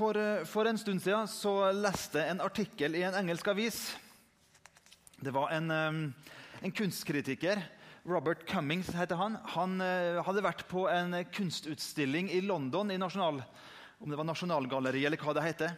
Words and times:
For, 0.00 0.16
eh, 0.16 0.46
for, 0.48 0.64
en 0.64 0.78
stund 0.80 1.02
siden 1.04 1.28
så 1.28 1.50
leste 1.76 2.22
jeg 2.22 2.32
en 2.32 2.40
artikkel 2.40 2.94
i 2.96 3.02
en 3.04 3.18
engelsk 3.18 3.50
avis. 3.52 3.80
Det 5.20 5.32
var 5.36 5.50
en, 5.52 5.66
eh, 5.70 6.30
en 6.64 6.72
kunstkritiker. 6.72 7.60
Robert 8.08 8.46
Cummings 8.48 8.88
heter 8.96 9.20
han. 9.20 9.36
Han 9.52 9.74
uh, 9.84 10.22
hadde 10.24 10.40
vært 10.40 10.64
på 10.70 10.86
en 10.88 11.18
kunstutstilling 11.36 12.30
i 12.32 12.40
London, 12.40 12.88
i 12.88 12.96
nasjonal, 12.96 13.42
om 14.00 14.08
det 14.08 14.16
var 14.16 14.24
Nasjonalgalleriet 14.24 15.10
eller 15.10 15.20
hva 15.20 15.34
det 15.36 15.44
heter. 15.44 15.76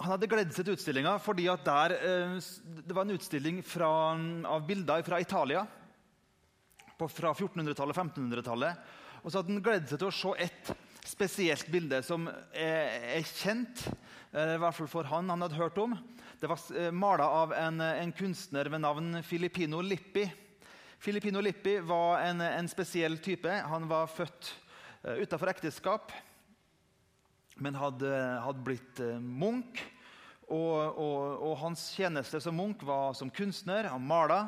Han 0.00 0.14
hadde 0.14 0.30
gledet 0.32 0.56
seg 0.56 0.64
til 0.64 0.78
utstillinga 0.78 1.18
fordi 1.20 1.44
der, 1.68 1.96
det 2.40 2.96
var 2.96 3.04
en 3.04 3.18
utstilling 3.18 3.60
fra, 3.60 4.16
av 4.48 4.64
bilder 4.64 5.04
fra 5.04 5.20
Italia 5.20 5.66
på, 6.96 7.04
fra 7.04 7.36
1400-tallet 7.36 7.92
og 7.92 8.00
1500-tallet. 8.00 8.88
Og 9.20 9.28
så 9.28 9.42
hadde 9.42 9.52
han 9.52 9.64
gledet 9.68 9.92
seg 9.92 10.00
til 10.00 10.08
å 10.08 10.18
se 10.22 10.34
et 10.48 10.74
spesielt 11.06 11.68
bilde 11.72 12.02
som 12.04 12.26
er, 12.52 13.22
kjent, 13.26 13.86
uh, 14.34 14.56
i 14.56 14.60
hvert 14.60 14.76
fall 14.76 14.90
for 14.90 15.08
han 15.10 15.30
han 15.32 15.44
hadde 15.46 15.58
hørt 15.58 15.78
om. 15.82 15.96
Det 16.40 16.50
var 16.50 16.60
uh, 16.76 16.90
mala 16.94 17.28
av 17.42 17.54
en, 17.56 17.80
en 17.80 18.14
kunstner 18.16 18.70
ved 18.72 18.82
navn 18.84 19.22
Filippino 19.26 19.80
Lippi. 19.84 20.26
Filippino 20.98 21.42
Lippi 21.44 21.78
var 21.84 22.24
en, 22.26 22.40
en 22.42 22.70
spesiell 22.70 23.18
type. 23.22 23.50
Han 23.50 23.88
var 23.88 24.10
født 24.10 24.54
utenfor 25.06 25.52
ekteskap, 25.52 26.10
men 27.62 27.76
hadde, 27.78 28.10
hadde 28.42 28.64
blitt 28.66 29.02
munk. 29.22 29.78
Og, 30.46 30.98
og, 30.98 31.42
og, 31.42 31.52
hans 31.58 31.88
tjeneste 31.94 32.40
som 32.42 32.54
munk 32.58 32.82
var 32.86 33.14
som 33.18 33.30
kunstner. 33.34 33.88
Han 33.90 34.02
mala. 34.06 34.46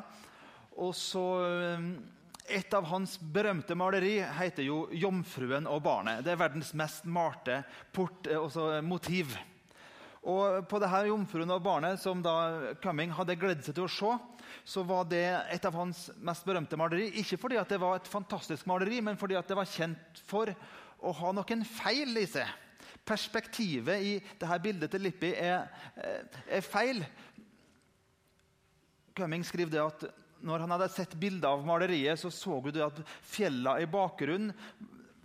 Og 0.79 0.93
så 0.95 1.23
Et 2.49 2.73
av 2.73 2.85
hans 2.89 3.11
berømte 3.21 3.75
maleri 3.77 4.15
heter 4.39 4.65
jo 4.65 4.87
'Jomfruen 4.89 5.67
og 5.69 5.83
barnet'. 5.85 6.23
Det 6.25 6.31
er 6.33 6.39
verdens 6.41 6.73
mest 6.73 7.05
malte 7.05 7.63
port, 7.93 8.25
motiv. 8.81 9.37
Og 10.23 10.67
På 10.67 10.79
det 10.79 10.89
her 10.89 11.05
'Jomfruen 11.05 11.51
og 11.51 11.61
barnet' 11.63 11.99
som 11.99 12.23
da 12.23 12.73
Cumming 12.81 13.11
hadde 13.11 13.35
gledet 13.35 13.65
seg 13.65 13.75
til 13.75 13.85
å 13.85 13.87
se, 13.87 14.17
så 14.65 14.83
var 14.83 15.05
det 15.05 15.45
et 15.51 15.65
av 15.65 15.73
hans 15.73 16.09
mest 16.17 16.45
berømte 16.45 16.77
maleri. 16.77 17.11
Ikke 17.21 17.37
fordi 17.37 17.61
det 17.69 17.79
var 17.79 17.95
et 17.95 18.07
fantastisk 18.07 18.65
maleri, 18.65 19.01
men 19.01 19.17
fordi 19.17 19.35
det 19.35 19.55
var 19.55 19.65
kjent 19.65 20.23
for 20.25 20.49
å 21.01 21.13
ha 21.13 21.31
noen 21.31 21.63
feil 21.63 22.17
i 22.17 22.25
seg. 22.25 22.47
Perspektivet 23.05 24.01
i 24.01 24.19
dette 24.19 24.59
bildet 24.59 24.91
til 24.91 25.01
Lippi 25.01 25.33
er, 25.35 25.69
eh, 25.97 26.23
er 26.57 26.61
feil. 26.61 27.05
Cumming 29.15 29.43
skriver 29.43 29.71
det 29.71 29.85
at 29.85 30.28
når 30.45 30.63
han 30.63 30.73
hadde 30.75 30.91
sett 30.93 31.17
bilder 31.19 31.51
av 31.51 31.65
maleriet, 31.67 32.19
så 32.19 32.31
så 32.31 32.59
hun 32.63 32.81
at 32.85 33.01
fjellene 33.27 33.83
i 33.83 33.89
bakgrunnen 33.89 34.53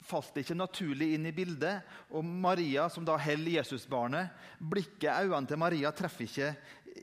falt 0.04 0.36
ikke 0.36 0.56
naturlig 0.56 1.14
inn 1.14 1.30
i 1.30 1.32
bildet. 1.32 1.84
Og 2.12 2.24
Maria, 2.24 2.88
som 2.92 3.06
da 3.06 3.16
holder 3.16 3.58
Jesusbarnet, 3.60 4.34
blikket, 4.58 5.24
øynene 5.24 5.48
til 5.48 5.60
Maria 5.60 5.94
treffer 5.96 6.28
ikke 6.28 6.50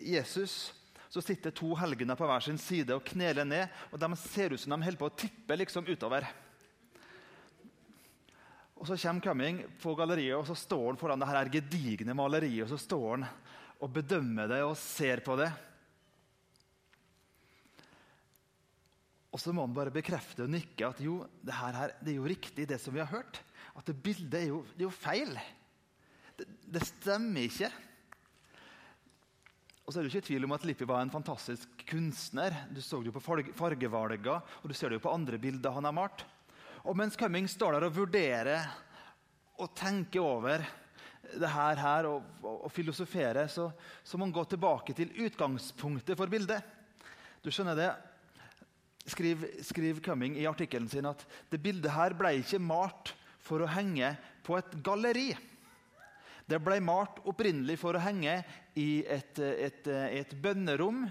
Jesus 0.06 0.72
så 1.12 1.20
sitter 1.20 1.52
to 1.52 1.74
helgener 1.76 2.16
på 2.16 2.28
hver 2.28 2.44
sin 2.44 2.60
side 2.62 2.96
og 2.96 3.04
kneler 3.04 3.44
ned. 3.44 3.72
og 3.92 4.00
De 4.00 4.08
ser 4.16 4.54
ut 4.54 4.62
som 4.62 4.72
de 4.72 4.86
holder 4.86 5.00
på 5.00 5.10
å 5.10 5.18
tippe 5.20 5.58
liksom 5.60 5.90
utover. 5.90 6.28
Og 8.80 8.88
Så 8.88 8.96
kommer 8.98 9.22
Cumming 9.22 9.60
på 9.82 9.94
galleriet 9.94 10.38
og 10.38 10.48
så 10.48 10.56
står 10.56 10.88
han 10.88 10.98
foran 10.98 11.20
det 11.20 11.28
her 11.30 11.52
gedigne 11.54 12.16
maleriet 12.18 12.64
og 12.64 12.72
så 12.72 12.80
står 12.82 13.10
han 13.12 13.28
og 13.82 13.92
bedømmer 13.94 14.48
det 14.50 14.62
og 14.64 14.78
ser 14.80 15.22
på 15.26 15.36
det. 15.38 15.52
Og 19.32 19.40
så 19.40 19.54
må 19.56 19.64
han 19.64 19.76
bare 19.76 19.94
bekrefte 19.94 20.44
og 20.44 20.52
nikke 20.52 20.90
at 20.90 21.00
jo, 21.04 21.22
det 21.46 21.56
her, 21.56 21.94
det 22.04 22.14
er 22.14 22.20
jo 22.20 22.28
riktig, 22.28 22.68
det 22.68 22.82
som 22.84 22.96
vi 22.96 23.00
har 23.00 23.12
hørt. 23.12 23.40
At 23.78 23.88
det 23.88 23.96
bildet 24.04 24.42
er 24.42 24.50
jo, 24.50 24.66
det 24.76 24.84
er 24.84 24.90
jo 24.90 24.96
feil. 24.96 25.38
Det, 26.36 26.48
det 26.76 26.84
stemmer 26.90 27.48
ikke. 27.48 27.72
Og 29.86 29.94
så 29.94 30.00
er 30.00 30.06
det 30.06 30.12
ikke 30.12 30.28
tvil 30.28 30.46
om 30.48 30.54
at 30.56 30.66
Lippi 30.68 30.88
var 30.88 31.02
en 31.04 31.14
fantastisk 31.14 31.86
kunstner. 31.90 32.54
Du 32.72 32.84
så 32.84 33.00
det 33.00 33.10
jo 33.10 33.16
på 33.16 33.24
fargevalgene, 33.24 34.38
og 34.62 34.68
du 34.68 34.76
ser 34.76 34.92
det 34.92 35.00
jo 35.00 35.08
på 35.08 35.16
andre 35.16 35.40
bilder 35.42 35.74
han 35.76 35.88
har 35.88 35.96
malt. 35.96 36.26
Og 36.84 36.98
mens 36.98 37.18
Cumming 37.20 37.48
står 37.50 37.78
der 37.78 37.88
og 37.88 37.96
vurderer 37.96 38.70
og 39.62 39.74
tenker 39.78 40.24
over 40.24 40.64
det 41.32 41.50
her, 41.54 41.80
her 41.80 42.08
og, 42.10 42.24
og, 42.42 42.56
og 42.66 42.72
filosoferer, 42.74 43.48
så, 43.48 43.70
så, 44.04 44.18
må 44.18 44.26
han 44.28 44.34
gå 44.36 44.44
tilbake 44.50 44.96
til 44.98 45.14
utgangspunktet 45.26 46.18
for 46.20 46.32
bildet. 46.32 46.64
Du 47.44 47.52
skjønner 47.54 47.78
det? 47.78 47.92
Skriv, 49.12 49.44
skriver 49.66 50.02
Cumming 50.04 50.38
i 50.40 50.48
artikkelen 50.48 50.88
sin 50.90 51.10
at 51.10 51.26
det 51.52 51.60
bildet 51.64 51.92
her 51.92 52.16
ble 52.18 52.38
ikke 52.40 52.62
malt 52.64 53.14
for 53.44 53.64
å 53.64 53.70
henge 53.70 54.14
på 54.46 54.56
et 54.60 54.78
galleri. 54.86 55.32
Det 56.48 56.60
ble 56.64 56.80
malt 56.84 57.20
opprinnelig 57.28 57.78
for 57.82 57.96
å 57.96 58.04
henge 58.04 58.40
i 58.80 59.04
et, 59.04 59.40
et, 59.40 59.88
et 59.88 60.34
bønnerom 60.44 61.06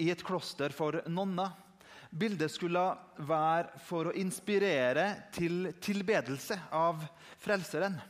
i 0.00 0.10
et 0.12 0.22
kloster 0.24 0.72
for 0.74 1.00
nonner. 1.10 1.52
Bildet 2.10 2.50
skulle 2.50 2.82
være 3.22 3.80
for 3.86 4.10
å 4.10 4.16
inspirere 4.18 5.30
til 5.34 5.68
tilbedelse 5.82 6.56
av 6.74 7.04
Frelseren 7.38 8.00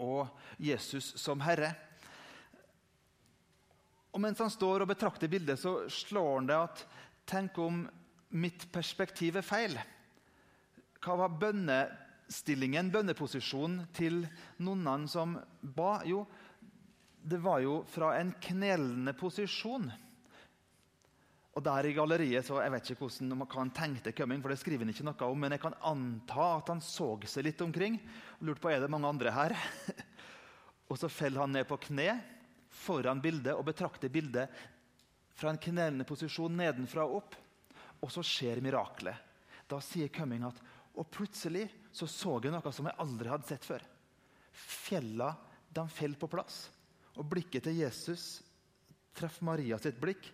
og 0.00 0.28
Jesus 0.60 1.14
som 1.20 1.40
Herre. 1.44 1.72
Og 4.10 4.20
Mens 4.20 4.40
han 4.42 4.50
står 4.52 4.82
og 4.82 4.90
betrakter 4.90 5.30
bildet, 5.30 5.60
så 5.60 5.86
slår 5.88 6.34
han 6.34 6.50
det 6.50 6.58
at 6.58 6.84
Tenk 7.30 7.58
om 7.62 7.84
mitt 8.34 8.66
perspektiv 8.74 9.38
er 9.38 9.46
feil. 9.46 9.76
Hva 11.00 11.16
var 11.22 11.36
bønnestillingen, 11.40 12.90
bønneposisjonen 12.90 13.84
til 13.94 14.24
nonnene 14.58 15.10
som 15.10 15.36
ba? 15.62 16.00
Jo, 16.08 16.24
det 17.22 17.38
var 17.44 17.62
jo 17.62 17.80
fra 17.88 18.16
en 18.18 18.32
knelende 18.42 19.14
posisjon. 19.14 19.86
Og 21.50 21.64
der 21.66 21.86
i 21.86 21.94
galleriet, 21.94 22.46
så 22.46 22.60
Jeg 22.62 22.72
vet 22.72 22.90
ikke 22.90 23.06
hvordan 23.06 23.38
hva 23.38 23.58
han 23.58 23.72
tenkte 23.74 24.12
coming, 24.12 24.42
for 24.42 24.50
det 24.50 24.58
skriver 24.58 24.84
han 24.84 24.92
ikke 24.94 25.06
noe 25.06 25.30
om, 25.30 25.38
men 25.38 25.54
jeg 25.54 25.62
kan 25.62 25.78
anta 25.82 26.50
at 26.58 26.68
han 26.74 26.82
så 26.82 27.12
seg 27.26 27.46
litt 27.46 27.62
omkring 27.62 27.98
og 28.38 28.46
lurte 28.46 28.62
på 28.62 28.70
er 28.70 28.80
det 28.80 28.90
mange 28.90 29.08
andre 29.08 29.30
her. 29.34 29.56
og 30.90 30.98
så 30.98 31.10
faller 31.10 31.42
han 31.42 31.54
ned 31.54 31.66
på 31.68 31.78
kne 31.90 32.20
foran 32.70 33.20
bildet 33.22 33.54
og 33.56 33.66
betrakter 33.66 34.12
bildet 34.12 34.50
fra 35.40 35.52
en 35.52 35.60
knelende 35.60 36.04
posisjon 36.08 36.52
nedenfra 36.56 37.06
og 37.08 37.22
opp. 37.22 37.38
Og 38.04 38.12
så 38.12 38.24
skjer 38.24 38.60
miraklet. 38.64 39.16
Da 39.70 39.78
sier 39.84 40.10
Cumming 40.12 40.44
at 40.48 40.60
og 40.98 41.06
plutselig 41.14 41.68
så, 41.94 42.06
så 42.10 42.36
jeg 42.42 42.52
noe 42.52 42.72
som 42.74 42.88
jeg 42.88 42.98
aldri 43.00 43.30
hadde 43.30 43.48
sett 43.48 43.64
før. 43.64 43.82
Fjella 44.52 45.30
de 45.70 45.84
faller 45.88 46.18
på 46.20 46.28
plass. 46.30 46.64
Og 47.16 47.26
blikket 47.30 47.64
til 47.66 47.78
Jesus 47.78 48.40
treffer 49.16 49.46
Maria 49.46 49.78
sitt 49.80 50.00
blikk. 50.02 50.26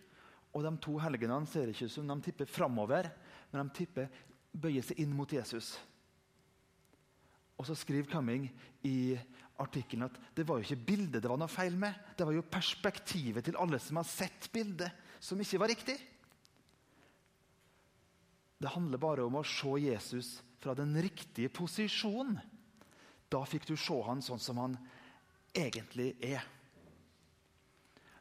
Og 0.57 0.65
de 0.65 0.73
to 0.81 0.97
helgenene 1.03 1.49
ser 1.51 1.69
ikke 1.69 1.91
ut 1.91 1.93
som 1.93 2.09
de 2.09 2.17
tipper 2.25 2.49
framover, 2.49 3.11
men 3.53 3.69
de 3.69 3.77
tipper 3.77 4.09
bøyer 4.57 4.85
seg 4.87 5.03
inn 5.03 5.13
mot 5.13 5.33
Jesus. 5.33 5.75
Og 7.61 7.69
så 7.69 7.77
skriver 7.77 8.09
Cumming 8.09 8.49
i 8.85 9.17
artikkelen 9.63 10.09
at 10.09 10.19
det 10.37 10.45
var 10.49 10.59
jo 10.59 10.67
ikke 10.67 10.87
bildet 10.89 11.23
det 11.23 11.31
var 11.31 11.41
noe 11.41 11.51
feil 11.51 11.77
med. 11.81 11.95
Det 12.17 12.27
var 12.27 12.37
jo 12.37 12.45
perspektivet 12.51 13.47
til 13.47 13.59
alle 13.61 13.81
som 13.83 14.01
har 14.01 14.09
sett 14.09 14.51
bildet, 14.53 14.93
som 15.21 15.41
ikke 15.41 15.61
var 15.63 15.73
riktig. 15.73 15.97
Det 18.57 18.73
handler 18.73 19.01
bare 19.01 19.25
om 19.27 19.37
å 19.37 19.45
se 19.45 19.73
Jesus 19.85 20.37
fra 20.63 20.75
den 20.77 20.95
riktige 21.03 21.53
posisjonen. 21.53 22.39
Da 23.29 23.43
fikk 23.49 23.67
du 23.69 23.75
se 23.77 23.97
han 24.07 24.23
sånn 24.25 24.41
som 24.41 24.61
han 24.63 24.77
egentlig 25.57 26.15
er. 26.25 26.45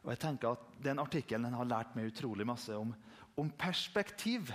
Og 0.04 0.12
jeg 0.12 0.22
tenker 0.22 0.54
at 0.54 0.64
Den 0.82 1.00
artikkelen 1.02 1.54
har 1.56 1.66
lært 1.66 1.94
meg 1.96 2.12
utrolig 2.12 2.44
masse 2.46 2.74
om, 2.76 2.92
om 3.34 3.48
perspektiv. 3.58 4.52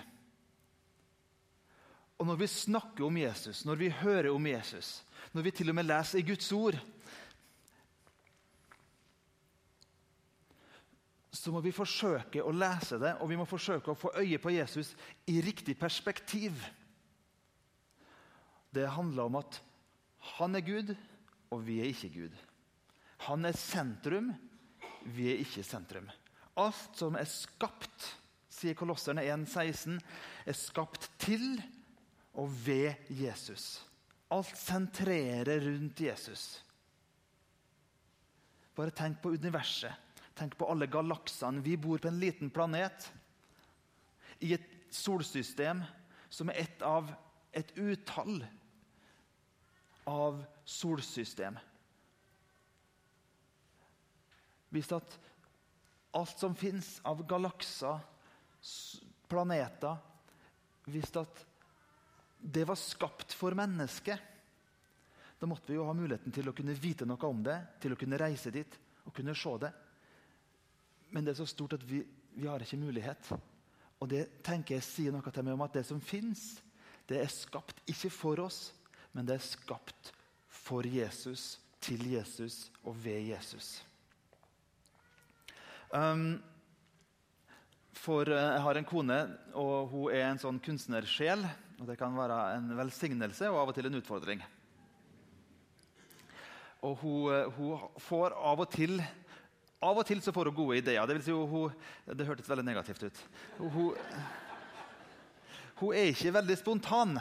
Og 2.22 2.28
Når 2.30 2.38
vi 2.38 2.48
snakker 2.48 3.06
om 3.08 3.16
Jesus, 3.18 3.64
når 3.66 3.80
vi 3.80 3.90
hører 3.90 4.30
om 4.30 4.46
Jesus, 4.46 5.02
når 5.34 5.42
vi 5.42 5.52
til 5.58 5.72
og 5.72 5.76
med 5.76 5.88
leser 5.90 6.22
i 6.22 6.28
Guds 6.28 6.52
ord 6.54 6.78
så 11.42 11.50
må 11.54 11.62
vi 11.64 11.74
forsøke 11.74 12.44
å 12.44 12.54
lese 12.54 13.00
det 13.02 13.16
og 13.24 13.30
vi 13.32 13.40
må 13.40 13.48
forsøke 13.50 13.94
å 13.94 13.98
få 13.98 14.12
øye 14.20 14.38
på 14.42 14.52
Jesus 14.54 14.92
i 15.32 15.40
riktig 15.42 15.78
perspektiv. 15.80 16.60
Det 18.70 18.86
handler 18.86 19.32
om 19.32 19.40
at 19.40 19.58
han 20.38 20.56
er 20.56 20.66
Gud, 20.66 20.94
og 21.50 21.64
vi 21.66 21.80
er 21.82 21.90
ikke 21.90 22.12
Gud. 22.14 22.36
Han 23.26 23.48
er 23.50 23.58
sentrum, 23.58 24.30
vi 25.10 25.32
er 25.32 25.42
ikke 25.42 25.66
sentrum. 25.66 26.06
Alt 26.62 27.00
som 27.00 27.18
er 27.18 27.26
skapt, 27.26 28.12
sier 28.52 28.78
Kolosserne 28.78 29.26
1,16, 29.26 29.98
er 30.46 30.58
skapt 30.58 31.10
til 31.24 31.58
og 32.34 32.52
ved 32.66 33.10
Jesus. 33.10 33.82
Alt 34.32 34.56
sentrerer 34.58 35.60
rundt 35.66 36.02
Jesus. 36.02 36.64
Bare 38.76 38.94
tenk 38.96 39.20
på 39.22 39.34
universet. 39.36 39.94
Tenk 40.38 40.56
på 40.58 40.70
alle 40.72 40.88
galaksene. 40.88 41.64
Vi 41.64 41.76
bor 41.78 42.00
på 42.00 42.08
en 42.08 42.22
liten 42.22 42.50
planet 42.54 43.12
i 44.40 44.54
et 44.56 44.70
solsystem 44.92 45.84
som 46.32 46.50
er 46.50 46.64
ett 46.64 46.82
av 46.88 47.12
et 47.52 47.74
utall 47.76 48.40
av 50.08 50.40
solsystem. 50.66 51.60
Hvis 54.72 54.92
at 54.96 55.18
alt 56.16 56.40
som 56.40 56.56
fins 56.56 56.96
av 57.08 57.24
galakser, 57.28 58.00
planeter 59.32 59.98
Hvis 60.92 61.12
at 61.18 61.40
det 62.42 62.66
var 62.66 62.76
skapt 62.76 63.34
for 63.38 63.56
mennesket, 63.58 64.20
da 65.42 65.48
måtte 65.50 65.72
vi 65.72 65.78
jo 65.78 65.88
ha 65.88 65.94
muligheten 65.98 66.34
til 66.34 66.50
å 66.50 66.54
kunne 66.54 66.76
vite 66.78 67.06
noe 67.10 67.30
om 67.30 67.40
det, 67.46 67.58
til 67.82 67.94
å 67.94 67.98
kunne 67.98 68.20
reise 68.22 68.52
dit 68.54 68.76
og 69.06 69.14
kunne 69.16 69.34
se 69.38 69.54
det. 69.64 69.72
Men 71.10 71.26
det 71.26 71.34
er 71.34 71.40
så 71.42 71.48
stort 71.50 71.74
at 71.80 71.86
vi, 71.86 72.04
vi 72.38 72.46
har 72.46 72.62
ikke 72.62 72.78
mulighet. 72.78 73.32
Og 74.02 74.10
det 74.10 74.28
tenker 74.46 74.78
jeg 74.78 74.86
sier 74.86 75.16
noe 75.16 75.34
til 75.34 75.46
meg 75.46 75.58
om 75.58 75.66
at 75.66 75.74
det 75.80 75.86
som 75.88 76.02
fins, 76.02 76.62
det 77.10 77.20
er 77.22 77.34
skapt 77.34 77.82
ikke 77.90 78.12
for 78.14 78.44
oss, 78.46 78.70
men 79.14 79.26
det 79.28 79.40
er 79.40 79.46
skapt 79.46 80.14
for 80.62 80.86
Jesus, 80.86 81.58
til 81.82 82.06
Jesus 82.14 82.68
og 82.86 82.94
ved 83.02 83.26
Jesus. 83.32 83.80
Um, 85.90 86.38
for 87.98 88.30
eh, 88.30 88.38
jeg 88.54 88.64
har 88.64 88.78
en 88.78 88.88
kone, 88.88 89.20
og 89.58 89.92
hun 89.92 90.14
er 90.14 90.30
en 90.30 90.40
sånn 90.42 90.62
kunstnersjel. 90.64 91.44
Og 91.82 91.88
Det 91.90 91.98
kan 91.98 92.14
være 92.14 92.36
en 92.60 92.68
velsignelse 92.78 93.48
og 93.50 93.56
av 93.58 93.70
og 93.72 93.74
til 93.74 93.88
en 93.90 93.98
utfordring. 93.98 94.42
Og 96.86 96.94
hun, 97.02 97.34
eh, 97.34 97.50
hun 97.58 97.88
får 97.98 98.36
av 98.38 98.62
og 98.62 98.70
til 98.70 99.02
av 99.82 99.98
og 99.98 100.06
til 100.06 100.22
så 100.22 100.30
får 100.30 100.52
hun 100.52 100.56
gode 100.60 100.78
ideer. 100.78 101.02
Det, 101.10 101.16
vil 101.18 101.24
si 101.26 101.34
hun, 101.34 101.74
det 102.06 102.28
hørtes 102.28 102.50
veldig 102.50 102.68
negativt 102.68 103.02
ut. 103.02 103.22
Hun, 103.58 103.96
hun, 105.80 105.96
er 105.98 106.12
ikke 106.12 106.36
veldig 106.38 106.58
spontan. 106.60 107.18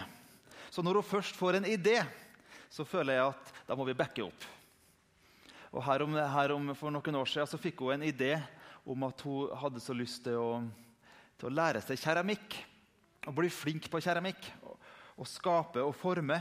Så 0.68 0.84
når 0.84 1.00
hun 1.00 1.08
først 1.08 1.40
får 1.40 1.56
en 1.56 1.64
idé, 1.64 2.02
så 2.68 2.84
føler 2.84 3.16
jeg 3.16 3.32
at 3.32 3.54
da 3.64 3.78
må 3.78 3.88
vi 3.88 3.96
backe 3.96 4.26
opp. 4.26 4.44
Og 5.72 5.80
her 5.86 6.04
om, 6.04 6.12
her 6.12 6.52
om 6.52 6.74
For 6.76 6.92
noen 6.92 7.16
år 7.16 7.32
siden 7.32 7.48
så 7.48 7.56
fikk 7.56 7.80
hun 7.80 7.96
en 7.96 8.10
idé 8.12 8.34
om 8.84 9.08
at 9.08 9.24
hun 9.24 9.56
hadde 9.56 9.80
så 9.80 9.96
lyst 9.96 10.20
til 10.28 10.36
å, 10.36 10.60
til 11.40 11.48
å 11.48 11.56
lære 11.62 11.80
seg 11.80 11.96
keramikk. 12.04 12.60
Og 13.28 13.37
bli 13.37 13.50
flink 13.52 13.90
på 13.93 14.00
keramikk. 14.00 14.49
Og, 15.20 15.26
skape 15.28 15.82
og 15.84 15.93
forme. 15.99 16.38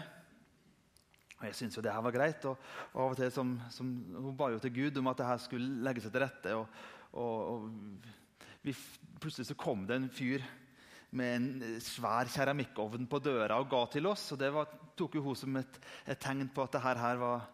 Og 1.40 1.48
Jeg 1.50 1.56
syntes 1.58 1.76
jo 1.76 1.84
det 1.84 1.92
her 1.92 2.06
var 2.06 2.16
greit. 2.16 2.46
Og, 2.48 2.70
og 2.94 3.02
av 3.04 3.16
og 3.16 3.20
til 3.20 3.34
som, 3.36 3.58
som, 3.74 3.90
Hun 4.16 4.38
ba 4.40 4.52
jo 4.54 4.62
til 4.64 4.76
Gud 4.76 5.02
om 5.02 5.12
at 5.12 5.20
det 5.20 5.28
her 5.28 5.44
skulle 5.44 5.84
legge 5.84 6.04
seg 6.04 6.16
til 6.16 6.24
rette. 6.24 6.56
Og, 7.20 7.68
vi, 8.64 8.76
plutselig 9.20 9.50
så 9.50 9.60
kom 9.60 9.86
det 9.88 9.98
en 10.00 10.10
fyr 10.12 10.44
med 11.16 11.36
en 11.36 11.78
svær 11.82 12.30
keramikkovn 12.30 13.08
på 13.10 13.22
døra 13.24 13.58
og 13.60 13.70
ga 13.72 13.82
til 13.92 14.08
oss. 14.12 14.28
og 14.34 14.40
Det 14.40 14.52
var, 14.54 14.70
tok 14.96 15.18
jo 15.18 15.24
hun 15.26 15.38
som 15.38 15.56
et, 15.60 15.80
et 16.06 16.20
tegn 16.22 16.48
på 16.54 16.64
at 16.64 16.76
det 16.76 16.84
her, 16.84 17.20
var, 17.20 17.48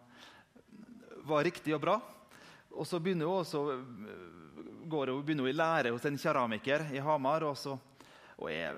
var, 1.23 1.45
riktig 1.45 1.75
og 1.75 1.81
bra. 1.85 1.99
Og 2.75 2.85
så 2.89 2.99
begynner 2.99 3.29
hun 3.29 3.41
også 3.41 3.63
går 4.85 5.13
hun, 5.13 5.23
begynner 5.25 5.47
hun 5.47 5.53
i 5.53 5.57
lære 5.57 5.93
hos 5.95 6.05
en 6.05 6.19
keramiker 6.19 6.89
i 6.93 7.01
Hamar. 7.01 7.47
og, 7.47 7.57
så, 7.57 7.77
og 8.37 8.51
jeg, 8.51 8.75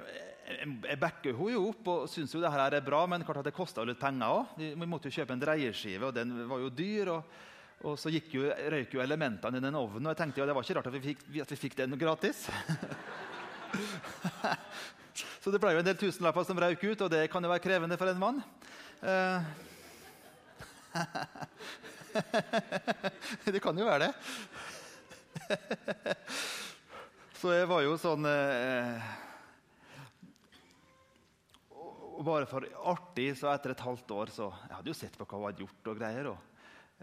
jeg, 0.48 0.98
backer 1.00 1.36
henne 1.36 1.56
jo 1.58 1.66
opp 1.72 1.90
og 1.92 2.06
syns 2.12 2.32
jo 2.34 2.40
det 2.40 2.52
her 2.54 2.78
er 2.78 2.86
bra, 2.86 3.02
men 3.10 3.26
klart 3.28 3.42
at 3.42 3.50
det 3.50 3.56
kosta 3.56 3.84
litt 3.88 4.00
penger 4.00 4.32
òg. 4.32 4.56
Vi 4.58 4.88
måtte 4.88 5.10
jo 5.10 5.18
kjøpe 5.20 5.36
en 5.36 5.44
dreieskive, 5.44 6.08
og 6.08 6.16
den 6.16 6.32
var 6.48 6.64
jo 6.64 6.72
dyr. 6.72 7.12
og, 7.18 7.22
og 7.86 7.98
så 8.00 8.10
gikk 8.14 8.32
jo, 8.34 8.48
røyk 8.74 8.96
jo 8.96 9.04
elementene 9.04 9.60
i 9.60 9.64
den 9.64 9.76
ovnen, 9.78 10.08
og 10.08 10.14
jeg 10.14 10.22
tenkte 10.24 10.42
jo 10.42 10.48
det 10.50 10.56
var 10.58 10.66
ikke 10.66 10.78
rart 10.80 10.90
at 10.90 10.96
vi 10.96 11.04
fikk, 11.12 11.28
at 11.44 11.52
vi 11.54 11.60
fikk 11.62 11.76
den 11.78 12.00
gratis. 12.00 12.48
så 15.44 15.54
det 15.54 15.62
ble 15.62 15.76
jo 15.76 15.84
en 15.84 15.90
del 15.90 16.00
tusenlapper 16.00 16.48
som 16.48 16.64
røyk 16.64 16.82
ut, 16.88 17.06
og 17.06 17.12
det 17.14 17.28
kan 17.34 17.44
jo 17.44 17.52
være 17.52 17.66
krevende 17.68 18.00
for 18.00 18.10
en 18.10 18.24
mann. 18.24 18.42
Eh, 19.04 19.40
det 23.54 23.62
kan 23.62 23.78
jo 23.78 23.86
være 23.86 24.08
det. 24.08 24.14
så 27.44 27.54
jeg 27.54 27.70
var 27.70 27.86
jo 27.86 27.94
sånn 28.02 28.26
eh, 28.26 29.27
Bare 32.26 32.48
for 32.50 32.66
artig, 32.90 33.30
så 33.38 33.52
etter 33.52 33.76
et 33.76 33.86
halvt 33.86 34.12
år 34.16 34.32
så 34.34 34.48
Jeg 34.50 34.76
hadde 34.76 34.90
jo 34.90 34.98
sett 34.98 35.18
på 35.18 35.26
hva 35.28 35.38
hun 35.38 35.48
hadde 35.50 35.64
gjort 35.66 35.90
og 35.92 36.00
greier. 36.00 36.30
og 36.32 36.38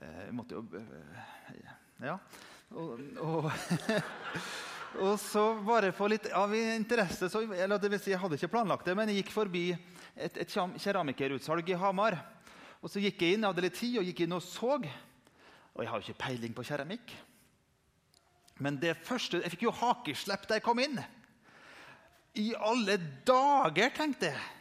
eh, 0.02 0.30
måtte 0.34 0.58
jo 0.58 0.64
eh, 0.74 1.72
Ja. 2.02 2.18
Og, 2.74 2.98
og, 3.22 3.50
og, 5.04 5.12
så 5.22 5.44
bare 5.62 5.92
for 5.94 6.10
litt 6.10 6.26
av 6.34 6.54
interesse 6.56 7.28
så, 7.30 7.44
eller 7.44 7.78
det 7.78 7.92
vil 7.92 8.00
si, 8.02 8.10
Jeg 8.10 8.22
hadde 8.22 8.40
ikke 8.40 8.50
planlagt 8.56 8.88
det, 8.88 8.96
men 8.98 9.12
jeg 9.12 9.22
gikk 9.22 9.34
forbi 9.36 9.68
et, 10.16 10.36
et 10.36 10.50
keramikerutsalg 10.50 11.70
i 11.70 11.78
Hamar. 11.78 12.18
Og 12.82 12.90
så 12.90 13.00
gikk 13.00 13.22
jeg 13.22 13.36
inn, 13.36 13.44
jeg 13.46 13.52
hadde 13.54 13.64
litt 13.64 13.78
tid, 13.78 14.00
og 14.00 14.08
gikk 14.10 14.24
inn 14.24 14.36
og 14.36 14.42
så. 14.44 14.80
Og 15.74 15.82
jeg 15.82 15.90
har 15.90 16.00
jo 16.00 16.08
ikke 16.08 16.24
peiling 16.26 16.56
på 16.56 16.66
keramikk. 16.66 17.14
Men 18.62 18.76
det 18.82 18.96
første, 19.02 19.40
jeg 19.42 19.54
fikk 19.54 19.64
jo 19.66 19.78
hakeslepp 19.78 20.44
da 20.48 20.58
jeg 20.58 20.66
kom 20.66 20.82
inn. 20.82 20.98
I 22.38 22.50
alle 22.58 22.98
dager, 23.26 23.94
tenkte 23.94 24.30
jeg. 24.32 24.53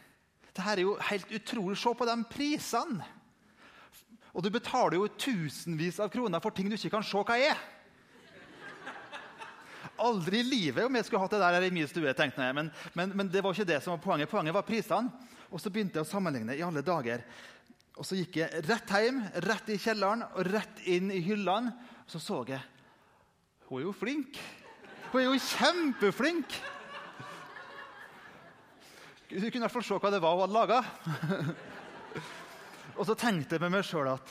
Dette 0.54 0.70
er 0.70 0.84
jo 0.84 0.94
helt 1.10 1.30
utrolig. 1.34 1.76
Se 1.80 1.92
på 1.98 2.06
de 2.06 2.16
prisene. 2.30 3.06
Og 4.34 4.42
du 4.42 4.50
betaler 4.54 4.98
jo 4.98 5.08
tusenvis 5.18 6.00
av 6.02 6.10
kroner 6.10 6.42
for 6.42 6.54
ting 6.54 6.68
du 6.70 6.76
ikke 6.76 6.92
kan 6.94 7.06
se 7.06 7.22
hva 7.22 7.38
er. 7.38 7.58
Aldri 10.04 10.40
i 10.42 10.46
livet 10.46 10.86
om 10.86 10.96
jeg 10.98 11.06
skulle 11.06 11.22
hatt 11.22 11.34
det 11.36 11.42
der 11.42 11.66
i 11.66 11.72
min 11.74 11.86
stue. 11.90 12.14
tenkte 12.14 12.42
jeg. 12.42 12.54
Men, 12.54 12.70
men, 12.94 13.14
men, 13.14 13.30
det 13.30 13.42
var 13.42 13.54
ikke 13.54 13.68
det 13.68 13.80
som 13.82 13.94
var 13.94 14.02
poenget. 14.02 14.30
Poenget 14.30 14.54
var 14.54 14.66
prisene. 14.66 15.10
Og 15.50 15.62
så 15.62 15.70
begynte 15.70 16.00
jeg 16.00 16.06
å 16.06 16.10
sammenligne 16.10 16.54
i 16.54 16.62
alle 16.66 16.82
dager. 16.82 17.22
Og 17.94 18.06
så 18.06 18.18
gikk 18.18 18.40
jeg 18.40 18.62
rett 18.66 18.90
hjem, 18.90 19.20
rett 19.46 19.68
i 19.70 19.78
kjelleren 19.78 20.24
og 20.26 20.48
rett 20.50 20.82
inn 20.90 21.12
i 21.14 21.22
hyllene. 21.22 21.74
Og 22.06 22.14
så 22.14 22.22
så 22.22 22.42
jeg 22.50 22.62
hun 23.64 23.80
er 23.80 23.86
jo 23.86 23.94
flink. 23.96 24.38
Hun 25.10 25.20
er 25.22 25.28
jo 25.30 25.38
kjempeflink! 25.40 26.58
Du 29.34 29.40
kunne 29.40 29.56
i 29.56 29.64
hvert 29.64 29.72
fall 29.74 29.82
se 29.82 29.96
hva 29.98 30.10
det 30.14 30.20
var 30.22 30.36
hun 30.36 30.44
hadde 30.44 30.54
laga. 30.54 30.76
og 32.98 33.06
så 33.08 33.16
tenkte 33.18 33.56
jeg 33.56 33.62
med 33.64 33.72
meg 33.74 33.82
sjøl 33.82 34.06
at 34.12 34.30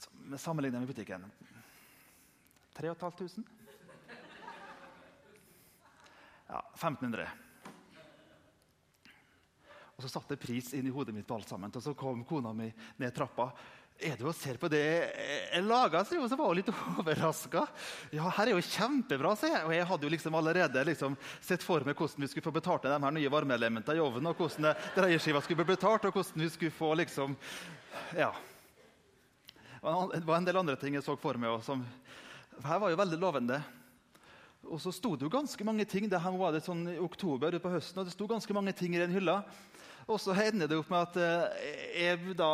Sammenligna 0.00 0.40
Sammenlignet 0.40 0.80
med 0.80 0.88
butikken 0.88 1.26
3500? 2.78 3.44
Ja, 6.48 6.62
1500. 6.72 7.28
Og 9.98 10.06
så 10.06 10.12
satte 10.14 10.32
jeg 10.32 10.44
pris 10.46 10.72
inn 10.78 10.88
i 10.88 10.94
hodet 10.94 11.12
mitt 11.12 11.28
på 11.28 11.36
alt 11.36 11.52
sammen. 11.52 11.74
Og 11.74 11.84
så 11.84 11.92
kom 11.98 12.24
kona 12.24 12.54
mi 12.56 12.70
ned 12.96 13.12
trappa 13.12 13.50
er 13.98 14.14
du 14.14 14.28
og 14.30 14.34
ser 14.38 14.58
på 14.62 14.68
det 14.70 14.80
jeg 14.80 15.62
laga? 15.66 16.04
Så 16.06 16.18
var 16.38 16.46
hun 16.46 16.58
litt 16.60 16.70
overraska. 17.00 17.64
Ja, 18.14 18.28
her 18.36 18.46
er 18.46 18.54
jo 18.54 18.62
kjempebra, 18.62 19.32
sier 19.38 19.56
jeg. 19.56 19.64
Og 19.66 19.74
jeg 19.74 19.88
hadde 19.90 20.06
jo 20.06 20.12
liksom 20.12 20.36
allerede 20.38 20.84
liksom 20.86 21.16
sett 21.42 21.64
for 21.66 21.82
meg 21.86 21.98
hvordan 21.98 22.22
vi 22.22 22.30
skulle 22.30 22.46
få 22.46 22.54
betalt 22.54 22.86
de 22.86 22.92
her 22.94 23.16
nye 23.16 23.32
varmeelementene 23.32 23.98
i 23.98 24.04
ovnen, 24.04 24.30
og 24.30 24.38
hvordan 24.38 24.70
dreieskiva 24.94 25.42
skulle 25.42 25.64
bli 25.64 25.74
betalt, 25.74 26.06
og 26.06 26.14
hvordan 26.14 26.44
vi 26.46 26.52
skulle 26.54 26.76
få 26.78 26.92
liksom 27.02 27.34
Ja. 28.14 28.30
Det 29.78 30.26
var 30.26 30.38
en 30.38 30.46
del 30.46 30.58
andre 30.58 30.76
ting 30.78 30.94
jeg 30.94 31.06
så 31.06 31.14
for 31.18 31.38
meg. 31.38 31.58
Som, 31.66 31.84
her 32.64 32.80
var 32.82 32.94
jo 32.94 32.98
veldig 32.98 33.18
lovende. 33.18 33.60
Og 34.68 34.80
så 34.82 34.92
sto 34.94 35.14
det 35.16 35.26
jo 35.26 35.32
ganske 35.32 35.64
mange 35.66 35.86
ting. 35.88 36.06
Det 36.10 36.22
her 36.22 36.38
var 36.38 36.54
det 36.54 36.64
sånn 36.66 36.86
i 36.92 36.98
oktober 37.02 37.54
på 37.62 37.72
høsten, 37.72 37.98
og 37.98 38.06
det 38.06 38.14
sto 38.14 38.26
ganske 38.30 38.54
mange 38.54 38.74
ting 38.78 38.94
i 38.94 39.02
den 39.02 39.14
hylla. 39.14 39.40
Og 40.08 40.16
så 40.20 40.32
ender 40.40 40.70
det 40.70 40.78
opp 40.80 40.88
med 40.88 41.04
at 41.04 41.18
eh, 41.20 41.64
jeg, 42.00 42.36
da, 42.38 42.48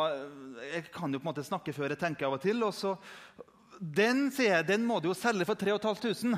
jeg 0.73 0.89
kan 0.91 1.13
jo 1.13 1.21
på 1.21 1.23
en 1.23 1.31
måte 1.31 1.45
snakke 1.47 1.73
før 1.75 1.93
jeg 1.93 2.01
tenker 2.01 2.27
av 2.27 2.35
og 2.35 2.43
til. 2.43 2.59
og 2.67 2.73
så, 2.75 2.97
Den 3.79 4.27
sier 4.35 4.57
jeg, 4.57 4.67
den 4.73 4.83
må 4.87 4.99
du 4.99 5.07
jo 5.07 5.15
selge 5.15 5.47
for 5.47 5.55
3500. 5.59 6.35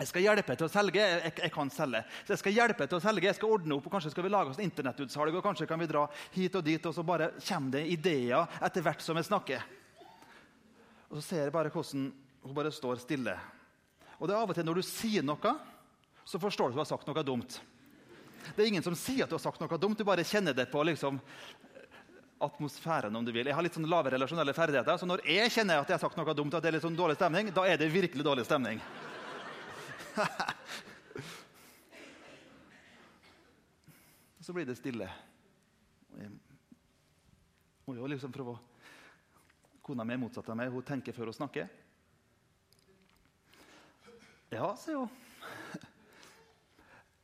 Jeg 0.00 0.08
skal 0.08 0.24
hjelpe 0.24 0.54
til 0.56 0.64
å 0.64 0.72
selge. 0.72 1.02
Jeg, 1.04 1.32
jeg, 1.42 1.52
kan 1.52 1.68
selge. 1.68 2.00
Så 2.24 2.32
jeg 2.32 2.40
skal 2.40 2.56
hjelpe 2.56 2.86
til 2.88 2.96
å 2.96 3.02
selge. 3.04 3.28
Jeg 3.28 3.36
skal 3.36 3.52
ordne 3.52 3.76
opp, 3.76 3.84
og 3.84 3.92
Kanskje 3.92 4.14
skal 4.14 4.24
vi 4.24 4.32
lage 4.32 4.54
oss 4.54 4.62
internettutsalg, 4.64 5.36
og 5.36 5.44
kanskje 5.44 5.68
kan 5.68 5.82
vi 5.82 5.88
dra 5.90 6.06
hit 6.32 6.56
og 6.56 6.64
dit. 6.64 6.88
Og 6.88 6.96
så 6.96 7.04
bare 7.04 7.34
kommer 7.36 7.74
det 7.76 7.82
ideer 7.92 8.62
etter 8.64 8.86
hvert 8.86 9.04
som 9.04 9.20
jeg 9.20 9.28
snakker. 9.28 9.66
Og 11.10 11.18
så 11.18 11.26
ser 11.26 11.44
jeg 11.44 11.52
bare 11.52 11.72
hvordan 11.74 12.08
hun 12.46 12.56
bare 12.56 12.72
står 12.72 13.02
stille. 13.04 13.36
Og 14.16 14.24
det 14.24 14.32
er 14.32 14.40
av 14.40 14.48
og 14.48 14.56
til 14.56 14.64
når 14.64 14.80
du 14.80 14.88
sier 14.88 15.26
noe, 15.26 15.52
så 16.24 16.40
forstår 16.40 16.70
du 16.70 16.72
at 16.72 16.78
du 16.78 16.80
har 16.80 16.88
sagt 16.88 17.10
noe 17.10 17.26
dumt. 17.26 17.60
Det 18.56 18.62
er 18.62 18.68
ingen 18.70 18.84
som 18.84 18.96
sier 18.98 19.24
at 19.24 19.30
du 19.30 19.36
har 19.36 19.42
sagt 19.42 19.60
noe 19.62 19.78
dumt. 19.80 19.98
Du 19.98 20.04
bare 20.08 20.24
kjenner 20.26 20.54
det 20.56 20.66
på 20.72 20.82
liksom, 20.86 21.20
atmosfæren. 22.40 23.16
om 23.16 23.24
du 23.24 23.32
vil. 23.32 23.46
Jeg 23.46 23.54
har 23.54 23.62
litt 23.62 23.74
sånn 23.76 23.88
lave 23.90 24.10
relasjonelle 24.14 24.54
ferdigheter, 24.56 24.96
så 24.96 25.06
når 25.06 25.20
jeg 25.28 25.50
kjenner 25.52 25.78
at 25.80 25.88
jeg 25.88 25.96
har 25.98 26.04
sagt 26.06 26.16
noe 26.16 26.34
dumt, 26.34 26.54
at 26.54 26.62
det 26.62 26.68
er 26.70 26.76
litt 26.78 26.86
sånn 26.86 26.96
dårlig 26.96 27.16
stemning, 27.18 27.52
da 27.54 27.62
er 27.68 27.76
det 27.80 27.92
virkelig 27.92 28.24
dårlig 28.24 28.44
stemning. 28.48 28.78
så 34.44 34.52
blir 34.56 34.66
det 34.66 34.76
stille. 34.80 35.08
Jeg 36.16 36.30
må 37.86 37.94
jo 38.00 38.06
liksom 38.10 38.32
prøve 38.34 38.50
å 38.56 38.60
Kona 39.90 40.04
mi 40.06 40.12
er 40.14 40.20
motsatt 40.22 40.48
av 40.52 40.56
meg. 40.58 40.70
Hun 40.70 40.84
tenker 40.86 41.12
før 41.16 41.32
hun 41.32 41.34
snakker. 41.34 41.66
Ja, 44.52 44.76
sier 44.78 44.96
hun. 45.02 45.10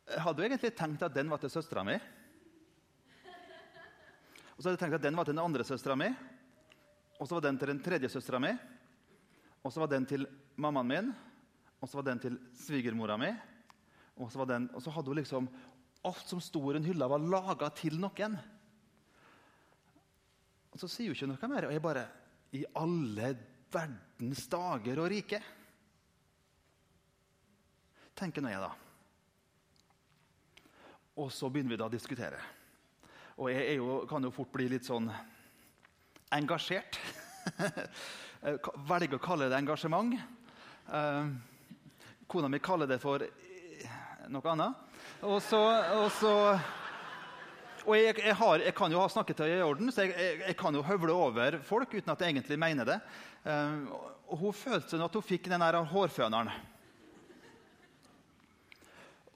Hadde 0.06 0.42
jo 0.42 0.46
egentlig 0.46 0.70
tenkt 0.78 1.02
at 1.02 1.14
den 1.14 1.30
var 1.32 1.40
til 1.42 1.50
søstera 1.50 1.82
mi. 1.86 1.96
Og 4.54 4.62
så 4.62 4.68
hadde 4.68 4.76
jeg 4.76 4.82
tenkt 4.84 4.98
at 5.00 5.04
den 5.04 5.18
var 5.18 5.26
til 5.26 5.34
den 5.34 5.42
andre 5.42 5.66
søstera 5.66 5.96
mi. 5.98 6.08
Og 7.18 7.28
så 7.28 7.36
var 7.36 7.46
den 7.48 7.58
til 7.58 7.72
den 7.72 7.82
tredje 7.82 8.10
søstera 8.12 8.40
mi. 8.40 8.52
Og 9.66 9.72
så 9.74 9.82
var 9.82 9.90
den 9.90 10.06
til 10.06 10.28
mammaen 10.62 10.88
min, 10.88 11.08
og 11.82 11.88
så 11.90 11.98
var 11.98 12.06
den 12.06 12.20
til 12.22 12.38
svigermora 12.54 13.16
mi. 13.18 13.32
Og 14.16 14.30
så, 14.32 14.46
den, 14.48 14.70
og 14.72 14.82
så 14.82 14.94
hadde 14.94 15.12
hun 15.12 15.18
liksom 15.20 15.48
Alt 16.06 16.28
som 16.30 16.38
sto 16.40 16.60
i 16.70 16.76
den 16.76 16.84
hylla, 16.86 17.08
var 17.10 17.18
laga 17.18 17.66
til 17.74 17.96
noen. 17.98 18.36
Og 20.70 20.78
så 20.78 20.86
sier 20.92 21.10
hun 21.10 21.16
ikke 21.16 21.26
noe 21.32 21.48
mer. 21.50 21.66
Og 21.66 21.74
jeg 21.74 21.82
bare 21.82 22.04
I 22.54 22.62
alle 22.78 23.32
verdens 23.74 24.44
dager 24.52 25.02
og 25.02 25.08
rike? 25.10 25.40
Tenker 28.16 28.44
nå 28.44 28.52
jeg, 28.54 28.62
da. 28.62 28.85
Og 31.16 31.32
så 31.32 31.48
begynner 31.48 31.72
vi 31.72 31.80
da 31.80 31.88
å 31.88 31.92
diskutere. 31.92 32.38
Og 33.40 33.48
jeg 33.52 33.78
jo, 33.78 34.02
kan 34.08 34.24
jo 34.24 34.32
fort 34.32 34.52
bli 34.52 34.68
litt 34.68 34.84
sånn 34.84 35.08
engasjert. 36.36 36.98
Velger 38.90 39.16
å 39.16 39.22
kalle 39.24 39.48
det 39.48 39.56
engasjement. 39.56 40.16
Uh, 40.88 41.32
kona 42.28 42.50
mi 42.52 42.60
kaller 42.60 42.90
det 42.90 42.98
for 43.00 43.24
noe 44.28 44.52
annet. 44.52 44.82
Og 45.24 45.38
så, 45.44 45.60
og 45.96 46.10
så 46.18 46.34
og 47.86 47.94
jeg, 47.94 48.16
jeg, 48.18 48.34
har, 48.34 48.62
jeg, 48.64 48.74
kan 48.74 48.90
jo 48.90 48.98
ha 48.98 49.06
snakket 49.10 49.38
til 49.38 49.52
i 49.54 49.62
orden, 49.62 49.92
så 49.94 50.02
jeg, 50.08 50.40
jeg, 50.42 50.56
kan 50.58 50.74
jo 50.74 50.82
høvle 50.82 51.14
over 51.14 51.60
folk 51.62 51.92
uten 51.94 52.10
at 52.10 52.22
jeg 52.24 52.34
egentlig 52.34 52.58
mener 52.58 52.88
det. 52.88 52.96
Um, 53.46 53.84
og 54.26 54.40
hun 54.40 54.56
følte 54.58 54.98
at 55.04 55.14
hun 55.14 55.24
fikk 55.24 55.46
den 55.52 55.62
der 55.62 55.78
hårføneren. 55.86 56.50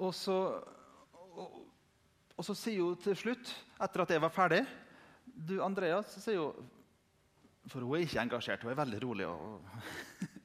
Og 0.00 0.10
så, 0.16 0.37
og 2.40 2.47
så 2.47 2.54
sier 2.56 2.80
hun 2.80 2.97
til 2.97 3.16
slutt, 3.20 3.50
etter 3.85 4.00
at 4.00 4.12
jeg 4.14 4.23
var 4.25 4.32
ferdig 4.32 4.62
Du, 5.28 5.59
Andreas, 5.61 6.14
sier 6.25 6.40
hun 6.40 6.70
For 7.68 7.85
hun 7.85 7.99
er 7.99 8.06
ikke 8.06 8.23
engasjert, 8.23 8.64
hun 8.64 8.73
er 8.73 8.78
veldig 8.78 9.00
rolig. 9.04 9.26
Og, 9.28 9.61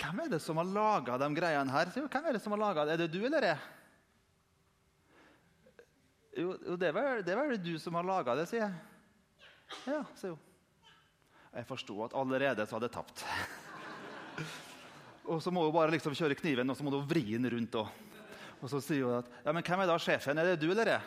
Hvem 0.00 0.22
er 0.24 0.32
det 0.32 0.40
som 0.40 0.56
har 0.60 0.68
laga 0.68 1.18
de 1.20 1.28
greiene 1.36 1.72
her? 1.72 1.92
Hvem 1.92 2.28
Er 2.30 2.32
det 2.36 2.42
som 2.44 2.56
har 2.56 2.62
laget? 2.62 2.94
Er 2.94 3.02
det 3.02 3.12
du 3.12 3.20
eller 3.24 3.46
jeg? 3.50 3.60
Jo, 6.40 6.56
det 6.80 6.90
var, 6.96 7.22
det 7.22 7.60
du 7.62 7.78
som 7.78 7.94
har 7.94 8.08
laga 8.08 8.34
det, 8.40 8.48
sier 8.50 8.64
jeg. 8.64 8.74
Ja, 9.86 10.00
sier 10.18 10.34
hun. 10.34 10.40
Jeg 11.54 11.68
forsto 11.68 12.00
at 12.08 12.16
allerede 12.18 12.66
så 12.66 12.74
hadde 12.74 12.88
jeg 12.88 12.96
tapt. 12.96 13.24
og 15.30 15.38
så 15.44 15.52
må 15.54 15.68
hun 15.68 15.76
bare 15.76 15.94
liksom 15.94 16.16
kjøre 16.16 16.40
kniven 16.40 16.72
og 16.72 16.76
så 16.76 16.82
må 16.84 16.96
hun 16.96 17.06
vri 17.06 17.22
den 17.36 17.46
rundt. 17.52 17.78
Og, 17.78 18.13
og 18.64 18.70
så 18.72 18.80
sier 18.80 19.04
hun 19.04 19.18
at 19.18 19.28
ja, 19.44 19.52
men 19.52 19.60
hvem 19.66 19.82
er 19.84 19.90
da 19.90 19.98
sjefen? 20.00 20.40
Er 20.40 20.54
det 20.54 20.62
du 20.62 20.70
eller 20.72 20.88
jeg? 20.94 21.02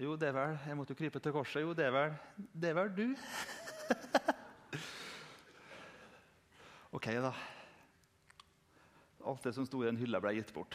Jo, 0.00 0.16
det 0.18 0.30
er 0.30 0.34
vel 0.34 0.56
Jeg 0.66 0.76
måtte 0.78 0.94
jo 0.94 0.98
krype 0.98 1.20
til 1.22 1.34
korset. 1.34 1.62
Jo, 1.62 1.74
det 1.76 1.84
er 1.86 1.94
vel, 1.94 2.14
det 2.50 2.72
er 2.72 2.78
vel 2.80 2.92
du. 2.96 3.06
Ok, 6.90 7.06
da. 7.22 7.30
Alt 9.30 9.44
det 9.46 9.52
som 9.54 9.66
sto 9.68 9.78
i 9.84 9.86
den 9.86 10.00
hylla, 10.00 10.18
ble 10.18 10.32
gitt 10.34 10.50
bort. 10.50 10.74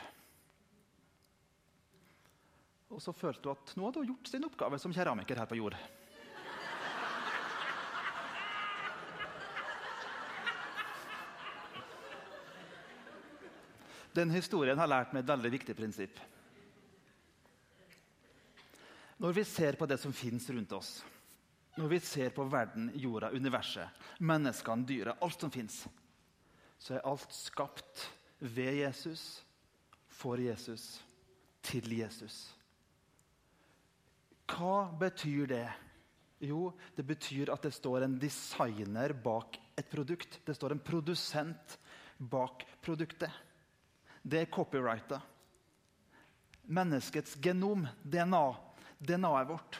Og 2.88 3.02
så 3.04 3.12
følte 3.12 3.52
hun 3.52 3.58
at 3.58 3.74
nå 3.76 3.90
hadde 3.90 4.00
hun 4.00 4.14
gjort 4.14 4.32
sin 4.32 4.48
oppgave 4.48 4.80
som 4.80 4.94
keramiker 4.96 5.42
her 5.42 5.50
på 5.50 5.58
jord. 5.60 5.76
Den 14.16 14.32
historien 14.32 14.80
har 14.80 14.90
lært 14.90 15.12
meg 15.14 15.24
et 15.24 15.32
veldig 15.34 15.52
viktig 15.58 15.76
prinsipp. 15.76 16.20
Når 19.20 19.36
vi 19.36 19.44
ser 19.48 19.78
på 19.80 19.88
det 19.88 19.98
som 20.00 20.14
fins 20.16 20.48
rundt 20.52 20.74
oss, 20.76 20.98
når 21.76 21.92
vi 21.92 22.00
ser 22.04 22.32
på 22.36 22.46
verden, 22.48 22.90
jorda, 23.00 23.32
universet, 23.36 24.04
menneskene, 24.24 24.88
dyret, 24.88 25.20
alt 25.24 25.42
som 25.42 25.52
fins, 25.52 25.82
så 26.80 26.96
er 26.96 27.08
alt 27.08 27.32
skapt 27.36 28.06
ved 28.40 28.80
Jesus, 28.80 29.44
for 30.16 30.40
Jesus, 30.40 31.02
til 31.66 31.98
Jesus. 31.98 32.38
Hva 34.48 34.86
betyr 35.00 35.50
det? 35.50 35.66
Jo, 36.46 36.70
det 36.96 37.04
betyr 37.08 37.52
at 37.52 37.64
det 37.66 37.74
står 37.76 38.06
en 38.06 38.20
designer 38.22 39.16
bak 39.26 39.58
et 39.76 39.90
produkt. 39.92 40.40
Det 40.46 40.56
står 40.56 40.76
en 40.76 40.84
produsent 40.84 41.78
bak 42.20 42.64
produktet. 42.84 43.32
Det 44.26 44.42
er 44.42 44.50
copyrighta. 44.50 45.20
Menneskets 46.66 47.36
genom, 47.38 47.86
DNA, 48.02 48.46
DNA-et 48.98 49.50
vårt. 49.52 49.78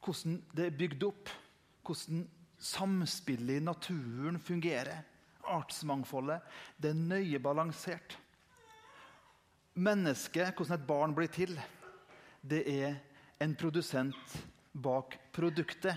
Hvordan 0.00 0.38
det 0.56 0.64
er 0.64 0.78
bygd 0.78 1.04
opp. 1.10 1.32
Hvordan 1.84 2.22
samspillet 2.58 3.60
i 3.60 3.64
naturen 3.64 4.40
fungerer 4.40 5.04
artsmangfoldet. 5.48 6.40
Det 6.80 6.92
er 6.92 7.02
nøye 7.02 7.40
balansert. 7.42 8.16
Mennesket, 9.78 10.54
hvordan 10.56 10.78
et 10.78 10.88
barn 10.88 11.14
blir 11.14 11.30
til, 11.32 11.52
det 12.40 12.64
er 12.64 12.96
en 13.44 13.54
produsent 13.58 14.38
bak 14.72 15.18
produktet. 15.34 15.94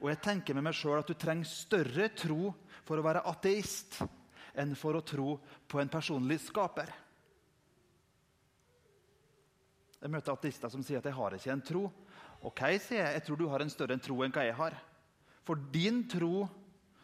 Og 0.00 0.10
jeg 0.12 0.22
tenker 0.22 0.54
med 0.54 0.68
meg 0.68 0.76
sjøl 0.76 1.00
at 1.00 1.08
du 1.08 1.16
trenger 1.18 1.48
større 1.48 2.10
tro 2.14 2.52
for 2.86 3.00
å 3.00 3.06
være 3.06 3.24
ateist 3.32 3.98
enn 4.56 4.74
for 4.78 4.96
å 4.96 5.04
tro 5.04 5.36
på 5.68 5.80
en 5.80 5.90
personlig 5.92 6.40
skaper. 6.46 6.92
Jeg 10.00 10.12
møter 10.12 10.34
ateister 10.34 10.70
som 10.70 10.82
sier 10.82 10.98
at 10.98 11.04
'jeg 11.04 11.14
har 11.14 11.34
ikke 11.34 11.52
en 11.52 11.62
tro'. 11.62 11.92
Ok, 12.42 12.60
sier 12.78 13.04
jeg. 13.04 13.14
Jeg 13.14 13.24
tror 13.24 13.36
du 13.36 13.48
har 13.48 13.60
en 13.60 13.70
større 13.70 13.98
tro 13.98 14.22
enn 14.22 14.32
hva 14.32 14.44
jeg 14.44 14.54
har. 14.54 14.74
For 15.42 15.54
din 15.54 16.08
tro 16.08 16.48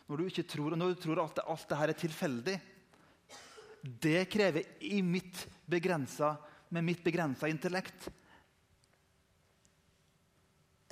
når 0.08 0.16
du 0.16 0.24
ikke 0.28 0.48
tror, 0.48 0.72
og 0.72 0.78
når 0.78 0.94
du 0.94 1.00
tror 1.00 1.24
at 1.24 1.38
alt 1.46 1.68
dette 1.68 1.82
er 1.88 1.92
tilfeldig, 1.92 2.60
det 3.82 4.28
krever 4.30 4.62
i 4.80 5.00
mitt 5.02 5.46
begrensa, 5.66 6.36
med 6.68 6.84
mitt 6.84 7.02
begrensa 7.04 7.48
intellekt 7.48 8.10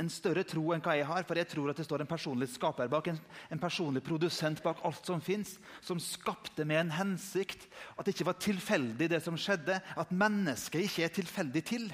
en 0.01 0.11
større 0.13 0.45
tro 0.49 0.71
enn 0.73 0.83
hva 0.85 0.97
jeg 0.97 1.07
har, 1.09 1.25
for 1.29 1.39
jeg 1.39 1.49
tror 1.51 1.71
at 1.71 1.81
det 1.81 1.87
står 1.87 2.05
en 2.05 2.11
personlig 2.11 2.49
skaper 2.55 2.89
bak, 2.91 3.11
en, 3.13 3.19
en 3.53 3.61
personlig 3.61 4.03
produsent 4.07 4.63
bak 4.65 4.81
alt 4.87 5.07
som 5.07 5.21
fins, 5.25 5.59
som 5.85 6.01
skapte 6.01 6.65
med 6.65 6.87
en 6.87 6.95
hensikt. 6.97 7.69
At 7.97 8.07
det 8.07 8.17
ikke 8.17 8.31
var 8.31 8.41
tilfeldig, 8.41 9.11
det 9.13 9.21
som 9.25 9.39
skjedde. 9.39 9.81
At 10.01 10.15
mennesket 10.15 10.87
ikke 10.87 11.07
er 11.07 11.15
tilfeldig 11.21 11.65
til. 11.69 11.91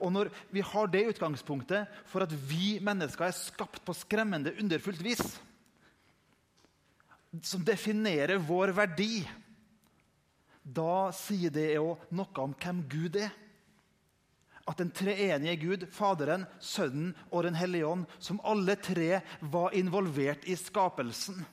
Og 0.00 0.10
når 0.14 0.32
vi 0.50 0.64
har 0.64 0.90
det 0.90 1.04
utgangspunktet 1.12 1.90
for 2.10 2.24
at 2.24 2.32
vi 2.48 2.78
mennesker 2.82 3.28
er 3.28 3.36
skapt 3.36 3.82
på 3.84 3.94
skremmende 3.96 4.54
underfullt 4.58 5.04
vis, 5.04 5.22
som 7.42 7.64
definerer 7.66 8.38
vår 8.42 8.72
verdi, 8.74 9.24
da 10.64 11.10
sier 11.12 11.52
det 11.52 11.74
jo 11.74 11.94
noe 12.14 12.44
om 12.44 12.54
hvem 12.56 12.84
Gud 12.88 13.18
er. 13.20 13.32
At 14.66 14.78
den 14.80 14.90
treenige 14.96 15.56
Gud, 15.60 15.86
Faderen, 15.92 16.46
Sønnen 16.60 17.12
og 17.30 17.44
Den 17.44 17.54
hellige 17.54 17.86
ånd, 17.86 18.06
som 18.18 18.40
alle 18.44 18.76
tre 18.80 19.20
var 19.40 19.74
involvert 19.76 20.46
i 20.48 20.56
skapelsen 20.56 21.44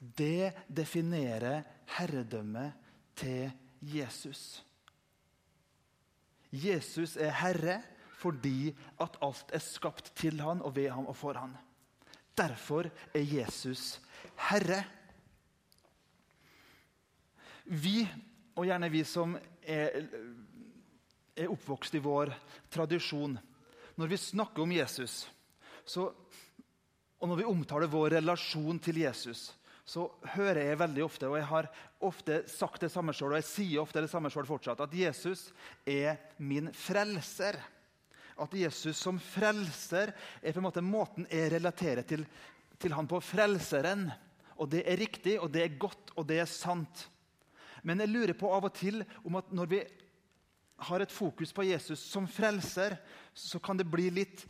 Det 0.00 0.52
definerer 0.66 1.62
herredømmet 1.98 2.72
til 3.20 3.50
Jesus. 3.84 4.64
Jesus 6.50 7.16
er 7.16 7.34
herre 7.36 7.80
fordi 8.20 8.72
at 9.00 9.16
alt 9.24 9.52
er 9.56 9.62
skapt 9.64 10.10
til 10.16 10.40
han 10.40 10.60
og 10.64 10.74
ved 10.76 10.90
ham 10.92 11.06
og 11.08 11.16
for 11.16 11.36
han. 11.36 11.54
Derfor 12.36 12.88
er 13.14 13.24
Jesus 13.24 14.00
Herre. 14.48 14.84
Vi, 17.64 18.08
og 18.56 18.66
gjerne 18.66 18.90
vi 18.90 19.04
som 19.04 19.36
er, 19.62 20.06
er 21.36 21.52
oppvokst 21.52 21.96
i 21.96 22.02
vår 22.02 22.32
tradisjon 22.72 23.38
Når 24.00 24.10
vi 24.10 24.16
snakker 24.16 24.62
om 24.62 24.72
Jesus, 24.72 25.24
så, 25.84 26.06
og 27.18 27.28
når 27.28 27.40
vi 27.40 27.48
omtaler 27.48 27.90
vår 27.90 28.14
relasjon 28.16 28.78
til 28.80 29.02
Jesus, 29.02 29.50
så 29.84 30.06
hører 30.36 30.62
jeg 30.70 30.78
veldig 30.80 31.02
ofte, 31.04 31.28
og 31.28 31.36
jeg 31.36 31.48
har 31.50 31.68
ofte 32.06 32.38
sagt 32.48 32.86
det 32.86 32.92
samme 32.92 33.12
sjøl, 33.12 33.34
og 33.34 33.40
jeg 33.42 33.48
sier 33.48 33.82
ofte 33.82 34.00
det 34.00 34.12
samme 34.12 34.30
sjøl 34.32 34.48
fortsatt, 34.48 34.80
at 34.80 34.94
Jesus 34.94 35.50
er 35.84 36.16
min 36.38 36.70
frelser 36.72 37.58
at 38.40 38.56
Jesus 38.56 38.98
som 39.00 39.20
frelser 39.20 40.12
er 40.40 40.52
på 40.54 40.60
en 40.60 40.66
måte 40.66 40.84
måten 40.84 41.28
jeg 41.30 41.52
relaterer 41.52 42.06
til, 42.08 42.24
til 42.80 42.94
han 42.96 43.08
på. 43.10 43.20
Frelseren. 43.20 44.08
Og 44.60 44.70
det 44.72 44.84
er 44.88 45.00
riktig, 45.00 45.38
og 45.40 45.52
det 45.52 45.64
er 45.64 45.80
godt, 45.80 46.12
og 46.16 46.26
det 46.28 46.40
er 46.42 46.48
sant. 46.48 47.06
Men 47.82 48.02
jeg 48.02 48.12
lurer 48.12 48.36
på 48.38 48.50
av 48.52 48.68
og 48.68 48.74
til 48.76 49.02
om 49.24 49.38
at 49.40 49.52
når 49.54 49.70
vi 49.70 49.80
har 50.90 51.04
et 51.04 51.12
fokus 51.12 51.52
på 51.52 51.66
Jesus 51.68 52.00
som 52.00 52.28
frelser, 52.28 52.96
så 53.34 53.60
kan 53.60 53.76
det 53.76 53.88
bli 53.88 54.08
litt 54.12 54.46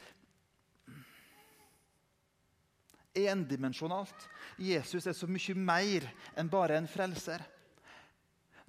endimensjonalt. 3.19 4.29
Jesus 4.61 5.09
er 5.11 5.17
så 5.19 5.27
mye 5.27 5.57
mer 5.59 6.07
enn 6.39 6.51
bare 6.51 6.79
en 6.79 6.89
frelser. 6.91 7.43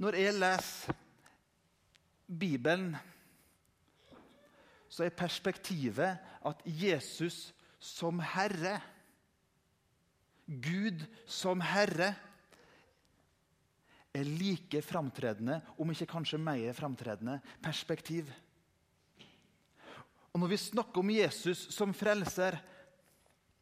Når 0.01 0.17
jeg 0.17 0.37
leser 0.39 0.99
Bibelen 2.31 2.95
så 4.91 5.05
er 5.05 5.15
perspektivet 5.15 6.19
at 6.47 6.63
Jesus 6.65 7.53
som 7.79 8.19
Herre 8.19 8.79
Gud 10.45 11.05
som 11.29 11.61
Herre 11.63 12.11
er 14.13 14.27
like 14.27 14.81
framtredende, 14.83 15.61
om 15.79 15.91
ikke 15.91 16.09
kanskje 16.11 16.39
mer 16.41 16.73
framtredende, 16.75 17.39
perspektiv. 17.63 18.31
Og 20.33 20.39
Når 20.39 20.47
vi 20.47 20.57
snakker 20.57 20.99
om 20.99 21.09
Jesus 21.09 21.67
som 21.75 21.93
frelser 21.93 22.59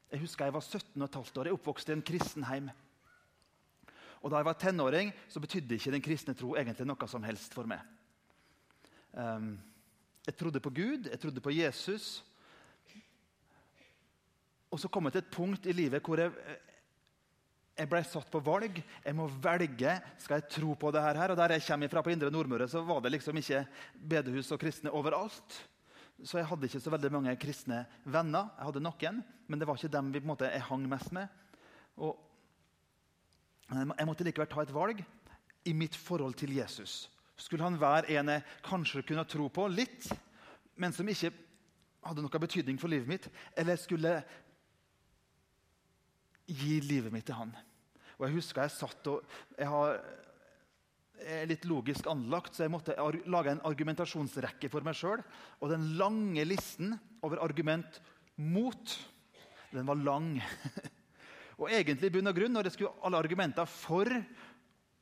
Jeg 0.10 0.20
husker 0.24 0.46
jeg 0.46 0.54
var 0.54 0.62
17 0.62 1.08
15 1.08 1.40
år. 1.40 1.46
Jeg 1.46 1.54
oppvokste 1.54 1.92
i 1.92 1.96
en 1.96 2.02
kristenheim. 2.02 2.70
Og 4.22 4.32
Da 4.32 4.38
jeg 4.38 4.46
var 4.46 4.54
tenåring, 4.54 5.14
så 5.30 5.40
betydde 5.40 5.76
ikke 5.76 5.92
den 5.92 6.02
kristne 6.02 6.34
tro 6.34 6.56
egentlig 6.56 6.88
noe 6.88 7.08
som 7.08 7.24
helst 7.24 7.54
for 7.54 7.70
meg. 7.70 7.80
Um, 9.14 9.60
jeg 10.26 10.36
trodde 10.36 10.60
på 10.60 10.70
Gud, 10.70 11.10
jeg 11.10 11.20
trodde 11.20 11.42
på 11.42 11.54
Jesus. 11.54 12.24
Og 14.72 14.80
så 14.80 14.88
kom 14.88 15.06
jeg 15.06 15.12
til 15.14 15.24
et 15.24 15.32
punkt 15.32 15.66
i 15.66 15.74
livet 15.74 16.04
hvor 16.06 16.20
jeg, 16.20 16.34
jeg 17.80 17.88
ble 17.88 18.02
satt 18.04 18.28
på 18.32 18.42
valg. 18.44 18.82
Jeg 19.06 19.16
må 19.16 19.30
velge. 19.40 19.96
Skal 20.20 20.42
jeg 20.42 20.52
tro 20.52 20.76
på 20.76 20.92
det 20.92 21.04
her? 21.04 21.32
Og 21.32 21.38
Der 21.40 21.56
jeg 21.56 21.66
kommer 21.68 21.92
fra, 21.92 22.04
på 22.04 22.12
Indre 22.12 22.32
Nordmøre, 22.32 22.68
så 22.68 22.84
var 22.84 23.02
det 23.02 23.14
liksom 23.14 23.38
ikke 23.40 23.66
bedehus 23.96 24.52
og 24.52 24.60
kristne 24.60 24.92
overalt. 24.92 25.60
Så 26.24 26.38
jeg 26.42 26.50
hadde 26.50 26.68
ikke 26.68 26.82
så 26.84 26.92
veldig 26.92 27.12
mange 27.16 27.36
kristne 27.40 27.86
venner. 28.04 28.50
Jeg 28.58 28.68
hadde 28.68 28.84
noen, 28.84 29.22
men 29.48 29.60
det 29.60 29.68
var 29.68 29.80
ikke 29.80 29.94
dem 29.94 30.12
vi 30.12 30.22
måte 30.28 30.50
jeg 30.52 30.66
hang 30.68 30.84
mest 30.92 31.14
med. 31.16 31.32
Og 31.96 32.20
jeg 33.72 34.10
måtte 34.10 34.28
likevel 34.28 34.50
ta 34.52 34.66
et 34.66 34.76
valg 34.76 35.00
i 35.70 35.74
mitt 35.74 35.96
forhold 35.96 36.36
til 36.40 36.52
Jesus. 36.58 37.08
Skulle 37.40 37.64
han 37.64 37.80
være 37.80 38.12
en 38.20 38.34
jeg 38.34 38.44
kanskje 38.66 39.06
kunne 39.08 39.24
tro 39.24 39.48
på 39.48 39.70
litt, 39.72 40.10
men 40.76 40.92
som 40.96 41.08
ikke 41.08 41.32
hadde 42.04 42.24
noe 42.24 42.44
betydning 42.44 42.80
for 42.82 42.92
livet 42.92 43.08
mitt? 43.08 43.30
Eller 43.56 43.80
skulle 43.80 44.20
gi 46.50 46.80
livet 46.84 47.14
mitt 47.14 47.28
til 47.30 47.40
han? 47.40 47.56
Og 48.20 48.28
Jeg 48.28 48.36
husker 48.36 48.66
jeg 48.66 48.76
satt 48.76 49.08
og 49.08 49.22
jeg, 49.56 49.68
har, 49.72 50.02
er 51.24 51.48
litt 51.48 51.64
logisk 51.70 52.08
anlagt, 52.12 52.52
så 52.56 52.66
jeg 52.66 52.74
måtte 52.74 52.98
lage 53.32 53.54
en 53.56 53.64
argumentasjonsrekke 53.68 54.72
for 54.72 54.84
meg 54.84 54.98
sjøl. 55.00 55.24
Og 55.64 55.72
den 55.72 55.94
lange 56.00 56.44
listen 56.48 56.98
over 57.24 57.40
argument 57.44 58.02
mot, 58.36 58.98
den 59.72 59.88
var 59.88 60.04
lang. 60.04 60.34
og 61.62 61.72
egentlig 61.72 62.12
i 62.12 62.18
bunn 62.18 62.32
og 62.32 62.36
grunn, 62.36 62.54
når 62.58 62.70
jeg 62.70 62.78
skulle 62.78 63.08
alle 63.08 63.24
argumenter 63.24 63.72
for 63.72 64.12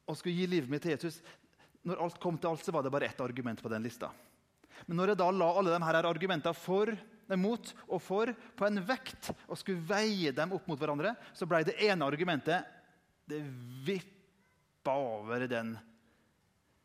å 0.07 0.15
skulle 0.15 0.37
gi 0.37 0.47
livet 0.53 0.71
mitt 0.71 0.85
til 0.85 0.93
Jesus, 0.93 1.19
når 1.87 2.05
alt 2.05 2.21
kom 2.21 2.37
til 2.37 2.51
alt, 2.51 2.63
så 2.63 2.73
var 2.75 2.85
det 2.85 2.93
bare 2.93 3.09
ett 3.09 3.21
argument 3.23 3.61
på 3.63 3.71
den 3.73 3.85
lista. 3.85 4.11
Men 4.85 5.01
når 5.01 5.13
jeg 5.15 5.19
da 5.23 5.27
la 5.33 5.51
alle 5.57 5.73
de 5.73 5.85
her 5.89 6.05
argumentene 6.05 6.57
for, 6.57 6.93
mot 7.35 7.73
og 7.89 7.99
for 7.99 8.31
på 8.55 8.67
en 8.67 8.79
vekt 8.87 9.31
og 9.49 9.57
skulle 9.59 9.83
veie 9.83 10.31
dem 10.35 10.53
opp 10.55 10.67
mot 10.69 10.79
hverandre, 10.79 11.11
så 11.35 11.47
ble 11.49 11.65
det 11.67 11.75
ene 11.83 12.07
argumentet 12.07 12.76
det 13.27 13.41
vippa 13.85 14.95
over 14.95 15.47
den. 15.51 15.75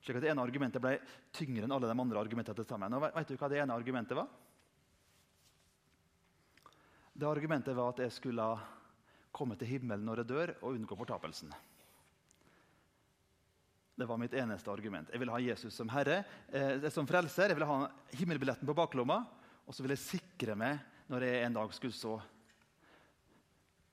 Slik 0.03 0.19
at 0.19 0.25
det 0.25 0.33
ene 0.33 0.43
argumentet 0.43 0.83
ble 0.83 0.97
tyngre 1.35 1.67
enn 1.67 1.75
alle 1.75 1.91
de 1.91 1.95
andre 1.95 2.23
argumentene 2.23 2.59
til 2.59 2.67
sammen. 2.67 2.95
Og 2.99 3.05
vet 3.05 3.29
du 3.31 3.37
hva 3.39 3.51
det 3.53 3.61
ene 3.63 3.77
argumentet 3.77 4.19
var? 4.19 4.31
Det 7.13 7.29
argumentet 7.29 7.77
var 7.77 7.93
at 7.93 8.01
jeg 8.03 8.15
skulle 8.17 8.47
komme 9.33 9.55
til 9.61 9.71
himmelen 9.71 10.05
når 10.09 10.23
jeg 10.23 10.31
dør, 10.33 10.55
og 10.61 10.75
unngå 10.75 10.97
fortapelsen. 10.99 11.53
Det 13.95 14.09
var 14.09 14.19
mitt 14.19 14.35
eneste 14.35 14.73
argument. 14.73 15.13
Jeg 15.13 15.21
ville 15.21 15.35
ha 15.35 15.41
Jesus 15.45 15.77
som 15.77 15.91
herre, 15.93 16.25
eh, 16.49 16.89
som 16.91 17.07
frelser. 17.07 17.53
Jeg 17.53 17.59
ville 17.61 17.69
ha 17.69 17.91
himmelbilletten 18.17 18.67
på 18.67 18.75
baklomma. 18.75 19.21
Og 19.69 19.77
så 19.77 19.85
ville 19.85 19.95
jeg 19.95 20.19
sikre 20.19 20.57
meg 20.59 20.81
når 21.13 21.29
jeg 21.29 21.47
en 21.47 21.59
dag 21.61 21.75
skulle 21.77 21.95
så 21.95 22.17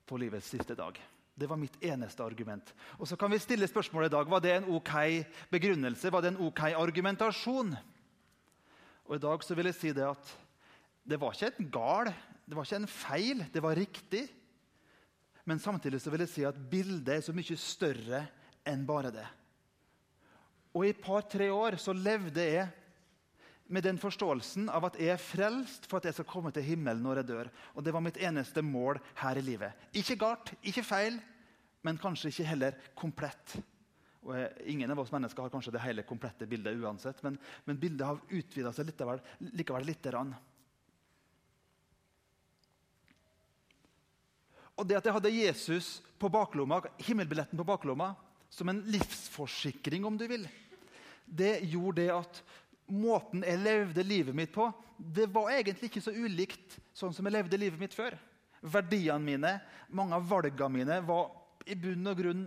på 0.09 0.17
livets 0.17 0.49
siste 0.49 0.73
dag. 0.73 0.97
Det 1.39 1.47
var 1.47 1.59
mitt 1.59 1.77
eneste 1.83 2.23
argument. 2.23 2.73
Og 2.99 3.07
så 3.07 3.15
kan 3.15 3.31
vi 3.31 3.39
stille 3.39 3.67
spørsmålet 3.69 4.11
i 4.11 4.15
dag 4.17 4.27
var 4.27 4.43
det 4.43 4.57
en 4.57 4.67
ok 4.75 4.91
begrunnelse, 5.51 6.11
var 6.11 6.25
det 6.25 6.33
en 6.33 6.41
ok 6.49 6.65
argumentasjon. 6.73 7.71
Og 9.07 9.15
I 9.15 9.21
dag 9.23 9.45
så 9.45 9.55
vil 9.55 9.69
jeg 9.71 9.77
si 9.77 9.93
det 9.95 10.03
at 10.03 10.33
det 11.09 11.17
var 11.21 11.33
ikke 11.33 11.63
en 11.63 11.71
gal, 11.71 12.11
det 12.45 12.57
var 12.57 12.67
ikke 12.67 12.81
en 12.81 12.91
feil, 12.91 13.45
det 13.53 13.63
var 13.63 13.79
riktig. 13.79 14.25
Men 15.47 15.61
samtidig 15.63 16.01
så 16.03 16.11
vil 16.11 16.25
jeg 16.25 16.33
si 16.33 16.43
at 16.45 16.59
bildet 16.69 17.15
er 17.15 17.23
så 17.25 17.33
mye 17.33 17.57
større 17.57 18.25
enn 18.67 18.83
bare 18.85 19.13
det. 19.15 19.25
Og 20.75 20.85
i 20.85 20.91
et 20.91 21.01
par-tre 21.01 21.47
år 21.53 21.79
så 21.81 21.95
levde 21.95 22.43
jeg 22.43 22.67
med 23.69 23.85
den 23.85 23.99
forståelsen 24.01 24.69
av 24.73 24.87
at 24.87 24.97
jeg 24.97 25.13
er 25.13 25.21
frelst 25.21 25.85
for 25.89 25.99
at 25.99 26.09
jeg 26.09 26.17
skal 26.17 26.27
komme 26.29 26.51
til 26.53 26.65
himmelen 26.65 27.03
når 27.05 27.21
jeg 27.21 27.29
dør. 27.29 27.49
Og 27.77 27.85
Det 27.85 27.93
var 27.93 28.03
mitt 28.03 28.17
eneste 28.17 28.63
mål 28.65 28.97
her 29.21 29.37
i 29.37 29.45
livet. 29.45 29.89
Ikke 29.93 30.17
galt, 30.19 30.53
ikke 30.65 30.85
feil, 30.85 31.19
men 31.85 32.01
kanskje 32.01 32.33
ikke 32.33 32.47
heller 32.49 32.79
komplett. 32.97 33.59
Og 34.25 34.33
jeg, 34.35 34.51
Ingen 34.73 34.91
av 34.91 34.99
oss 35.03 35.13
mennesker 35.13 35.45
har 35.45 35.53
kanskje 35.53 35.73
det 35.75 35.83
hele 35.83 36.05
komplette 36.07 36.49
bildet 36.49 36.81
uansett, 36.81 37.21
men, 37.23 37.37
men 37.65 37.79
bildet 37.79 38.07
har 38.07 38.19
utvida 38.27 38.73
seg 38.75 38.89
likevel, 38.89 39.21
likevel 39.53 39.85
lite 39.87 40.11
grann. 40.11 40.33
Og 44.79 44.87
det 44.87 44.97
at 44.97 45.05
jeg 45.05 45.15
hadde 45.15 45.35
Jesus 45.35 45.99
på 46.19 46.31
baklomma, 46.31 46.81
himmelbilletten 47.03 47.59
på 47.59 47.67
baklomma, 47.67 48.13
som 48.49 48.71
en 48.71 48.81
livsforsikring, 48.89 50.07
om 50.07 50.17
du 50.17 50.25
vil, 50.29 50.47
det 51.29 51.59
gjorde 51.69 52.01
det 52.01 52.09
at 52.15 52.39
måten 52.89 53.43
jeg 53.45 53.61
levde 53.61 54.05
livet 54.05 54.35
mitt 54.35 54.51
på, 54.53 54.69
det 54.99 55.29
var 55.31 55.51
egentlig 55.53 55.89
ikke 55.89 56.03
så 56.03 56.13
ulikt 56.13 56.79
sånn 56.97 57.13
som 57.15 57.27
jeg 57.27 57.35
levde 57.37 57.59
livet 57.59 57.79
mitt 57.79 57.95
før. 57.95 58.17
Verdiene 58.59 59.23
mine, 59.23 59.53
mange 59.95 60.17
av 60.17 60.25
valgene 60.27 60.73
mine, 60.73 60.99
var 61.07 61.29
i 61.69 61.77
bunn 61.79 62.11
og 62.11 62.19
grunn 62.19 62.43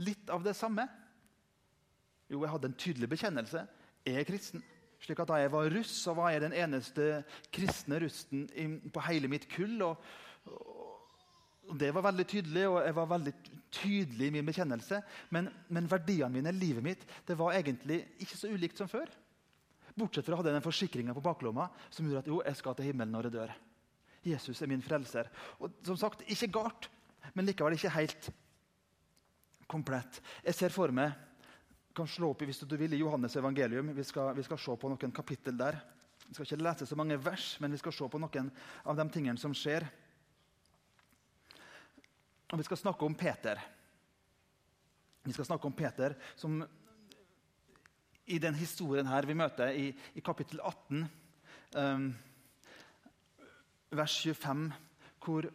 litt 0.00 0.32
av 0.32 0.42
det 0.42 0.56
samme. 0.58 0.88
Jo, 2.30 2.42
jeg 2.42 2.52
hadde 2.52 2.70
en 2.70 2.78
tydelig 2.78 3.10
bekjennelse. 3.10 3.64
Jeg 4.06 4.20
er 4.20 4.28
kristen. 4.28 4.64
Slik 5.00 5.20
at 5.22 5.30
Da 5.30 5.38
jeg 5.40 5.52
var 5.52 5.70
russ, 5.72 5.92
så 6.02 6.12
var 6.14 6.30
jeg 6.34 6.42
den 6.44 6.56
eneste 6.56 7.22
kristne 7.52 8.00
russen 8.02 8.46
på 8.92 9.04
hele 9.06 9.30
mitt 9.32 9.46
kull. 9.48 9.78
Og, 9.86 10.02
og 10.50 10.89
Det 11.78 11.90
var 11.94 12.04
veldig 12.08 12.26
tydelig, 12.26 12.66
og 12.68 12.78
jeg 12.82 12.94
var 12.96 13.08
veldig 13.10 13.32
tydelig 13.70 14.28
i 14.28 14.34
min 14.34 14.46
bekjennelse. 14.46 15.00
Men, 15.34 15.50
men, 15.68 15.88
verdiene 15.90 16.32
mine, 16.34 16.52
livet 16.56 16.84
mitt, 16.84 17.04
det 17.26 17.36
var 17.38 17.54
egentlig 17.58 18.02
ikke 18.22 18.38
så 18.38 18.50
ulikt 18.50 18.80
som 18.80 18.90
før. 18.90 19.10
Bortsett 19.94 20.26
fra 20.26 20.36
å 20.36 20.40
ha 20.40 20.46
den 20.46 20.64
forsikringa 20.64 21.14
på 21.14 21.24
baklomma 21.24 21.68
som 21.90 22.06
gjorde 22.06 22.24
at 22.24 22.30
jo, 22.30 22.40
jeg 22.46 22.58
skal 22.58 22.76
til 22.78 22.90
himmelen 22.90 23.14
når 23.14 23.28
jeg 23.28 23.36
dør. 23.38 23.54
Jesus 24.26 24.60
er 24.62 24.70
min 24.70 24.84
frelser. 24.84 25.30
Og 25.60 25.80
som 25.86 25.98
sagt, 25.98 26.26
Ikke 26.28 26.50
galt, 26.60 26.90
men 27.34 27.46
likevel 27.48 27.76
ikke 27.76 27.94
helt 27.94 28.30
komplett. 29.70 30.20
Jeg 30.44 30.56
ser 30.56 30.74
for 30.74 30.92
meg 30.94 31.14
kan 31.94 32.08
slå 32.08 32.30
opp 32.32 32.42
i 32.42 32.48
hvis 32.48 32.62
du 32.64 32.76
vil, 32.78 32.94
i 32.94 33.00
Johannes 33.02 33.34
evangelium. 33.36 33.90
Vi 33.96 34.04
skal, 34.06 34.32
vi 34.36 34.44
skal 34.46 34.60
se 34.62 34.76
på 34.78 34.90
noen 34.90 35.14
kapittel 35.14 35.56
der. 35.58 35.78
Vi 36.26 36.36
skal 36.36 36.46
ikke 36.46 36.62
lese 36.62 36.86
så 36.86 36.98
mange 36.98 37.18
vers, 37.18 37.56
men 37.60 37.74
vi 37.74 37.80
skal 37.80 37.94
se 37.96 38.06
på 38.10 38.20
noen 38.22 38.50
av 38.84 38.98
de 38.98 39.06
tingene 39.12 39.40
som 39.40 39.54
skjer. 39.56 39.86
Og 42.50 42.58
vi 42.58 42.66
skal 42.66 42.80
snakke 42.80 43.06
om 43.06 43.14
Peter. 43.14 43.60
Vi 45.22 45.32
skal 45.32 45.46
snakke 45.46 45.68
om 45.68 45.76
Peter 45.76 46.16
som 46.34 46.60
i 48.30 48.38
den 48.38 48.54
historien 48.54 49.08
her 49.10 49.26
vi 49.26 49.34
møter 49.34 49.74
i, 49.74 49.90
i 50.14 50.22
kapittel 50.22 50.60
18, 50.62 51.06
um, 51.74 52.04
vers 53.90 54.16
25, 54.22 54.68
hvor, 55.24 55.48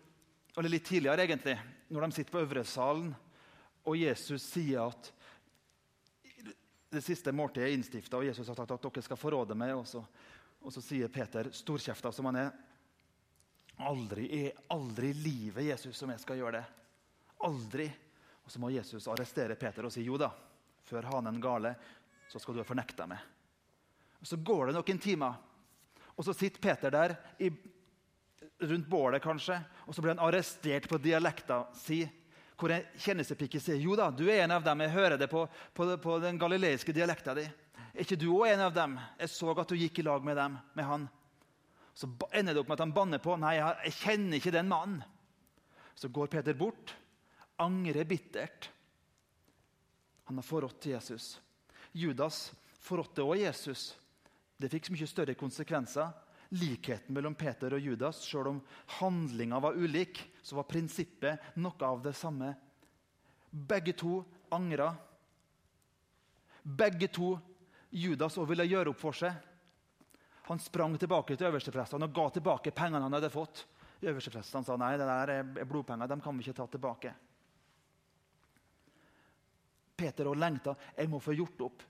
eller 0.58 0.72
litt 0.72 0.88
tidligere, 0.88 1.24
egentlig, 1.24 1.56
når 1.88 2.06
de 2.06 2.18
sitter 2.18 2.36
på 2.36 2.44
øvresalen, 2.44 3.14
og 3.86 4.00
Jesus 4.00 4.44
sier 4.44 4.90
at 4.90 5.12
det 6.96 7.04
siste 7.04 7.32
måltidet 7.36 7.70
er 7.70 7.76
innstifta, 7.78 8.20
og 8.20 8.28
Jesus 8.28 8.48
har 8.52 8.58
sagt 8.58 8.72
at 8.76 8.88
dere 8.88 9.04
skal 9.06 9.20
forråde 9.20 9.56
meg. 9.58 9.74
Og 9.76 9.88
så, 9.88 10.02
og 10.64 10.74
så 10.74 10.84
sier 10.84 11.12
Peter, 11.12 11.52
storkjefta 11.56 12.12
som 12.16 12.30
han 12.30 12.40
er, 12.46 12.54
aldri 13.86 14.28
i 14.32 14.44
aldri 14.72 15.12
livet 15.16 15.68
Jesus 15.72 15.98
som 16.00 16.12
jeg 16.14 16.24
skal 16.24 16.40
gjøre 16.40 16.60
det. 16.60 16.85
Aldri. 17.46 17.88
Og 18.46 18.52
Så 18.52 18.62
må 18.62 18.70
Jesus 18.74 19.08
arrestere 19.10 19.58
Peter 19.58 19.88
og 19.88 19.94
si 19.94 20.04
jo 20.06 20.20
da, 20.22 20.30
før 20.86 21.08
hanen 21.16 21.40
gale, 21.42 21.74
så 22.30 22.42
skal 22.42 22.56
du 22.56 22.62
ha 22.62 22.68
fornekta 22.68 23.08
meg. 23.10 23.22
Og 24.22 24.28
Så 24.30 24.38
går 24.38 24.68
det 24.68 24.76
noen 24.78 25.02
timer, 25.02 25.40
og 26.16 26.24
så 26.26 26.34
sitter 26.34 26.62
Peter 26.62 26.94
der 26.94 27.16
i, 27.42 27.50
rundt 28.62 28.88
bålet, 28.88 29.22
kanskje, 29.24 29.58
og 29.86 29.96
så 29.96 30.02
blir 30.02 30.14
han 30.14 30.24
arrestert 30.24 30.88
på 30.90 31.02
dialekta 31.02 31.66
si. 31.76 32.06
Hvor 32.56 32.72
en 32.72 32.86
tjenestepike 33.02 33.60
sier 33.60 33.82
jo 33.82 33.98
da, 34.00 34.08
du 34.16 34.24
er 34.30 34.46
en 34.46 34.54
av 34.56 34.64
dem. 34.64 34.86
Jeg 34.86 34.94
hører 34.94 35.18
det 35.20 35.28
på, 35.28 35.42
på, 35.76 35.90
på 36.00 36.20
den 36.24 36.38
galileiske 36.40 36.94
dialekta 36.96 37.34
di. 37.36 37.44
Er 37.92 38.06
ikke 38.06 38.20
du 38.20 38.30
òg 38.32 38.54
en 38.54 38.64
av 38.70 38.76
dem? 38.76 38.96
Jeg 39.20 39.34
så 39.34 39.52
at 39.52 39.68
du 39.68 39.76
gikk 39.76 40.00
i 40.00 40.06
lag 40.08 40.24
med 40.24 40.40
dem, 40.40 40.56
med 40.78 40.88
han. 40.88 41.10
Så 41.96 42.08
ender 42.32 42.56
det 42.56 42.62
opp 42.62 42.72
med 42.72 42.78
at 42.78 42.86
han 42.86 42.96
banner 42.96 43.20
på. 43.24 43.36
Nei, 43.40 43.58
jeg 43.58 43.98
kjenner 44.00 44.40
ikke 44.40 44.56
den 44.56 44.72
mannen. 44.72 45.04
Så 46.00 46.08
går 46.12 46.32
Peter 46.32 46.56
bort 46.56 46.96
angrer 47.62 48.04
bittert. 48.04 48.70
Han 50.26 50.38
har 50.38 50.44
forrådt 50.44 50.86
Jesus. 50.86 51.42
Judas 51.92 52.54
forrådte 52.80 53.24
også 53.24 53.42
Jesus 53.42 53.84
Det 54.58 54.70
fikk 54.72 54.88
så 54.88 54.94
mye 54.96 55.08
større 55.08 55.34
konsekvenser. 55.36 56.12
Likheten 56.56 57.12
mellom 57.16 57.34
Peter 57.36 57.74
og 57.76 57.82
Judas, 57.84 58.22
selv 58.24 58.48
om 58.54 58.62
handlinga 59.02 59.60
var 59.60 59.76
ulik, 59.76 60.22
så 60.40 60.56
var 60.56 60.68
prinsippet 60.70 61.58
noe 61.60 61.84
av 61.84 62.00
det 62.06 62.14
samme. 62.16 62.54
Begge 63.52 63.92
to 64.00 64.22
angra. 64.56 64.94
Begge 66.64 67.10
to 67.12 67.34
Judas 67.90 68.38
òg 68.40 68.48
ville 68.54 68.70
gjøre 68.70 68.94
opp 68.94 69.02
for 69.02 69.18
seg. 69.18 69.36
Han 70.48 70.62
sprang 70.62 70.96
tilbake 71.02 71.36
til 71.36 71.50
øversteprestene 71.50 72.08
og 72.08 72.16
ga 72.16 72.30
tilbake 72.38 72.72
pengene 72.76 73.08
han 73.10 73.18
hadde 73.18 73.34
fått. 73.34 73.66
Øversteprestene 74.06 74.68
sa 74.68 74.80
nei, 74.80 74.94
det 74.96 75.08
der 75.10 75.36
er 75.40 75.68
blodpenger, 75.68 76.08
dem 76.08 76.24
kan 76.24 76.38
vi 76.38 76.46
ikke 76.46 76.60
ta 76.62 76.68
tilbake. 76.70 77.16
Peter 79.96 80.28
og 80.30 80.38
lengta. 80.40 80.76
Jeg 80.98 81.10
må 81.12 81.22
få 81.24 81.36
gjort 81.38 81.64
opp. 81.68 81.86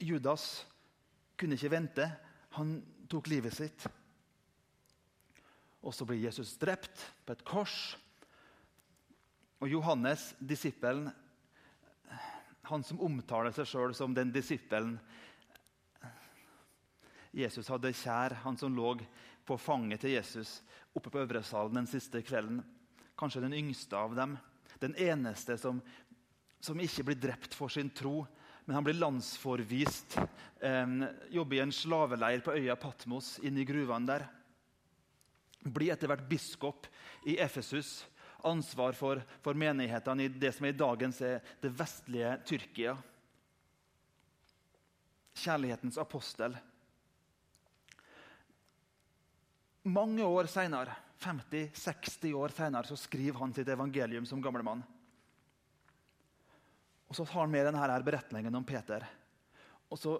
Judas 0.00 0.64
kunne 1.36 1.56
ikke 1.56 1.72
vente. 1.72 2.08
Han 2.56 2.78
tok 3.10 3.28
livet 3.32 3.54
sitt. 3.54 3.86
Og 5.86 5.94
så 5.94 6.06
blir 6.08 6.24
Jesus 6.24 6.56
drept 6.58 7.04
på 7.24 7.36
et 7.36 7.44
kors. 7.46 7.96
Og 9.62 9.70
Johannes, 9.70 10.32
disippelen, 10.40 11.08
han 12.66 12.82
som 12.82 13.00
omtaler 13.04 13.54
seg 13.54 13.68
sjøl 13.70 13.94
som 13.94 14.14
den 14.14 14.32
disippelen 14.34 14.96
Jesus 17.36 17.68
hadde 17.68 17.92
kjær, 17.94 18.38
han 18.42 18.56
som 18.56 18.74
lå 18.74 18.94
på 19.46 19.58
fanget 19.60 20.02
til 20.02 20.16
Jesus 20.16 20.62
oppe 20.96 21.12
på 21.12 21.20
Øvresalen 21.20 21.82
den 21.82 21.88
siste 21.90 22.22
kvelden. 22.24 22.62
Kanskje 23.16 23.44
den 23.44 23.54
yngste 23.54 23.98
av 23.98 24.16
dem. 24.16 24.38
Den 24.80 24.96
eneste 25.00 25.58
som, 25.60 25.82
som 26.60 26.80
ikke 26.80 27.04
blir 27.06 27.20
drept 27.20 27.54
for 27.54 27.72
sin 27.72 27.90
tro, 27.90 28.24
men 28.66 28.74
han 28.74 28.84
blir 28.84 28.98
landsforvist. 28.98 30.18
Eh, 30.60 30.86
jobber 31.30 31.56
i 31.56 31.62
en 31.62 31.72
slaveleir 31.72 32.42
på 32.42 32.56
øya 32.58 32.76
Patmos, 32.76 33.36
inne 33.46 33.62
i 33.62 33.68
gruvene 33.68 34.10
der. 34.10 34.26
Blir 35.66 35.94
etter 35.94 36.10
hvert 36.10 36.26
biskop 36.28 36.88
i 37.26 37.38
Efesus. 37.42 38.04
Ansvar 38.46 38.94
for, 38.94 39.22
for 39.42 39.58
menighetene 39.58 40.26
i 40.26 40.30
det 40.30 40.52
som 40.54 40.66
i 40.68 40.74
dagens 40.74 41.20
er 41.24 41.40
det 41.62 41.72
vestlige 41.74 42.36
Tyrkia. 42.46 42.96
Kjærlighetens 45.36 45.98
apostel. 45.98 46.54
Mange 49.86 50.26
år 50.26 50.48
seinere, 50.50 50.94
50-60 51.22 52.32
år 52.34 52.54
senere, 52.54 52.98
skriver 52.98 53.38
han 53.38 53.54
sitt 53.54 53.68
evangelium 53.70 54.26
som 54.26 54.42
gamlemann. 54.42 54.82
Og 57.06 57.16
Så 57.16 57.24
tar 57.24 57.40
han 57.40 57.50
med 57.50 57.66
denne 57.66 57.78
her 57.78 58.02
beretningen 58.02 58.54
om 58.54 58.64
Peter. 58.64 59.06
Og 59.90 59.98
så 59.98 60.18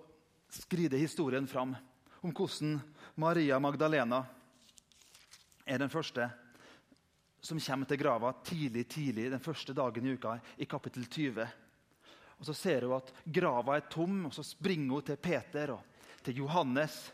skrider 0.49 0.99
historien 0.99 1.47
fram 1.47 1.75
om 2.21 2.33
hvordan 2.33 2.79
Maria 3.17 3.59
Magdalena 3.59 4.23
er 5.67 5.79
den 5.79 5.91
første 5.91 6.29
som 7.47 7.61
kommer 7.61 7.87
til 7.87 8.01
grava 8.01 8.33
tidlig 8.45 8.87
tidlig 8.91 9.31
den 9.31 9.43
første 9.43 9.75
dagen 9.75 10.07
i 10.07 10.15
uka, 10.15 10.39
i 10.59 10.67
kapittel 10.67 11.07
20. 11.07 11.47
Og 12.39 12.47
Så 12.47 12.55
ser 12.55 12.87
hun 12.87 12.97
at 12.97 13.13
grava 13.25 13.77
er 13.77 13.87
tom, 13.91 14.27
og 14.27 14.35
så 14.35 14.43
springer 14.43 14.95
hun 14.95 15.07
til 15.07 15.17
Peter 15.17 15.77
og 15.77 15.83
til 16.23 16.43
Johannes 16.43 17.13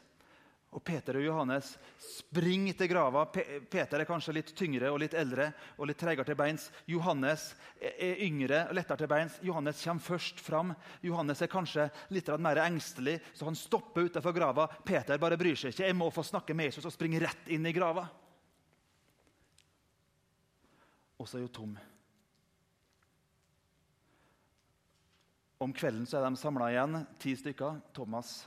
og 0.72 0.80
Peter 0.84 1.18
og 1.20 1.24
Johannes 1.26 1.74
springer 2.00 2.76
til 2.78 2.88
grava. 2.88 3.26
Peter 3.28 4.00
er 4.00 4.08
kanskje 4.08 4.32
litt 4.38 4.52
tyngre 4.56 4.88
og 4.88 5.02
litt 5.02 5.12
eldre 5.18 5.50
og 5.76 5.84
litt 5.90 5.98
tregere 6.00 6.24
til 6.24 6.38
beins. 6.38 6.70
Johannes 6.88 7.50
er 7.76 8.22
yngre 8.24 8.62
og 8.70 8.78
lettere 8.78 9.02
til 9.02 9.10
beins. 9.12 9.36
Johannes 9.44 9.82
kommer 9.84 10.06
først 10.06 10.40
fram. 10.40 10.72
Johannes 11.04 11.44
er 11.44 11.52
kanskje 11.52 11.90
litt 12.16 12.30
mer 12.40 12.62
engstelig, 12.64 13.18
så 13.36 13.50
han 13.50 13.58
stopper 13.58 14.08
utenfor 14.08 14.32
grava. 14.32 14.66
Peter 14.84 15.20
bare 15.20 15.36
bryr 15.40 15.60
seg 15.60 15.74
ikke. 15.74 15.90
Jeg 15.90 15.98
må 15.98 16.08
få 16.14 16.24
snakke 16.24 16.56
med 16.56 16.70
Jesus 16.70 16.88
og 16.88 16.94
springer 16.96 17.26
rett 17.28 17.52
inn 17.52 17.68
i 17.68 17.74
grava. 17.76 18.06
Og 21.20 21.28
så 21.28 21.36
er 21.36 21.44
hun 21.44 21.52
tom. 21.52 21.74
Om 25.62 25.76
kvelden 25.76 26.08
så 26.08 26.16
er 26.18 26.24
de 26.26 26.40
samla 26.40 26.72
igjen, 26.72 27.04
ti 27.20 27.36
stykker. 27.38 27.76
Thomas 27.94 28.40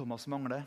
Thomas 0.00 0.24
mangler. 0.32 0.62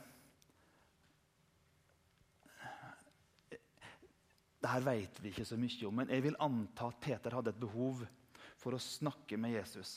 Dette 4.62 4.82
vet 4.86 5.22
vi 5.24 5.32
ikke 5.32 5.46
så 5.48 5.58
mye 5.58 5.88
om, 5.90 5.96
men 5.98 6.12
jeg 6.14 6.22
vil 6.22 6.38
anta 6.38 6.92
at 6.92 7.00
Peter 7.02 7.34
hadde 7.34 7.50
et 7.50 7.64
behov 7.64 8.04
for 8.62 8.78
å 8.78 8.82
snakke 8.82 9.40
med 9.42 9.56
Jesus. 9.56 9.96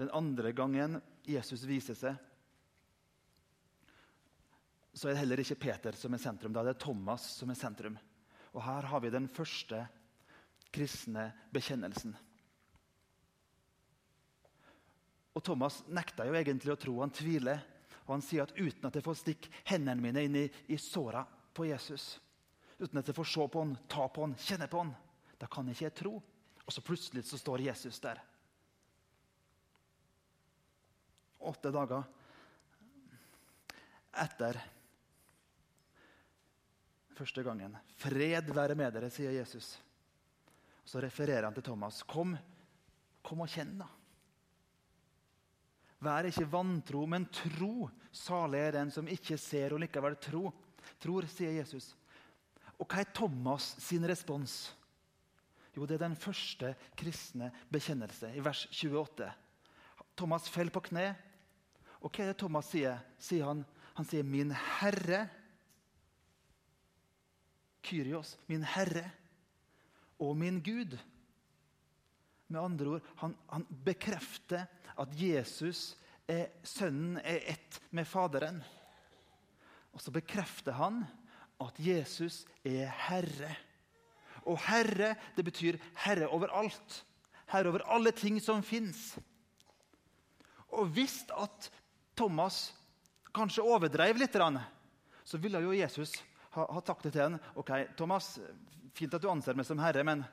Den 0.00 0.08
andre 0.16 0.54
gangen 0.56 0.96
Jesus 1.28 1.66
viser 1.68 1.98
seg, 1.98 2.16
så 4.96 5.10
er 5.10 5.12
det 5.12 5.20
heller 5.20 5.44
ikke 5.44 5.60
Peter 5.60 5.96
som 5.96 6.16
er 6.16 6.24
sentrum. 6.24 6.56
Da 6.56 6.64
er 6.64 6.80
Thomas 6.80 7.34
som 7.36 7.52
er 7.52 7.60
sentrum. 7.60 8.00
Og 8.56 8.64
Her 8.64 8.88
har 8.88 9.04
vi 9.04 9.12
den 9.12 9.28
første 9.28 9.84
kristne 10.72 11.28
bekjennelsen. 11.52 12.16
Og 15.32 15.44
Thomas 15.44 15.80
nekter 15.88 16.28
jo 16.28 16.36
egentlig 16.36 16.72
å 16.74 16.80
tro. 16.80 16.98
Han 17.00 17.14
tviler. 17.14 17.62
Og 18.04 18.16
han 18.16 18.24
sier 18.24 18.44
at 18.44 18.56
uten 18.58 18.88
at 18.88 18.98
jeg 18.98 19.04
får 19.06 19.20
stikke 19.20 19.52
hendene 19.70 20.02
mine 20.02 20.24
inn 20.26 20.36
i, 20.42 20.44
i 20.74 20.78
såra 20.80 21.22
på 21.54 21.68
Jesus, 21.68 22.16
uten 22.80 22.98
at 22.98 23.08
jeg 23.08 23.16
får 23.16 23.28
se 23.30 23.46
på 23.52 23.62
han, 23.62 23.76
ta 23.88 24.08
på 24.08 24.24
han, 24.24 24.34
kjenne 24.40 24.68
på 24.68 24.80
han, 24.82 24.92
da 25.38 25.48
kan 25.50 25.68
jeg 25.68 25.78
ikke 25.78 25.98
tro. 26.02 26.16
Og 26.62 26.74
så 26.74 26.82
plutselig 26.84 27.24
så 27.28 27.38
står 27.38 27.64
Jesus 27.68 28.00
der. 28.02 28.20
Åtte 31.42 31.72
dager 31.74 32.04
etter 34.22 34.60
første 37.16 37.42
gangen. 37.42 37.76
'Fred 37.96 38.52
være 38.54 38.76
med 38.78 38.94
dere', 38.94 39.10
sier 39.10 39.34
Jesus. 39.34 39.78
Så 40.84 41.00
refererer 41.00 41.46
han 41.46 41.54
til 41.54 41.62
Thomas. 41.66 42.02
Kom, 42.02 42.36
kom 43.22 43.42
og 43.42 43.50
kjenn, 43.50 43.76
da. 43.78 43.88
Vær 46.02 46.26
ikke 46.26 46.48
vantro, 46.50 47.04
men 47.06 47.28
tro. 47.30 47.88
Salig 48.12 48.60
er 48.60 48.76
den 48.76 48.90
som 48.92 49.08
ikke 49.08 49.38
ser 49.38 49.74
og 49.74 49.82
likevel 49.84 50.18
tro. 50.20 50.50
tror, 50.98 51.26
sier 51.30 51.54
Jesus. 51.54 51.92
Og 52.78 52.86
hva 52.88 53.02
er 53.02 53.12
Thomas 53.14 53.76
sin 53.78 54.04
respons? 54.08 54.72
Jo, 55.72 55.86
det 55.86 55.96
er 55.96 56.08
den 56.08 56.18
første 56.18 56.74
kristne 56.98 57.52
bekjennelse, 57.72 58.32
i 58.34 58.42
vers 58.44 58.66
28. 58.68 59.30
Thomas 60.18 60.48
faller 60.52 60.74
på 60.74 60.82
kne. 60.90 61.12
Og 62.02 62.10
hva 62.10 62.24
er 62.24 62.32
det 62.32 62.40
Thomas 62.42 62.68
sier? 62.72 62.98
sier 63.22 63.46
han, 63.46 63.62
han 63.94 64.08
sier 64.08 64.26
'min 64.26 64.52
Herre'. 64.52 65.28
Kyrios, 67.82 68.36
min 68.46 68.62
Herre 68.62 69.10
og 70.22 70.36
min 70.38 70.60
Gud. 70.62 70.98
Med 72.48 72.60
andre 72.60 72.86
ord, 72.86 73.08
han, 73.16 73.34
han 73.48 73.66
bekrefter 73.84 74.66
at 75.00 75.16
Jesus, 75.16 75.92
er, 76.28 76.48
sønnen, 76.64 77.18
er 77.18 77.42
ett 77.54 77.80
med 77.90 78.06
Faderen. 78.08 78.62
Og 79.92 80.00
så 80.00 80.12
bekrefter 80.14 80.76
han 80.78 81.02
at 81.62 81.78
Jesus 81.82 82.42
er 82.64 82.88
Herre. 83.08 83.54
Og 84.48 84.58
Herre, 84.66 85.14
det 85.36 85.44
betyr 85.46 85.78
herre 86.04 86.28
over 86.32 86.50
alt. 86.58 87.02
Herre 87.52 87.70
over 87.70 87.84
alle 87.86 88.12
ting 88.16 88.40
som 88.42 88.62
fins. 88.62 89.12
Og 90.72 90.88
hvis 90.96 91.20
at 91.36 91.68
Thomas 92.16 92.72
kanskje 93.34 93.64
overdrev 93.64 94.18
litt, 94.18 94.36
så 95.24 95.38
ville 95.38 95.60
jo 95.62 95.76
Jesus 95.76 96.16
ha 96.52 96.80
sagt 96.84 97.06
det 97.06 97.14
til 97.14 97.22
ham. 97.26 97.38
Ok, 97.56 97.70
Thomas, 97.96 98.34
fint 98.96 99.14
at 99.14 99.22
du 99.22 99.30
anser 99.30 99.56
meg 99.56 99.68
som 99.68 99.80
herre, 99.80 100.04
men 100.04 100.24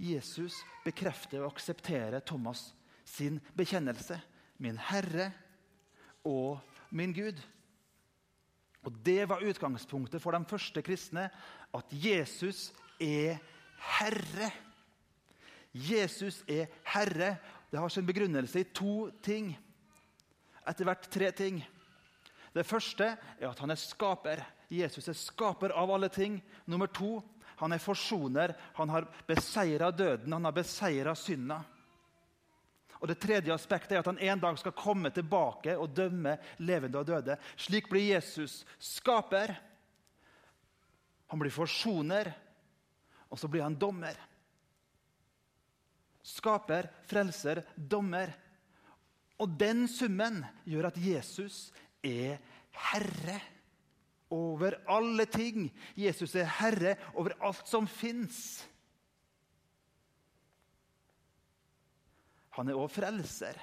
Jesus 0.00 0.62
bekrefter 0.84 1.42
og 1.44 1.52
aksepterer 1.52 2.22
Thomas 2.24 2.70
sin 3.04 3.40
bekjennelse. 3.56 4.16
Min 4.60 4.78
Herre 4.90 5.30
og 6.24 6.60
min 6.90 7.12
Gud. 7.12 7.40
Og 8.84 8.92
Det 9.04 9.28
var 9.28 9.44
utgangspunktet 9.44 10.22
for 10.22 10.32
de 10.32 10.44
første 10.48 10.82
kristne, 10.82 11.28
at 11.74 11.92
Jesus 11.92 12.72
er 13.00 13.36
Herre. 13.98 14.50
Jesus 15.74 16.42
er 16.48 16.66
Herre. 16.84 17.36
Det 17.70 17.78
har 17.78 17.88
sin 17.88 18.06
begrunnelse 18.06 18.60
i 18.60 18.72
to 18.74 19.10
ting. 19.22 19.52
Etter 20.68 20.84
hvert 20.84 21.10
tre 21.12 21.30
ting. 21.32 21.60
Det 22.54 22.66
første 22.66 23.16
er 23.38 23.48
at 23.50 23.58
han 23.58 23.70
er 23.70 23.78
skaper. 23.78 24.42
Jesus 24.70 25.08
er 25.08 25.18
skaper 25.18 25.74
av 25.76 25.90
alle 25.90 26.08
ting. 26.08 26.40
Nummer 26.66 26.86
to 26.86 27.20
han 27.60 27.72
er 27.72 27.82
forsoner. 27.82 28.54
Han 28.74 28.88
har 28.88 29.08
beseira 29.28 29.90
døden, 29.90 30.32
han 30.32 30.44
har 30.44 30.52
beseira 30.56 31.14
synda. 31.14 31.60
Og 33.00 33.08
Det 33.08 33.16
tredje 33.20 33.52
aspektet 33.52 33.92
er 33.96 34.02
at 34.02 34.08
han 34.08 34.20
en 34.20 34.40
dag 34.40 34.58
skal 34.60 34.76
komme 34.76 35.10
tilbake 35.12 35.76
og 35.76 35.92
dømme 35.96 36.36
levende 36.60 37.00
og 37.00 37.06
døde. 37.08 37.36
Slik 37.56 37.88
blir 37.88 38.14
Jesus 38.14 38.62
skaper. 38.78 39.54
Han 41.28 41.40
blir 41.40 41.52
forsoner, 41.54 42.32
og 43.30 43.38
så 43.38 43.48
blir 43.48 43.62
han 43.64 43.78
dommer. 43.78 44.16
Skaper, 46.22 46.90
frelser, 47.08 47.62
dommer. 47.76 48.32
Og 49.40 49.52
den 49.60 49.86
summen 49.88 50.42
gjør 50.68 50.90
at 50.90 51.00
Jesus 51.00 51.70
er 52.04 52.40
herre 52.90 53.40
over 54.30 54.78
alle 54.88 55.26
ting. 55.26 55.68
Jesus 55.98 56.34
er 56.38 56.48
herre 56.60 56.96
over 57.14 57.34
alt 57.42 57.68
som 57.68 57.88
fins. 57.90 58.62
Han 62.56 62.70
er 62.70 62.78
òg 62.78 62.90
frelser. 62.92 63.58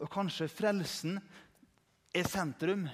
Og 0.00 0.10
kanskje 0.12 0.48
frelsen 0.52 1.18
er 2.14 2.28
sentrum. 2.28 2.86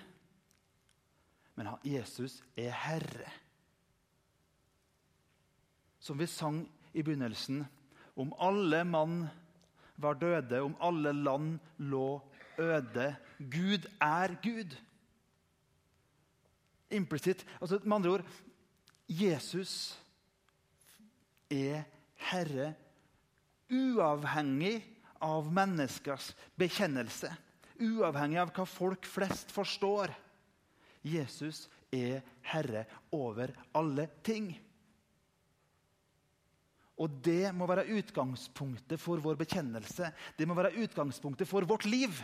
Men 1.58 1.70
Jesus 1.84 2.40
er 2.56 2.72
herre. 2.84 3.28
Som 6.02 6.18
vi 6.18 6.26
sang 6.26 6.64
i 6.92 7.02
begynnelsen, 7.04 7.62
om 8.18 8.32
alle 8.42 8.82
mann 8.84 9.26
var 9.96 10.18
døde, 10.18 10.60
om 10.60 10.74
alle 10.82 11.12
land 11.12 11.58
lå 11.78 12.20
øde. 12.58 13.14
Gud 13.38 13.86
er 14.00 14.34
Gud. 14.42 14.74
Implisitt. 16.92 17.44
Altså, 17.60 17.80
med 17.84 17.96
andre 17.98 18.16
ord 18.18 18.26
Jesus 19.08 19.94
er 21.52 21.84
herre 22.30 22.72
uavhengig 23.72 24.78
av 25.22 25.48
menneskers 25.54 26.32
bekjennelse. 26.58 27.30
Uavhengig 27.82 28.40
av 28.42 28.52
hva 28.54 28.66
folk 28.68 29.06
flest 29.08 29.52
forstår. 29.54 30.12
Jesus 31.02 31.66
er 31.92 32.22
herre 32.52 32.84
over 33.14 33.52
alle 33.76 34.06
ting. 34.24 34.52
Og 37.02 37.10
det 37.24 37.50
må 37.56 37.66
være 37.66 37.88
utgangspunktet 37.98 39.00
for 39.00 39.22
vår 39.22 39.38
bekjennelse. 39.40 40.12
Det 40.36 40.46
må 40.46 40.54
være 40.54 40.76
utgangspunktet 40.84 41.48
for 41.50 41.66
vårt 41.66 41.88
liv. 41.88 42.14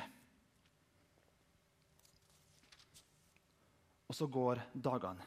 Og 4.08 4.16
så 4.16 4.26
går 4.26 4.62
dagene. 4.72 5.24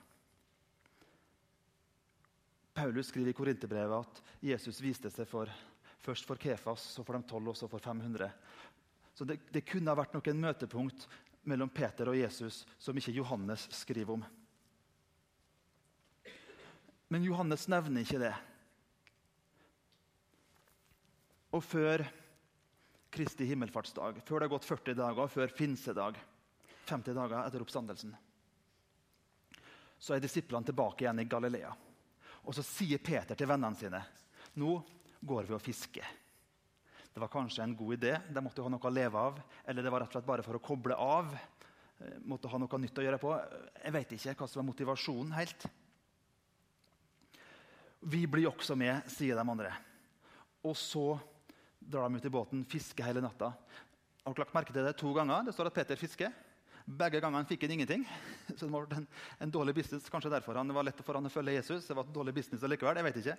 Paulus 2.73 3.11
skriver 3.11 3.29
i 3.29 3.35
Korinterbrevet 3.35 4.07
at 4.07 4.21
Jesus 4.41 4.79
viste 4.81 5.11
seg 5.11 5.27
for, 5.29 5.49
først 6.01 6.25
for 6.25 6.39
Kefas, 6.41 6.85
så 6.95 7.03
for 7.05 7.17
de 7.17 7.27
tolv 7.29 7.51
og 7.51 7.57
så 7.59 7.67
for 7.69 7.83
500. 7.83 8.31
Så 9.13 9.27
det, 9.27 9.41
det 9.51 9.65
kunne 9.67 9.91
ha 9.91 9.99
vært 9.99 10.15
noen 10.15 10.39
møtepunkt 10.41 11.05
mellom 11.49 11.69
Peter 11.73 12.09
og 12.09 12.17
Jesus 12.17 12.63
som 12.81 12.97
ikke 12.97 13.13
Johannes 13.17 13.67
skriver 13.75 14.15
om. 14.15 14.23
Men 17.11 17.27
Johannes 17.27 17.67
nevner 17.67 18.05
ikke 18.05 18.21
det. 18.21 18.33
Og 21.51 21.63
før 21.65 22.05
Kristi 23.11 23.43
himmelfartsdag, 23.49 24.21
før 24.23 24.39
det 24.39 24.47
har 24.47 24.53
gått 24.53 24.67
40 24.69 24.95
dager, 24.95 25.31
før 25.33 25.51
pinsedag, 25.57 26.19
50 26.87 27.17
dager 27.17 27.41
etter 27.43 27.65
oppstandelsen, 27.65 28.13
så 30.01 30.15
er 30.15 30.23
disiplene 30.23 30.65
tilbake 30.65 31.05
igjen 31.05 31.21
i 31.21 31.27
Galilea. 31.29 31.71
Og 32.41 32.57
så 32.57 32.65
sier 32.65 33.01
Peter 33.03 33.37
til 33.37 33.49
vennene 33.49 33.77
sine 33.77 34.01
nå 34.57 34.73
går 35.21 35.45
vi 35.47 35.55
og 35.55 35.61
fisker. 35.63 36.07
Det 37.11 37.19
var 37.21 37.29
kanskje 37.31 37.63
en 37.63 37.75
god 37.77 37.93
idé. 37.93 38.15
De 38.27 38.41
måtte 38.43 38.63
ha 38.63 38.71
noe 38.71 38.87
å 38.87 38.91
leve 38.91 39.19
av. 39.19 39.37
Eller 39.67 39.83
det 39.83 39.91
var 39.93 40.03
rett 40.03 40.11
og 40.11 40.17
slett 40.17 40.27
bare 40.27 40.45
for 40.45 40.57
å 40.57 40.63
koble 40.63 40.95
av. 40.95 41.29
Eh, 41.35 42.17
måtte 42.27 42.49
ha 42.51 42.59
noe 42.59 42.79
nytt 42.81 42.97
å 42.97 43.05
gjøre 43.05 43.19
på. 43.21 43.31
Jeg 43.83 43.95
vet 43.95 44.15
ikke 44.17 44.35
hva 44.39 44.47
som 44.49 44.61
var 44.61 44.67
motivasjonen 44.71 45.35
helt. 45.35 45.67
Vi 48.11 48.23
blir 48.25 48.49
også 48.49 48.75
med, 48.79 49.05
sier 49.11 49.37
de 49.37 49.45
andre. 49.45 49.73
Og 50.65 50.73
så 50.79 51.05
drar 51.77 52.07
de 52.09 52.17
ut 52.17 52.25
i 52.25 52.33
båten, 52.33 52.63
fisker 52.69 53.05
hele 53.05 53.21
natta. 53.23 53.51
Har 54.21 54.33
dere 54.33 54.45
lagt 54.45 54.55
merke 54.55 54.73
til 54.73 54.85
det 54.85 54.95
to 54.97 55.11
ganger? 55.13 55.45
Det 55.45 55.53
står 55.53 55.69
at 55.69 55.77
Peter 55.77 55.99
fisker. 55.99 56.33
Begge 56.85 57.21
gangene 57.21 57.47
fikk 57.47 57.65
han 57.65 57.75
ingenting. 57.75 58.05
Så 58.57 58.65
det 58.65 58.71
var 58.73 58.87
en, 58.95 59.07
en, 59.39 59.51
dårlig 59.53 59.75
business. 59.81 60.09
Kanskje 60.11 60.31
derfor 60.33 60.57
han, 60.59 60.73
var 60.73 60.87
lett 60.87 61.01
for 61.05 61.17
han 61.17 61.29
å 61.29 61.33
følge 61.33 61.57
Jesus. 61.59 61.87
Det 61.87 61.97
var 61.97 62.07
et 62.07 62.15
dårlig 62.15 62.35
business 62.37 62.63
likevel, 62.67 62.99
jeg 63.01 63.07
vet 63.09 63.19
ikke. 63.21 63.37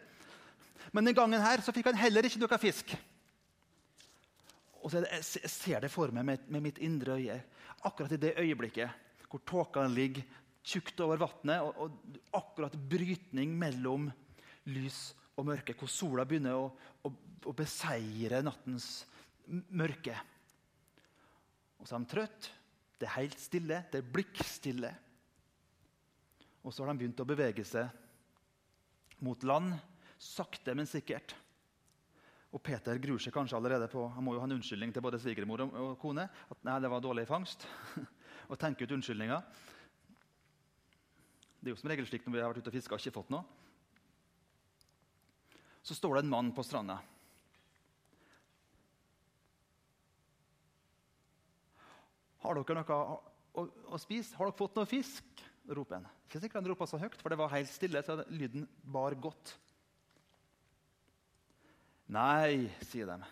Men 0.92 1.08
den 1.08 1.16
gangen 1.16 1.42
her 1.42 1.62
så 1.64 1.74
fikk 1.74 1.90
han 1.90 2.00
heller 2.00 2.26
ikke 2.26 2.42
noe 2.42 2.60
fisk. 2.60 2.94
Og 4.82 4.90
så 4.90 5.02
det, 5.02 5.10
Jeg 5.14 5.50
ser 5.50 5.84
det 5.84 5.92
for 5.92 6.12
meg 6.14 6.26
med, 6.26 6.46
med, 6.48 6.64
mitt 6.64 6.78
indre 6.82 7.18
øye. 7.20 7.38
Akkurat 7.86 8.14
i 8.14 8.20
det 8.20 8.36
øyeblikket 8.38 9.00
hvor 9.32 9.40
tåka 9.48 9.86
ligger 9.88 10.26
tjukt 10.62 10.98
over 11.00 11.16
vannet, 11.22 11.62
og, 11.64 11.78
og, 11.80 12.18
akkurat 12.36 12.74
brytning 12.76 13.54
mellom 13.58 14.10
lys 14.68 15.14
og 15.40 15.46
mørke, 15.48 15.74
hvor 15.78 15.88
sola 15.90 16.26
begynner 16.28 16.58
å, 16.58 16.66
å, 17.08 17.12
å 17.48 17.54
beseire 17.56 18.42
nattens 18.44 19.06
mørke. 19.48 20.14
Og 21.80 21.88
så 21.88 21.96
er 21.96 22.04
de 22.04 22.12
trøtte. 22.12 22.52
Det 23.02 23.08
er 23.08 23.16
helt 23.16 23.40
stille. 23.42 23.80
Det 23.90 23.98
er 23.98 24.10
blikkstille. 24.14 24.92
Og 26.62 26.70
så 26.70 26.84
har 26.84 26.92
de 26.92 27.00
begynt 27.00 27.18
å 27.18 27.26
bevege 27.26 27.64
seg 27.66 27.90
mot 29.26 29.42
land, 29.42 29.72
sakte, 30.22 30.74
men 30.78 30.86
sikkert. 30.86 31.34
Og 32.54 32.62
Peter 32.62 33.00
gruer 33.02 33.18
seg 33.22 33.34
kanskje 33.34 33.56
allerede 33.56 33.88
på 33.90 34.04
Han 34.14 34.26
må 34.26 34.36
jo 34.36 34.42
ha 34.42 34.46
en 34.46 34.54
unnskyldning 34.58 34.92
til 34.94 35.02
både 35.02 35.18
svigermor 35.18 35.64
og 35.66 35.96
kone. 35.98 36.28
At 36.30 36.62
nei, 36.62 36.78
det 36.84 36.90
var 36.92 37.02
dårlig 37.02 37.26
fangst. 37.26 37.66
og 38.50 38.58
tenke 38.60 38.86
ut 38.86 38.94
unnskyldninger. 38.94 39.42
Det 41.58 41.70
er 41.70 41.74
jo 41.74 41.80
som 41.82 41.90
regel 41.90 42.06
slik 42.06 42.22
når 42.26 42.36
vi 42.36 42.44
har 42.44 42.54
vært 42.54 42.62
ute 42.62 42.70
og 42.70 42.76
fiska 42.76 42.94
og 42.94 43.02
ikke 43.02 43.16
fått 43.18 43.34
noe. 43.34 43.42
Så 45.82 45.98
står 45.98 46.20
det 46.20 46.22
en 46.22 46.34
mann 46.36 46.54
på 46.54 46.62
stranda. 46.62 47.00
Har 52.42 52.58
dere 52.58 52.78
noe 52.80 52.98
å, 52.98 53.64
å, 53.92 53.98
spise? 54.00 54.34
Har 54.38 54.48
dere 54.48 54.58
fått 54.58 54.78
noe 54.78 54.88
fisk? 54.90 55.48
roper 55.62 56.00
han. 56.00 56.06
Ikke 56.26 56.40
sikkert 56.42 56.58
han 56.58 56.70
ropa 56.72 56.88
så 56.90 56.98
høyt, 56.98 57.20
for 57.22 57.30
det 57.30 57.38
var 57.38 57.52
helt 57.52 57.70
stille. 57.70 58.02
så 58.02 58.16
lyden 58.34 58.66
bar 58.82 59.14
godt. 59.14 59.54
Nei, 62.12 62.66
sier 62.88 63.06
de. 63.06 63.28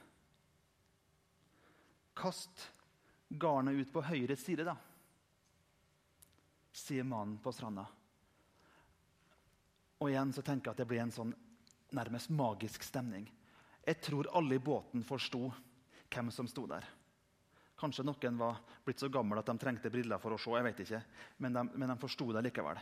Kast 2.17 2.69
garnet 3.29 3.81
ut 3.81 3.93
på 3.93 4.03
høyre 4.05 4.37
side, 4.39 4.65
da, 4.67 4.77
sier 6.73 7.07
mannen 7.07 7.39
på 7.43 7.53
stranda. 7.55 7.87
Og 10.01 10.09
igjen 10.11 10.33
så 10.33 10.43
tenker 10.45 10.71
jeg 10.71 10.77
at 10.77 10.81
det 10.81 10.89
blir 10.89 11.03
en 11.03 11.15
sånn 11.15 11.35
nærmest 11.97 12.31
magisk 12.33 12.85
stemning. 12.87 13.27
Jeg 13.85 14.01
tror 14.05 14.31
alle 14.37 14.57
i 14.57 14.63
båten 14.63 15.05
forsto 15.05 15.49
hvem 16.11 16.31
som 16.35 16.49
sto 16.49 16.65
der. 16.71 16.87
Kanskje 17.81 18.05
noen 18.05 18.37
var 18.37 18.59
blitt 18.85 19.01
så 19.01 19.09
gamle 19.09 19.41
at 19.41 19.49
de 19.49 19.57
trengte 19.61 19.91
briller 19.93 20.21
for 20.21 20.37
å 20.37 20.39
se. 20.39 20.53
jeg 20.53 20.67
vet 20.67 20.83
ikke. 20.85 21.03
Men 21.39 21.57
de, 21.57 21.63
men 21.81 21.89
de 21.89 21.97
forsto 22.03 22.27
det 22.37 22.43
likevel. 22.45 22.81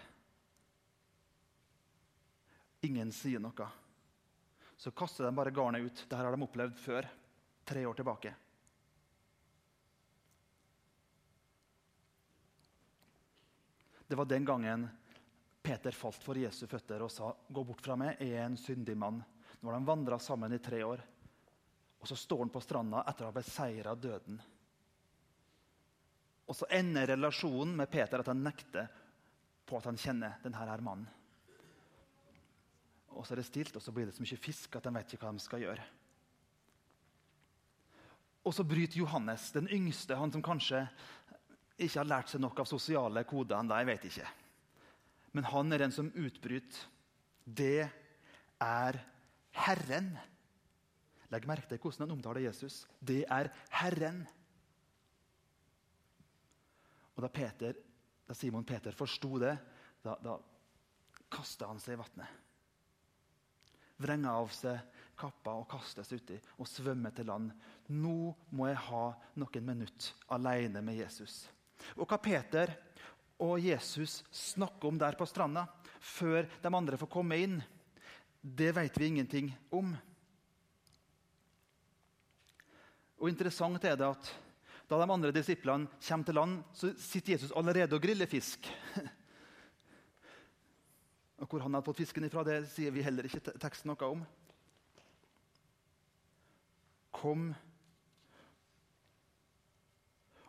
Ingen 2.89 3.13
sier 3.15 3.43
noe. 3.43 3.69
Så 4.79 4.91
kaster 4.91 5.27
de 5.27 5.35
bare 5.35 5.55
garnet 5.55 5.87
ut. 5.87 6.03
Dette 6.03 6.19
har 6.19 6.35
de 6.35 6.43
opplevd 6.43 6.79
før. 6.83 7.07
Tre 7.65 7.87
år 7.87 7.95
tilbake. 7.95 8.35
Det 14.09 14.17
var 14.17 14.25
den 14.25 14.45
gangen 14.45 14.89
Peter 15.63 15.93
falt 15.93 16.23
for 16.25 16.39
Jesu 16.41 16.67
føtter 16.67 17.03
og 17.05 17.11
sa, 17.13 17.35
'Gå 17.49 17.65
bort 17.65 17.83
fra 17.85 17.97
meg, 17.97 18.17
jeg 18.21 18.33
er 18.33 18.47
en 18.47 18.57
syndig 18.57 18.97
mann.' 18.97 19.25
Nå 19.61 19.71
har 19.71 19.79
de 19.79 19.87
vandra 19.87 20.19
sammen 20.19 20.53
i 20.53 20.59
tre 20.59 20.83
år. 20.83 21.03
Og 22.01 22.09
så 22.09 22.17
står 22.17 22.39
han 22.39 22.49
på 22.49 22.61
stranda 22.61 23.03
etter 23.09 23.25
å 23.25 23.29
ha 23.29 23.33
beseira 23.33 23.95
døden. 23.95 24.41
Og 26.49 26.57
så 26.57 26.69
ender 26.73 27.13
relasjonen 27.13 27.77
med 27.77 27.91
Peter 27.93 28.23
at 28.23 28.31
han 28.31 28.43
nekter 28.45 28.89
på 29.69 29.77
at 29.77 29.89
han 29.91 30.01
kjenner 30.01 30.39
denne 30.43 30.59
her 30.59 30.85
mannen. 30.85 31.09
Og 33.19 33.27
så 33.27 33.35
er 33.35 33.43
det 33.43 33.49
stilt, 33.49 33.77
og 33.77 33.83
så 33.83 33.93
blir 33.93 34.09
det 34.09 34.15
så 34.17 34.23
mye 34.23 34.41
fisk 34.41 34.77
at 34.79 34.85
de 34.87 34.93
vet 34.95 35.15
ikke 35.15 35.27
hva 35.27 35.35
de 35.35 35.43
skal 35.43 35.65
gjøre. 35.65 35.85
Og 38.47 38.55
så 38.55 38.65
bryter 38.65 39.01
Johannes, 39.03 39.51
den 39.53 39.69
yngste, 39.75 40.17
han 40.17 40.33
som 40.33 40.45
kanskje 40.45 40.85
ikke 41.79 41.99
har 41.99 42.09
lært 42.09 42.33
seg 42.33 42.41
nok 42.43 42.63
av 42.63 42.69
sosiale 42.71 43.25
koder 43.29 43.59
ennå, 43.59 43.77
jeg 43.77 43.89
vet 43.91 44.07
ikke. 44.09 44.31
Men 45.37 45.49
han 45.51 45.75
er 45.75 45.85
den 45.85 45.93
som 45.95 46.09
utbryter. 46.17 46.87
Det 47.45 47.89
er 48.63 48.99
Herren. 49.67 50.15
Legg 51.33 51.47
merke 51.49 51.69
til 51.69 51.81
hvordan 51.83 52.07
han 52.07 52.17
omtaler 52.17 52.47
Jesus. 52.47 52.83
Det 53.01 53.23
er 53.29 53.51
Herren. 53.83 54.25
Og 57.19 57.25
da, 57.25 57.31
Peter, 57.35 57.75
da 58.23 58.35
Simon 58.39 58.63
Peter 58.63 58.95
forsto 58.95 59.41
det, 59.43 59.57
da, 60.07 60.15
da 60.23 60.37
kasta 61.35 61.67
han 61.67 61.81
seg 61.83 61.97
i 61.97 61.99
vannet. 61.99 62.45
Vrenga 63.99 64.37
av 64.39 64.53
seg 64.55 64.79
kappa 65.19 65.57
og 65.59 65.67
kastet 65.67 66.07
seg 66.07 66.23
uti 66.23 66.37
og 66.63 66.71
svømmer 66.71 67.11
til 67.17 67.27
land. 67.27 67.51
Nå 67.91 68.31
må 68.55 68.69
jeg 68.71 68.79
ha 68.87 69.03
noen 69.35 69.67
minutter 69.67 70.31
alene 70.37 70.85
med 70.87 71.01
Jesus. 71.01 71.49
Og 71.99 72.07
hva 72.07 72.21
Peter 72.23 72.71
og 73.43 73.59
Jesus 73.67 74.21
snakker 74.31 74.87
om 74.87 75.03
der 75.03 75.19
på 75.19 75.27
stranda, 75.27 75.67
før 75.99 76.47
de 76.47 76.71
andre 76.71 76.99
får 77.03 77.11
komme 77.11 77.39
inn, 77.43 77.59
det 78.39 78.71
vet 78.79 78.95
vi 78.99 79.11
ingenting 79.11 79.51
om. 79.75 79.91
Og 83.19 83.31
Interessant 83.31 83.83
er 83.83 83.99
det 83.99 84.07
at 84.07 84.31
da 84.89 84.99
de 85.03 85.13
andre 85.13 85.33
disiplene 85.37 85.89
kommer 86.01 86.25
til 86.25 86.39
land, 86.39 86.59
så 86.73 86.93
sitter 86.97 87.35
Jesus 87.35 87.53
allerede 87.53 87.97
og 87.97 88.03
griller 88.03 88.29
fisk. 88.31 88.69
Og 91.39 91.47
Hvor 91.47 91.63
han 91.63 91.77
hadde 91.77 91.87
fått 91.87 92.01
fisken 92.01 92.25
ifra, 92.27 92.43
det 92.43 92.65
sier 92.73 92.91
vi 92.91 93.05
heller 93.07 93.29
ikke 93.29 93.53
teksten 93.63 93.93
noe 93.93 94.07
om. 94.09 94.25
Kom 97.15 97.53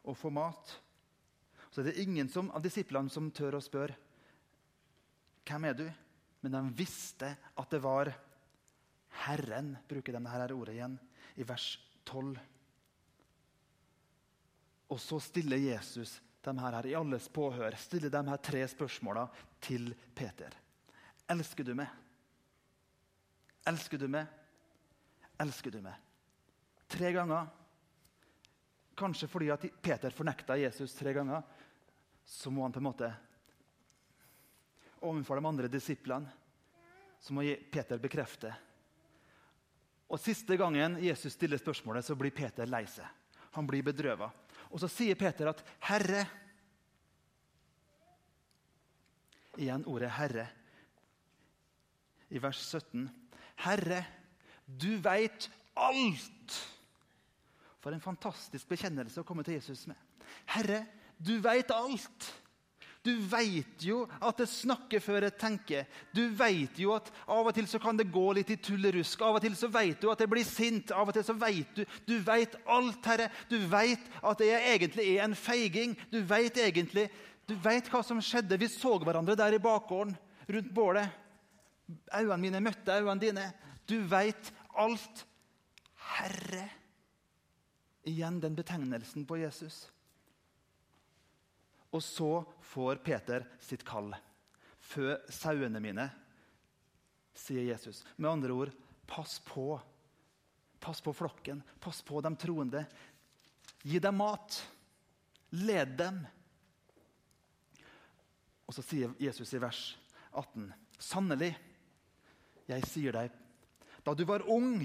og 0.02 0.17
få 0.17 0.32
mat. 0.34 0.71
Så 1.69 1.82
er 1.82 1.91
det 1.91 2.02
ingen 2.02 2.32
som, 2.34 2.49
av 2.49 2.63
disiplene 2.65 3.13
som 3.13 3.30
tør 3.30 3.60
å 3.60 3.62
spørre 3.62 3.97
hvem 5.49 5.65
er 5.65 5.78
du 5.78 5.86
Men 6.41 6.54
de 6.54 6.60
visste 6.78 7.34
at 7.58 7.71
det 7.73 7.82
var 7.84 8.12
Herren, 9.25 9.73
bruker 9.89 10.15
de 10.15 10.21
dette 10.23 10.56
ordet 10.56 10.75
igjen, 10.78 10.93
i 11.36 11.43
vers 11.43 11.73
12. 12.08 12.38
Og 14.89 14.99
så 14.99 15.19
stiller 15.21 15.58
Jesus 15.58 16.17
dem 16.41 16.58
her, 16.58 16.86
i 16.88 16.95
alles 16.95 17.28
påhør 17.30 17.75
stiller 17.78 18.10
de 18.10 18.21
her 18.30 18.38
tre 18.38 18.65
spørsmåla 18.67 19.28
til 19.62 19.91
Peter. 20.15 20.56
Elsker 21.30 21.67
du 21.67 21.75
meg? 21.78 21.89
Elsker 23.69 24.02
du 24.02 24.08
meg? 24.10 24.28
Elsker 25.39 25.75
du 25.75 25.82
meg? 25.84 25.97
Tre 26.89 27.12
ganger. 27.13 27.49
Kanskje 28.97 29.30
fordi 29.32 29.52
at 29.54 29.67
Peter 29.82 30.12
fornekta 30.12 30.58
Jesus 30.60 30.95
tre 30.97 31.13
ganger, 31.15 31.43
så 32.25 32.52
må 32.52 32.65
han 32.65 32.73
på 32.73 32.82
en 32.82 32.89
måte 32.89 33.13
Overfor 34.99 35.39
de 35.39 35.47
andre 35.47 35.69
disiplene 35.71 36.28
så 37.23 37.32
må 37.32 37.45
Peter 37.71 37.99
bekrefte. 37.99 38.52
Og 40.12 40.19
Siste 40.19 40.58
gangen 40.60 40.97
Jesus 41.04 41.38
stiller 41.38 41.60
spørsmålet, 41.60 42.04
så 42.06 42.17
blir 42.19 42.36
Peter 42.36 42.67
lei 42.67 42.84
seg. 42.89 43.08
Han 43.56 43.67
blir 43.67 43.86
bedrøva. 43.86 44.28
Og 44.69 44.82
så 44.82 44.89
sier 44.91 45.17
Peter 45.17 45.49
at 45.49 45.63
'Herre' 45.88 46.27
Igjen 49.60 49.86
ordet 49.89 50.12
'Herre' 50.15 50.47
i 52.29 52.41
vers 52.41 52.58
17. 52.58 53.10
'Herre, 53.65 54.05
du 54.67 55.01
veit 55.03 55.49
alt.' 55.75 56.60
For 57.79 57.95
en 57.95 58.03
fantastisk 58.03 58.67
bekjennelse 58.69 59.21
å 59.21 59.27
komme 59.27 59.43
til 59.43 59.58
Jesus 59.58 59.88
med. 59.88 59.97
'Herre, 60.45 60.86
du 61.17 61.39
veit 61.41 61.71
alt.' 61.71 62.34
Du 62.99 63.13
veit 63.31 63.83
jo 63.85 64.01
at 64.19 64.41
det 64.41 64.49
snakker 64.51 64.99
før 64.99 65.23
jeg 65.23 65.38
tenker. 65.39 65.85
Du 66.12 66.25
veit 66.35 66.75
jo 66.81 66.91
at 66.97 67.07
av 67.31 67.47
og 67.47 67.55
til 67.55 67.67
så 67.71 67.79
kan 67.79 67.95
det 67.95 68.09
gå 68.12 68.25
litt 68.35 68.51
i 68.51 68.57
tullerusk. 68.59 69.21
Av 69.23 69.38
og 69.38 69.43
til 69.43 69.55
så 69.55 69.69
veit 69.71 70.01
du 70.01 70.09
at 70.12 70.19
jeg 70.19 70.31
blir 70.31 70.47
sint. 70.47 70.91
Av 70.91 71.07
og 71.07 71.15
til 71.15 71.23
så 71.23 71.35
veit 71.39 71.71
du 71.77 71.85
Du 72.07 72.17
veit 72.25 72.57
alt, 72.67 72.99
Herre. 73.07 73.29
Du 73.47 73.55
veit 73.71 74.03
at 74.19 74.43
jeg 74.43 74.73
egentlig 74.73 75.05
er 75.13 75.23
en 75.23 75.35
feiging. 75.35 75.95
Du 76.12 76.19
veit 76.27 76.57
egentlig 76.59 77.07
Du 77.47 77.55
veit 77.55 77.88
hva 77.89 78.03
som 78.05 78.19
skjedde. 78.21 78.59
Vi 78.59 78.67
så 78.69 78.97
hverandre 78.99 79.38
der 79.39 79.55
i 79.55 79.63
bakgården 79.63 80.13
rundt 80.49 80.73
bålet. 80.75 81.09
Øynene 82.13 82.38
mine 82.38 82.62
møtte 82.62 82.99
øynene 82.99 83.21
dine. 83.21 83.45
Du 83.89 84.01
veit 84.12 84.51
alt. 84.77 85.23
Herre. 86.17 86.67
Igjen 88.05 88.41
den 88.43 88.59
betegnelsen 88.59 89.25
på 89.25 89.39
Jesus. 89.39 89.88
Og 91.95 92.04
så 92.06 92.43
får 92.71 93.02
Peter 93.06 93.45
sitt 93.63 93.86
kall. 93.88 94.12
Fø 94.80 95.15
sauene 95.34 95.82
mine, 95.84 96.06
sier 97.38 97.65
Jesus. 97.65 98.04
Med 98.17 98.32
andre 98.32 98.56
ord, 98.56 98.73
pass 99.10 99.39
på. 99.45 99.73
Pass 100.80 101.02
på 101.04 101.13
flokken, 101.13 101.63
pass 101.82 102.02
på 102.06 102.21
de 102.23 102.32
troende. 102.39 102.86
Gi 103.84 103.99
dem 103.99 104.19
mat. 104.21 104.62
Led 105.58 105.97
dem. 105.99 106.21
Og 108.69 108.75
så 108.78 108.86
sier 108.86 109.15
Jesus 109.19 109.52
i 109.58 109.62
vers 109.62 109.82
18.: 110.30 110.69
Sannelig, 111.02 111.56
jeg 112.69 112.86
sier 112.86 113.15
deg, 113.17 113.34
da 114.06 114.13
du 114.13 114.23
var 114.30 114.45
ung 114.45 114.84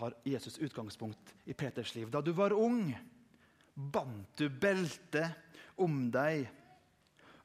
tar 0.00 0.14
Jesus 0.24 0.58
utgangspunkt 0.58 1.34
i 1.44 1.52
Peters 1.52 1.94
liv. 1.94 2.10
Da 2.10 2.20
du 2.20 2.32
var 2.32 2.52
ung, 2.52 2.98
bandt 3.74 4.40
du 4.40 4.48
beltet 4.48 5.34
om 5.80 6.06
deg 6.12 6.48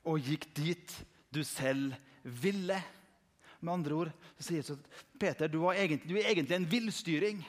og 0.06 0.22
gikk 0.22 0.50
dit 0.58 0.94
du 1.34 1.42
selv 1.48 1.96
ville. 2.24 2.78
Med 3.60 3.74
andre 3.74 3.98
ord 3.98 4.14
så 4.36 4.48
sier 4.48 4.62
Jesus 4.62 4.78
at 4.78 5.04
Peter, 5.20 5.50
du, 5.50 5.62
egentlig, 5.72 6.10
du 6.10 6.16
er 6.20 6.30
egentlig 6.32 6.58
en 6.58 6.70
villstyring. 6.70 7.44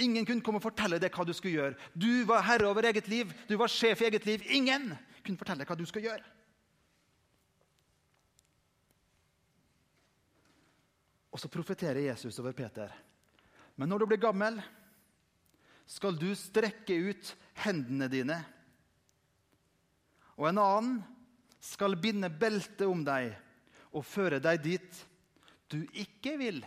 Ingen 0.00 0.26
kunne 0.26 0.44
komme 0.44 0.60
og 0.60 0.66
fortelle 0.68 1.00
deg 1.02 1.14
hva 1.14 1.26
du 1.26 1.32
skulle 1.34 1.56
gjøre. 1.58 1.78
Du 1.92 2.24
var 2.28 2.44
herre 2.46 2.68
over 2.70 2.86
eget 2.88 3.08
liv, 3.10 3.32
du 3.48 3.56
var 3.60 3.72
sjef 3.72 4.02
i 4.02 4.10
eget 4.10 4.28
liv. 4.28 4.44
Ingen 4.54 4.92
kunne 5.24 5.40
fortelle 5.40 5.64
deg 5.64 5.70
hva 5.70 5.78
du 5.78 5.86
skulle 5.88 6.08
gjøre. 6.08 6.36
Og 11.30 11.38
så 11.38 11.50
profeterer 11.50 12.02
Jesus 12.08 12.38
over 12.42 12.54
Peter. 12.56 12.90
Men 13.78 13.88
når 13.88 14.02
du 14.02 14.10
blir 14.10 14.22
gammel, 14.22 14.58
skal 15.86 16.16
du 16.18 16.30
strekke 16.38 16.96
ut 17.10 17.32
hendene 17.64 18.08
dine. 18.10 18.38
Og 20.40 20.48
en 20.48 20.60
annen 20.62 21.00
skal 21.60 21.98
binde 22.00 22.30
beltet 22.32 22.86
om 22.88 23.04
deg 23.04 23.34
og 23.92 24.06
føre 24.06 24.40
deg 24.42 24.62
dit 24.64 25.00
du 25.70 25.82
ikke 25.92 26.36
vil. 26.40 26.62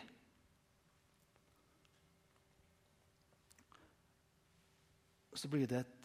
Så 5.33 5.49
blir 5.49 5.65
det 5.67 5.81
et, 5.81 5.95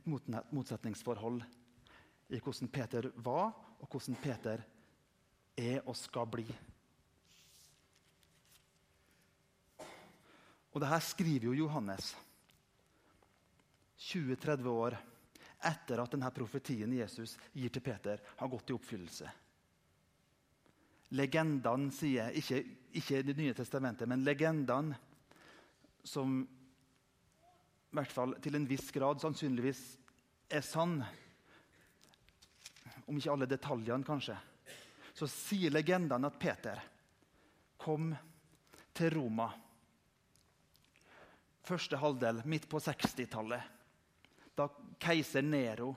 et 0.00 0.10
motsetningsforhold 0.10 1.44
i 2.32 2.40
hvordan 2.40 2.70
Peter 2.72 3.08
var, 3.22 3.52
og 3.78 3.88
hvordan 3.88 4.18
Peter 4.18 4.64
er 5.56 5.80
og 5.86 5.96
skal 5.96 6.26
bli. 6.32 6.46
Og 10.72 10.80
det 10.80 10.88
her 10.88 11.04
skriver 11.04 11.50
jo 11.50 11.56
Johannes 11.64 12.14
20-30 14.02 14.68
år 14.72 14.96
etter 15.62 16.00
at 16.02 16.14
denne 16.14 16.30
profetien 16.34 16.92
Jesus 16.96 17.36
gir 17.54 17.70
til 17.70 17.84
Peter, 17.84 18.18
har 18.18 18.50
gått 18.50 18.72
i 18.72 18.74
oppfyllelse. 18.74 19.28
Legendene 21.14 21.92
sier, 21.94 22.32
ikke, 22.34 22.62
ikke 22.98 23.22
Det 23.22 23.36
nye 23.36 23.54
testamentet, 23.54 24.08
men 24.08 24.24
legendene 24.24 24.96
som 26.02 26.40
i 26.42 27.94
hvert 27.94 28.10
fall 28.12 28.32
til 28.42 28.56
en 28.56 28.66
viss 28.66 28.88
grad 28.90 29.20
sannsynligvis 29.20 29.82
er 30.50 30.64
sann, 30.64 30.96
om 33.06 33.18
ikke 33.18 33.34
alle 33.34 33.48
detaljene, 33.50 34.06
kanskje, 34.06 34.34
så 35.12 35.28
sier 35.28 35.70
legendene 35.70 36.26
at 36.26 36.40
Peter 36.40 36.80
kom 37.76 38.14
til 38.96 39.12
Roma 39.14 39.50
første 41.66 41.98
halvdel 41.98 42.42
midt 42.48 42.68
på 42.70 42.80
60-tallet, 42.82 43.62
da 44.56 44.66
keiser 45.00 45.44
Nero 45.46 45.92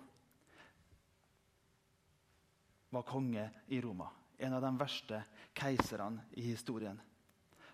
var 2.95 3.03
konge 3.07 3.49
i 3.67 3.81
Roma. 3.83 4.07
En 4.37 4.55
av 4.55 4.63
de 4.63 4.71
verste 4.79 5.21
keiserne 5.55 6.23
i 6.39 6.45
historien. 6.47 6.99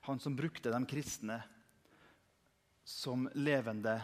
Han 0.07 0.19
som 0.19 0.35
brukte 0.35 0.71
de 0.73 0.85
kristne 0.89 1.37
som 2.83 3.27
levende 3.37 3.99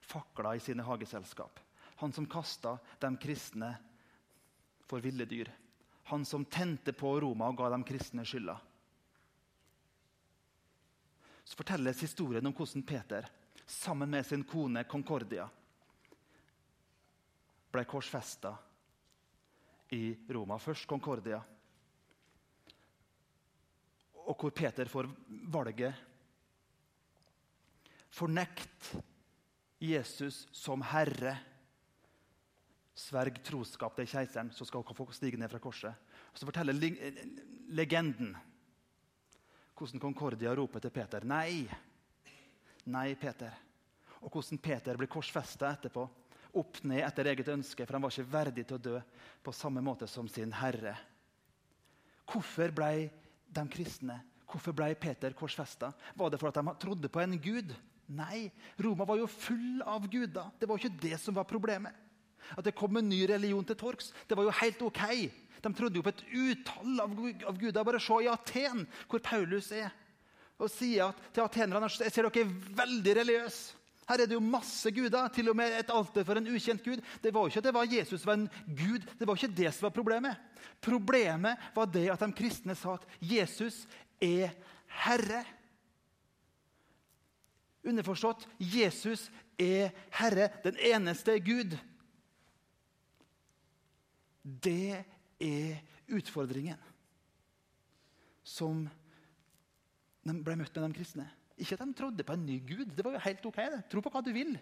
fakler 0.00 0.56
i 0.56 0.62
sine 0.64 0.84
hageselskap. 0.84 1.60
Han 2.00 2.12
som 2.12 2.26
kasta 2.26 2.78
de 3.00 3.12
kristne 3.20 3.74
for 4.88 5.04
ville 5.04 5.28
dyr. 5.28 5.50
Han 6.08 6.24
som 6.24 6.44
tente 6.44 6.92
på 6.96 7.12
Roma 7.20 7.48
og 7.48 7.60
ga 7.60 7.70
de 7.72 7.84
kristne 7.88 8.24
skylda 8.28 8.56
så 11.44 11.56
fortelles 11.56 12.00
historien 12.00 12.46
om 12.46 12.54
hvordan 12.56 12.86
Peter 12.86 13.28
sammen 13.66 14.10
med 14.10 14.26
sin 14.26 14.44
kone 14.48 14.84
Concordia 14.88 15.48
ble 17.74 17.84
korsfesta 17.88 18.54
i 19.94 20.14
Roma. 20.32 20.58
Først 20.58 20.86
Concordia. 20.88 21.40
Og 24.24 24.36
hvor 24.40 24.54
Peter 24.56 24.88
får 24.88 25.10
valget 25.52 26.10
Fornekt 28.14 28.92
Jesus 29.82 30.44
som 30.54 30.84
herre. 30.86 31.34
Sverg 32.94 33.40
troskap 33.42 33.96
til 33.98 34.06
keiseren, 34.06 34.52
så 34.54 34.62
skal 34.68 34.84
dere 34.86 34.94
få 34.94 35.08
stige 35.10 35.40
ned 35.40 35.50
fra 35.50 35.58
korset. 35.58 35.96
Og 36.30 36.38
så 36.38 36.46
forteller 36.46 36.78
legenden 37.74 38.36
hvordan 39.74 40.02
Concordia 40.02 40.54
roper 40.54 40.82
til 40.82 40.92
Peter 40.94 41.24
nei. 41.26 41.64
Nei, 42.90 43.08
Peter. 43.18 43.54
Og 44.22 44.30
hvordan 44.30 44.60
Peter 44.62 44.98
blir 44.98 45.10
korsfesta 45.10 45.72
etterpå. 45.74 46.04
Opp 46.54 46.78
ned 46.86 47.02
etter 47.02 47.26
eget 47.32 47.50
ønske, 47.50 47.82
for 47.82 47.96
han 47.96 48.04
var 48.04 48.14
ikke 48.14 48.30
verdig 48.30 48.66
til 48.68 48.78
å 48.78 48.84
dø 48.84 49.00
på 49.42 49.54
samme 49.56 49.82
måte 49.82 50.06
som 50.10 50.28
sin 50.30 50.54
herre. 50.54 50.94
Hvorfor 52.30 52.70
ble 52.72 52.92
de 53.54 53.66
kristne 53.70 54.20
Hvorfor 54.54 54.74
ble 54.76 54.92
Peter 54.94 55.34
korsfesta? 55.34 55.88
Var 56.14 56.30
det 56.30 56.38
fordi 56.38 56.62
de 56.62 56.74
trodde 56.78 57.08
på 57.10 57.18
en 57.18 57.32
gud? 57.42 57.72
Nei, 58.14 58.52
Roma 58.78 59.06
var 59.08 59.18
jo 59.18 59.26
full 59.26 59.82
av 59.82 60.04
guder. 60.06 60.52
Det 60.60 60.68
var 60.68 60.78
ikke 60.78 61.00
det 61.00 61.18
som 61.18 61.34
var 61.34 61.48
problemet. 61.48 61.96
At 62.52 62.66
det 62.66 62.76
kom 62.76 62.94
en 63.00 63.08
ny 63.08 63.22
religion 63.26 63.64
til 63.66 63.78
torgs, 63.80 64.12
det 64.28 64.36
var 64.36 64.46
jo 64.46 64.52
helt 64.60 64.82
ok. 64.84 65.02
De 65.62 65.72
trodde 65.74 66.00
jo 66.00 66.04
på 66.04 66.12
et 66.14 66.24
utall 66.32 67.04
av, 67.04 67.14
av 67.50 67.60
guder. 67.60 67.86
Bare 67.86 68.02
se 68.02 68.18
i 68.24 68.30
Aten, 68.30 68.84
hvor 69.10 69.22
Paulus 69.24 69.70
er. 69.74 69.92
Og 70.58 70.70
sier 70.70 71.14
til 71.34 71.44
atenerne 71.44 71.88
jeg 71.90 72.12
ser 72.14 72.28
dere 72.28 72.44
er 72.44 72.76
veldig 72.82 73.16
religiøse. 73.20 73.80
Her 74.04 74.20
er 74.20 74.28
det 74.28 74.36
jo 74.36 74.44
masse 74.44 74.90
guder, 74.92 75.30
til 75.32 75.48
og 75.48 75.56
med 75.56 75.78
et 75.78 75.90
alter 75.92 76.26
for 76.28 76.36
en 76.36 76.48
ukjent 76.52 76.82
gud. 76.84 77.00
Det 77.24 77.32
var 77.32 77.46
jo 77.46 77.52
ikke 77.52 77.62
at 77.62 77.68
det 77.68 77.72
var 77.72 77.88
Jesus 77.88 78.26
var 78.26 78.36
en 78.36 78.50
gud, 78.66 79.06
det 79.16 79.26
var 79.26 79.38
ikke 79.38 79.56
det 79.56 79.70
som 79.72 79.86
var 79.86 79.94
problemet. 79.96 80.40
Problemet 80.84 81.70
var 81.76 81.88
det 81.88 82.10
at 82.12 82.20
de 82.20 82.36
kristne 82.36 82.76
sa 82.76 82.98
at 82.98 83.06
Jesus 83.24 83.86
er 84.20 84.52
Herre. 85.04 85.40
Underforstått 87.84 88.44
Jesus 88.58 89.30
er 89.60 89.94
Herre, 90.18 90.50
den 90.64 90.76
eneste 90.92 91.38
Gud. 91.40 91.76
Det 94.42 95.04
er 95.42 95.80
utfordringen 96.14 96.80
som 98.44 98.84
de 100.24 100.34
ble 100.44 100.56
møtt 100.60 100.76
med, 100.76 100.92
de 100.92 100.98
kristne. 100.98 101.26
Ikke 101.60 101.76
at 101.76 101.84
de 101.84 101.96
trodde 101.96 102.26
på 102.26 102.34
en 102.34 102.46
ny 102.46 102.58
gud. 102.66 102.92
Det 102.96 103.04
var 103.04 103.16
jo 103.16 103.24
helt 103.26 103.44
ok. 103.46 103.60
det. 103.60 103.82
Tro 103.92 104.02
på 104.04 104.12
hva 104.12 104.22
du 104.24 104.32
vil. 104.34 104.56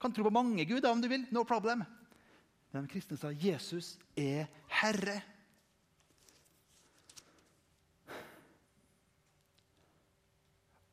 Kan 0.00 0.12
tro 0.14 0.26
på 0.26 0.34
mange 0.34 0.64
guder 0.68 0.92
om 0.92 1.00
du 1.02 1.08
vil. 1.10 1.26
No 1.34 1.44
problem. 1.48 1.82
Men 2.72 2.84
de 2.84 2.92
kristne 2.92 3.18
sa 3.18 3.32
Jesus 3.32 3.96
er 4.16 4.46
Herre. 4.80 5.18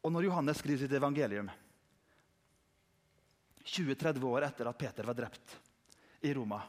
Og 0.05 0.13
når 0.13 0.28
Johannes 0.28 0.59
skriver 0.61 0.86
sitt 0.86 0.93
evangelium 0.93 1.49
20-30 3.65 4.26
år 4.30 4.45
etter 4.45 4.69
at 4.69 4.78
Peter 4.78 5.07
var 5.07 5.17
drept 5.17 5.55
i 6.21 6.34
Roma, 6.38 6.59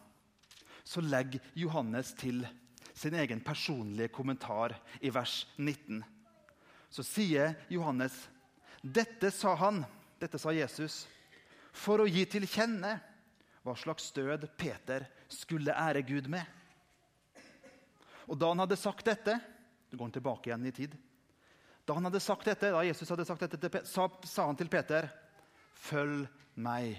så 0.86 1.02
legger 1.02 1.42
Johannes 1.58 2.12
til 2.14 2.44
sin 2.94 3.14
egen 3.18 3.42
personlige 3.44 4.12
kommentar 4.14 4.76
i 5.02 5.10
vers 5.10 5.42
19. 5.58 6.04
Så 6.88 7.02
sier 7.04 7.56
Johannes 7.68 8.14
dette 8.80 9.32
sa 9.34 9.56
han, 9.58 9.82
dette 10.20 10.38
sa 10.38 10.52
Jesus, 10.54 11.04
for 11.74 12.00
å 12.00 12.06
gi 12.08 12.22
til 12.30 12.46
kjenne 12.48 12.94
hva 13.66 13.74
slags 13.74 14.12
død 14.14 14.46
Peter 14.56 15.08
skulle 15.28 15.74
ære 15.74 16.04
Gud 16.06 16.30
med. 16.30 16.44
Og 18.30 18.38
da 18.38 18.52
han 18.52 18.62
hadde 18.62 18.78
sagt 18.78 19.06
dette 19.06 19.36
Du 19.90 19.94
går 19.98 20.10
tilbake 20.16 20.50
igjen 20.50 20.66
i 20.66 20.72
tid. 20.74 20.94
Da 21.86 21.94
han 21.94 22.08
hadde 22.08 22.18
sagt 22.20 22.48
dette, 22.48 22.72
da 22.74 22.80
Jesus 22.82 23.10
hadde 23.12 23.24
sagt 23.26 23.44
dette, 23.46 23.82
sa, 23.86 24.08
sa 24.26 24.46
han 24.48 24.58
til 24.58 24.68
Peter, 24.68 25.06
'Følg 25.74 26.26
meg.' 26.58 26.98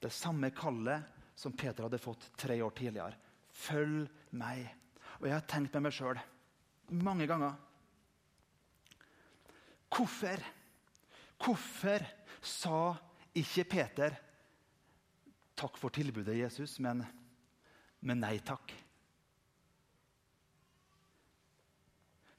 Det 0.00 0.12
samme 0.12 0.50
kallet 0.52 1.15
som 1.36 1.52
Peter 1.52 1.84
hadde 1.84 2.00
fått 2.00 2.30
tre 2.40 2.56
år 2.64 2.72
tidligere. 2.76 3.16
Følg 3.52 4.06
meg. 4.36 4.64
Og 5.20 5.28
jeg 5.28 5.36
har 5.36 5.46
tenkt 5.48 5.76
med 5.76 5.88
meg 5.88 5.94
sjøl 5.96 6.18
mange 6.86 7.26
ganger 7.26 7.56
Hvorfor? 9.96 10.42
Hvorfor 11.40 12.02
sa 12.44 12.78
ikke 13.36 13.64
Peter 13.70 14.16
takk 15.56 15.78
for 15.80 15.94
tilbudet, 15.94 16.34
Jesus, 16.36 16.74
men, 16.84 17.00
men 18.04 18.20
nei 18.20 18.34
takk? 18.44 18.74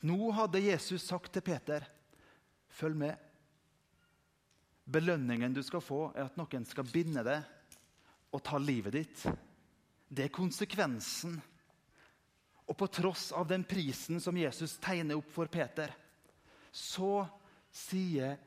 Nå 0.05 0.29
hadde 0.37 0.61
Jesus 0.61 1.07
sagt 1.07 1.31
til 1.33 1.45
Peter, 1.47 1.87
følg 2.69 2.99
med. 2.99 3.15
Belønningen 4.85 5.55
du 5.55 5.63
skal 5.65 5.81
få, 5.81 6.11
er 6.13 6.27
at 6.27 6.37
noen 6.37 6.67
skal 6.67 6.85
binde 6.91 7.23
deg 7.25 7.56
og 8.31 8.43
ta 8.43 8.59
livet 8.59 8.95
ditt. 8.95 9.23
Det 10.07 10.27
er 10.27 10.33
konsekvensen. 10.33 11.37
Og 12.67 12.75
på 12.75 12.89
tross 12.91 13.29
av 13.31 13.47
den 13.47 13.63
prisen 13.67 14.19
som 14.23 14.37
Jesus 14.37 14.75
tegner 14.83 15.19
opp 15.19 15.29
for 15.31 15.47
Peter, 15.51 15.93
så 16.71 17.27
sier 17.71 18.37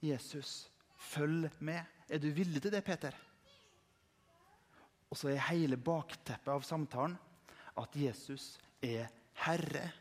Jesus, 0.00 0.68
'Følg 0.98 1.50
med'. 1.60 1.86
Er 2.08 2.18
du 2.18 2.30
villig 2.30 2.62
til 2.62 2.72
det, 2.72 2.84
Peter? 2.84 3.14
Og 5.10 5.16
så 5.16 5.28
er 5.28 5.48
hele 5.50 5.76
bakteppet 5.76 6.48
av 6.48 6.62
samtalen 6.62 7.16
at 7.76 7.96
Jesus 7.96 8.58
er 8.82 9.08
Herre. 9.44 9.92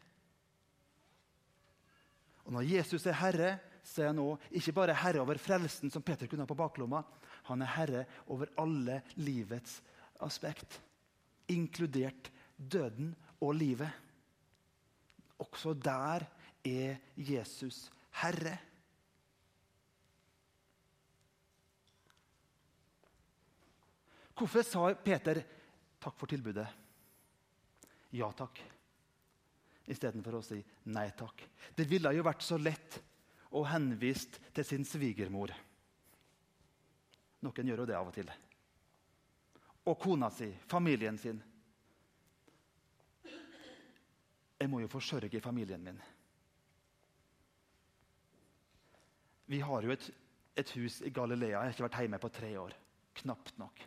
Og 2.46 2.54
Når 2.54 2.62
Jesus 2.62 3.06
er 3.06 3.14
Herre, 3.14 3.60
så 3.84 4.04
er 4.04 4.12
han 4.12 4.20
òg 4.20 4.44
ikke 4.52 4.74
bare 4.76 4.96
herre 4.96 5.22
over 5.24 5.40
frelsen, 5.40 5.92
som 5.92 6.04
Peter 6.04 6.28
kunne 6.28 6.44
ha 6.44 6.50
på 6.50 6.56
baklomma. 6.60 7.04
Han 7.48 7.64
er 7.64 7.74
herre 7.76 8.04
over 8.28 8.52
alle 8.60 9.02
livets 9.20 9.80
aspekt, 10.24 10.80
inkludert 11.48 12.32
døden 12.58 13.14
og 13.40 13.56
livet. 13.56 13.92
Også 15.40 15.74
der 15.74 16.26
er 16.66 16.98
Jesus 17.16 17.88
herre. 18.22 18.58
Hvorfor 24.38 24.62
sa 24.62 24.90
Peter 25.02 25.40
takk 26.02 26.18
for 26.18 26.30
tilbudet? 26.30 26.68
Ja 28.14 28.30
takk. 28.38 28.60
Istedenfor 29.88 30.38
å 30.38 30.44
si 30.46 30.60
nei 30.94 31.08
takk. 31.18 31.42
Det 31.74 31.88
ville 31.90 32.12
jo 32.14 32.26
vært 32.28 32.44
så 32.46 32.60
lett 32.60 33.00
å 33.56 33.64
henvise 33.66 34.52
til 34.54 34.68
sin 34.68 34.86
svigermor. 34.86 35.54
Noen 37.46 37.70
gjør 37.70 37.84
jo 37.84 37.88
det 37.90 37.98
av 37.98 38.10
og 38.10 38.16
til. 38.16 38.30
Og 39.88 40.00
kona 40.02 40.30
si, 40.34 40.50
familien 40.68 41.18
sin. 41.22 41.40
Jeg 44.58 44.70
må 44.72 44.82
jo 44.82 44.90
forsørge 44.90 45.42
familien 45.42 45.84
min. 45.84 46.00
Vi 49.48 49.60
har 49.64 49.86
jo 49.86 49.94
et, 49.94 50.10
et 50.58 50.72
hus 50.76 51.00
i 51.06 51.14
Galilea. 51.14 51.54
Jeg 51.54 51.60
har 51.62 51.76
ikke 51.76 51.86
vært 51.86 52.00
hjemme 52.02 52.20
på 52.20 52.34
tre 52.36 52.50
år. 52.60 52.74
Knapt 53.22 53.54
nok. 53.62 53.86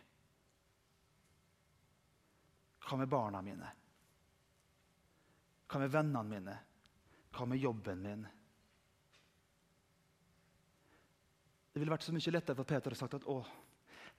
Hva 2.87 2.97
med 2.97 3.11
barna 3.11 3.43
mine? 3.45 3.67
Hva 5.69 5.79
med 5.83 5.91
vennene 5.93 6.23
mine? 6.27 6.55
Hva 7.35 7.45
med 7.47 7.61
jobben 7.61 8.01
min? 8.03 8.25
Det 11.71 11.79
ville 11.79 11.93
vært 11.93 12.03
så 12.03 12.13
mye 12.15 12.33
lettere 12.35 12.57
for 12.57 12.67
Peter 12.67 12.93
å 12.93 12.99
sagt 12.99 13.15
at 13.19 13.27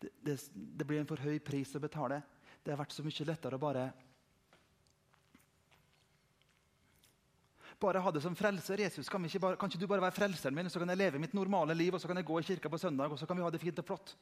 det, 0.01 0.11
det, 0.25 0.39
det, 0.55 0.87
blir 0.89 1.03
en 1.03 1.09
for 1.09 1.21
høy 1.21 1.37
pris 1.45 1.75
å 1.77 1.83
betale. 1.83 2.23
Det 2.65 2.73
har 2.73 2.81
vært 2.81 2.95
så 2.95 3.05
mye 3.05 3.29
lettere 3.29 3.59
å 3.59 3.63
bare 3.63 3.91
bare 7.83 7.99
ha 7.99 8.11
det 8.15 8.21
som 8.23 8.35
frelser. 8.39 8.79
Jesus, 8.85 9.09
kan, 9.11 9.25
ikke 9.27 9.41
bare, 9.43 9.59
kan 9.59 9.71
ikke 9.71 9.81
du 9.83 9.89
bare 9.91 10.05
være 10.05 10.15
frelseren 10.15 10.55
min, 10.55 10.71
så 10.71 10.79
kan 10.79 10.93
jeg 10.93 11.01
leve 11.01 11.19
mitt 11.19 11.35
normale 11.35 11.75
liv, 11.75 11.95
og 11.95 11.99
så 11.99 12.07
kan 12.07 12.21
jeg 12.21 12.29
gå 12.29 12.39
i 12.39 12.47
kirka 12.47 12.71
på 12.71 12.79
søndag, 12.79 13.11
og 13.11 13.19
så 13.19 13.27
kan 13.27 13.39
vi 13.39 13.43
ha 13.43 13.51
det 13.51 13.59
fint 13.63 13.81
og 13.83 13.89
flott? 13.89 14.13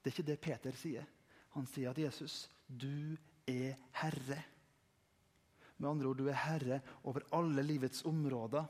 Det 0.00 0.08
er 0.08 0.14
ikke 0.14 0.28
det 0.30 0.38
Peter 0.40 0.78
sier. 0.80 1.04
Han 1.56 1.68
sier 1.68 1.92
at 1.92 2.00
Jesus, 2.00 2.46
du 2.64 3.18
er 3.44 3.76
herre. 4.00 4.40
Med 5.76 5.90
andre 5.90 6.08
ord, 6.08 6.20
du 6.20 6.30
er 6.30 6.40
herre 6.46 6.80
over 7.04 7.26
alle 7.36 7.64
livets 7.66 8.04
områder, 8.08 8.64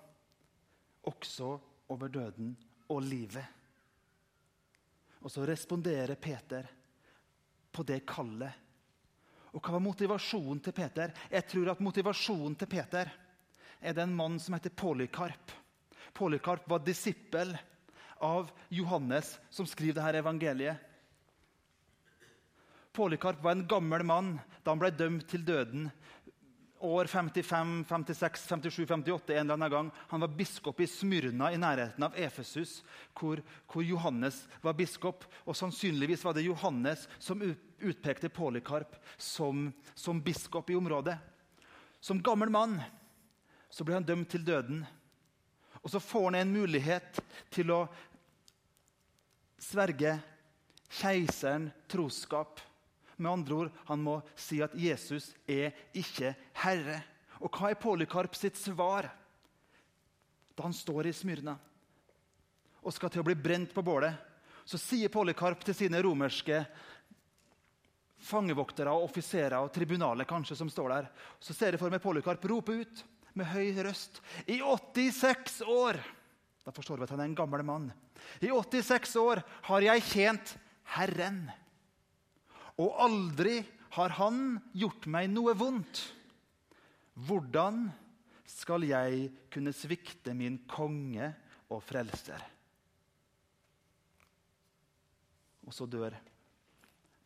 også 1.07 1.55
over 1.91 2.11
døden 2.13 2.55
og 2.91 3.03
livet. 3.05 3.45
Og 5.21 5.33
så 5.33 5.45
responderer 5.47 6.17
Peter 6.17 6.69
på 7.71 7.85
det 7.87 8.01
kallet. 8.09 8.53
Og 9.51 9.59
hva 9.59 9.75
var 9.75 9.83
motivasjonen 9.83 10.61
til 10.63 10.75
Peter? 10.75 11.13
Jeg 11.31 11.47
tror 11.51 11.73
at 11.73 11.83
motivasjonen 11.83 12.55
til 12.59 12.71
Peter 12.71 13.11
er 13.81 13.97
det 13.97 14.05
en 14.05 14.15
mann 14.17 14.39
som 14.41 14.55
heter 14.55 14.75
Polykarp. 14.77 15.53
Polykarp 16.15 16.69
var 16.71 16.85
disippel 16.85 17.53
av 18.21 18.51
Johannes, 18.69 19.39
som 19.51 19.67
skriver 19.67 19.99
dette 19.99 20.23
evangeliet. 20.23 20.87
Polykarp 22.93 23.43
var 23.43 23.57
en 23.57 23.69
gammel 23.71 24.05
mann 24.05 24.33
da 24.61 24.73
han 24.73 24.81
ble 24.83 24.91
dømt 24.93 25.29
til 25.31 25.45
døden. 25.47 25.89
År 26.83 27.05
55, 27.05 27.85
56, 27.89 28.47
57, 28.49 28.87
58 28.87 29.35
en 29.35 29.39
eller 29.39 29.55
annen 29.55 29.71
gang. 29.71 29.91
Han 30.09 30.21
var 30.21 30.29
biskop 30.29 30.81
i 30.81 30.87
Smyrna 30.87 31.51
i 31.53 31.59
nærheten 31.61 32.07
av 32.07 32.17
Efesus, 32.17 32.79
hvor, 33.13 33.43
hvor, 33.69 33.85
Johannes 33.85 34.47
var 34.65 34.79
biskop. 34.79 35.27
Og 35.45 35.57
Sannsynligvis 35.57 36.25
var 36.25 36.35
det 36.35 36.47
Johannes 36.47 37.05
som 37.19 37.43
utpekte 37.45 38.33
Polykarp 38.33 38.97
som, 39.17 39.69
som 39.95 40.23
biskop 40.25 40.71
i 40.73 40.79
området. 40.81 41.19
Som 42.01 42.23
gammel 42.25 42.49
mann 42.49 42.79
så 43.69 43.85
ble 43.85 43.99
han 43.99 44.09
dømt 44.09 44.33
til 44.33 44.45
døden. 44.49 44.81
Og 45.85 45.93
så 45.93 46.01
får 46.01 46.31
han 46.31 46.41
en 46.41 46.57
mulighet 46.57 47.21
til 47.53 47.77
å 47.77 47.85
sverge 49.61 50.17
keiseren 50.91 51.69
troskap. 51.93 52.61
Med 53.21 53.31
andre 53.31 53.55
ord, 53.55 53.73
Han 53.85 54.01
må 54.01 54.19
si 54.39 54.63
at 54.65 54.75
Jesus 54.75 55.35
er 55.45 55.77
ikke 55.93 56.33
herre. 56.63 57.03
Og 57.41 57.53
hva 57.53 57.71
er 57.71 57.81
Polykarp 57.81 58.37
sitt 58.37 58.57
svar 58.57 59.11
da 60.57 60.65
han 60.67 60.75
står 60.77 61.09
i 61.09 61.13
Smyrna 61.17 61.55
og 62.81 62.93
skal 62.93 63.13
til 63.13 63.23
å 63.23 63.27
bli 63.29 63.37
brent 63.37 63.75
på 63.77 63.85
bålet? 63.85 64.17
Så 64.65 64.81
sier 64.81 65.13
Polykarp 65.13 65.65
til 65.65 65.77
sine 65.77 66.01
romerske 66.05 66.63
fangevoktere 68.21 68.93
og 68.93 69.09
offiserer 69.09 69.59
og 69.61 69.73
tribunalet 69.73 70.29
kanskje 70.29 70.57
som 70.59 70.71
står 70.73 70.93
der. 70.93 71.09
Så 71.41 71.57
ser 71.57 71.75
jeg 71.75 71.81
for 71.81 71.93
meg 71.93 72.03
Polykarp 72.05 72.45
rope 72.49 72.77
ut 72.83 73.05
med 73.37 73.49
høy 73.53 73.73
røst. 73.85 74.21
I 74.47 74.61
86 74.61 75.63
år 75.69 76.01
Da 76.61 76.73
forstår 76.77 77.01
vi 77.01 77.07
at 77.07 77.13
han 77.15 77.23
er 77.23 77.31
en 77.31 77.39
gammel 77.39 77.63
mann. 77.65 77.87
I 78.45 78.51
86 78.53 79.17
år 79.17 79.41
har 79.65 79.85
jeg 79.87 80.05
tjent 80.11 80.53
Herren. 80.93 81.47
Og 82.81 82.97
aldri 83.03 83.61
har 83.97 84.15
Han 84.21 84.59
gjort 84.73 85.09
meg 85.11 85.29
noe 85.33 85.55
vondt. 85.59 86.01
Hvordan 87.27 87.89
skal 88.49 88.87
jeg 88.89 89.29
kunne 89.53 89.75
svikte 89.77 90.35
min 90.35 90.61
konge 90.71 91.29
og 91.71 91.83
frelser? 91.85 92.43
Og 95.67 95.75
så 95.75 95.87
dør 95.87 96.17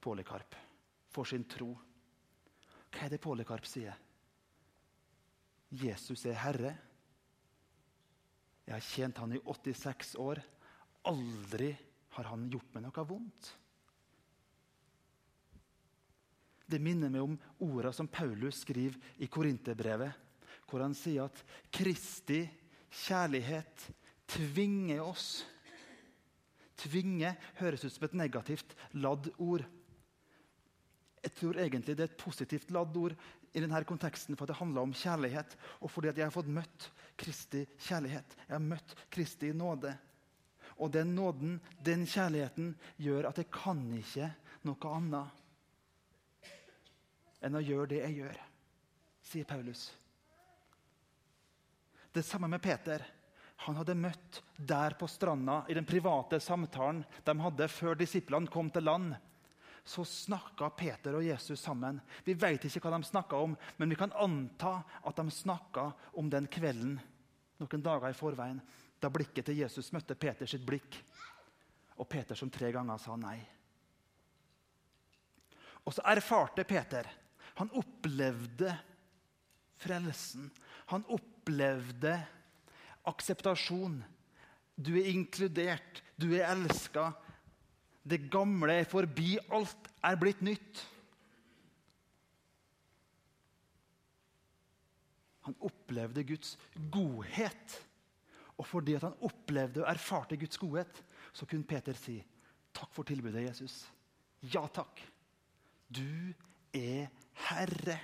Polikarp 0.05 0.57
for 1.15 1.29
sin 1.29 1.47
tro. 1.49 1.71
Hva 2.93 3.07
er 3.07 3.15
det 3.15 3.23
Polikarp 3.23 3.69
sier? 3.69 3.95
Jesus 5.75 6.27
er 6.29 6.37
Herre. 6.39 6.75
Jeg 8.65 8.75
har 8.75 8.85
tjent 8.85 9.21
han 9.21 9.33
i 9.35 9.41
86 9.41 10.15
år. 10.21 10.41
Aldri 11.09 11.71
har 12.17 12.31
han 12.31 12.49
gjort 12.53 12.75
meg 12.75 12.85
noe 12.87 13.07
vondt. 13.09 13.51
Det 16.67 16.81
minner 16.81 17.13
meg 17.13 17.25
om 17.25 17.35
ordene 17.67 17.93
som 17.93 18.09
Paulus 18.09 18.63
skriver 18.65 18.97
i 19.21 19.29
Korinterbrevet, 19.29 20.13
hvor 20.69 20.85
han 20.85 20.97
sier 20.97 21.29
at 21.29 21.43
Kristi 21.75 22.43
kjærlighet 23.05 23.89
tvinger 24.31 25.03
oss. 25.05 25.45
Tvinge 26.81 27.35
høres 27.61 27.85
ut 27.85 27.93
som 27.95 28.07
et 28.09 28.17
negativt 28.19 28.75
ladd 28.97 29.29
ord. 29.39 29.65
Jeg 31.25 31.37
tror 31.39 31.61
egentlig 31.61 31.95
det 31.97 32.05
er 32.05 32.13
et 32.13 32.21
positivt 32.21 32.73
ladd 32.75 32.97
ord 33.01 33.15
i 33.55 33.63
denne 33.63 33.85
konteksten 33.87 34.37
for 34.37 34.51
det 34.51 34.59
handler 34.59 34.85
om 34.85 34.97
kjærlighet. 34.97 35.55
Og 35.81 35.93
fordi 35.93 36.11
jeg 36.13 36.27
har 36.27 36.35
fått 36.35 36.51
møtt 36.51 36.89
Kristi 37.21 37.63
kjærlighet. 37.87 38.35
Jeg 38.49 38.57
har 38.57 38.65
møtt 38.65 38.97
Kristi 39.15 39.53
nåde. 39.55 39.95
Og 40.83 40.91
den 40.91 41.15
nåden, 41.15 41.61
den 41.87 42.03
kjærligheten, 42.09 42.75
gjør 42.99 43.31
at 43.31 43.39
jeg 43.39 43.53
kan 43.55 43.85
ikke 43.95 44.33
noe 44.67 44.91
annet 44.91 45.44
enn 47.45 47.59
å 47.59 47.63
gjøre 47.65 47.91
det 47.93 48.01
jeg 48.03 48.17
gjør, 48.23 48.41
sier 49.25 49.49
Paulus. 49.49 49.85
Det 52.15 52.23
samme 52.25 52.49
med 52.49 52.63
Peter. 52.63 53.05
Han 53.67 53.77
hadde 53.79 53.97
møtt 53.97 54.41
der 54.57 54.97
på 54.99 55.07
stranda 55.09 55.63
i 55.71 55.77
den 55.77 55.87
private 55.87 56.41
samtalen 56.43 57.05
de 57.25 57.35
hadde 57.41 57.71
før 57.71 57.97
disiplene 57.99 58.51
kom 58.51 58.71
til 58.75 58.87
land 58.87 59.15
så 59.85 60.05
snakka 60.05 60.71
Peter 60.71 61.15
og 61.19 61.25
Jesus 61.25 61.61
sammen. 61.61 61.99
Vi 62.25 62.33
vet 62.35 62.65
ikke 62.65 62.81
hva 62.87 62.97
de 62.97 63.05
snakka 63.05 63.37
om, 63.37 63.57
men 63.77 63.91
vi 63.93 63.99
kan 64.01 64.15
anta 64.17 64.79
at 65.05 65.19
de 65.19 65.25
snakka 65.31 65.91
om 66.17 66.31
den 66.33 66.49
kvelden 66.49 66.97
noen 67.61 67.85
dager 67.85 68.11
i 68.11 68.17
forveien, 68.17 68.63
da 68.99 69.11
blikket 69.13 69.47
til 69.47 69.61
Jesus 69.61 69.93
møtte 69.93 70.17
Peters 70.17 70.57
blikk, 70.65 70.97
og 72.01 72.09
Peter 72.09 72.39
som 72.39 72.51
tre 72.51 72.73
ganger 72.75 72.99
sa 72.99 73.17
nei. 73.21 73.37
Og 75.85 75.93
så 75.93 76.03
erfarte 76.09 76.65
Peter. 76.65 77.07
Han 77.61 77.71
opplevde 77.79 78.73
frelsen. 79.79 80.51
Han 80.91 81.05
opplevde 81.13 82.17
akseptasjon. 83.07 84.01
Du 84.75 84.95
er 84.99 85.13
inkludert, 85.13 86.03
du 86.19 86.33
er 86.35 86.49
elska, 86.51 87.13
det 88.05 88.27
gamle 88.33 88.81
er 88.83 88.89
forbi. 88.89 89.37
Alt 89.55 89.89
er 90.05 90.19
blitt 90.21 90.43
nytt. 90.45 90.83
Han 95.45 95.57
opplevde 95.61 96.25
Guds 96.27 96.55
godhet. 96.93 97.79
Og 98.59 98.67
fordi 98.69 98.97
han 99.01 99.17
opplevde 99.25 99.83
og 99.83 99.91
erfarte 99.91 100.39
Guds 100.39 100.59
godhet, 100.61 101.01
så 101.35 101.47
kunne 101.47 101.67
Peter 101.67 101.97
si 101.99 102.21
takk 102.75 102.93
for 102.95 103.07
tilbudet, 103.07 103.49
Jesus. 103.49 103.83
Ja 104.53 104.65
takk. 104.71 105.01
Du 105.91 106.33
er 106.75 107.11
Herre. 107.35 107.99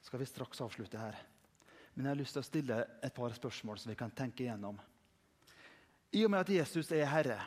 Skal 0.00 0.20
vi 0.20 0.26
straks 0.26 0.60
avslutte 0.64 1.00
her? 1.00 1.16
Men 1.94 2.06
jeg 2.06 2.14
har 2.14 2.20
lyst 2.20 2.36
til 2.36 2.44
å 2.44 2.46
stille 2.46 2.76
et 3.04 3.14
par 3.14 3.34
spørsmål 3.34 3.80
som 3.80 3.90
vi 3.92 3.98
kan 3.98 4.12
tenke 4.14 4.44
igjennom. 4.44 4.78
I 6.14 6.22
og 6.24 6.32
med 6.32 6.44
at 6.46 6.52
Jesus 6.54 6.92
er 6.94 7.08
Herre, 7.10 7.40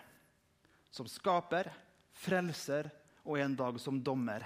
som 0.94 1.08
skaper, 1.10 1.72
frelser 2.22 2.92
og 3.24 3.39
en 3.39 3.56
dag 3.56 3.80
som 3.80 4.02
dommer 4.04 4.44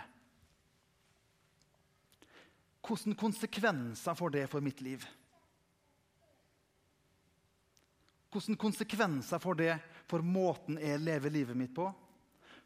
Hvilke 2.85 3.17
konsekvenser 3.17 4.13
får 4.13 4.33
det 4.35 4.43
for 4.51 4.61
mitt 4.61 4.81
liv? 4.85 5.01
Hvilke 8.29 8.57
konsekvenser 8.61 9.41
får 9.41 9.57
det 9.57 9.71
for 10.05 10.25
måten 10.25 10.79
jeg 10.81 11.01
lever 11.01 11.33
livet 11.33 11.57
mitt 11.57 11.73
på? 11.75 11.87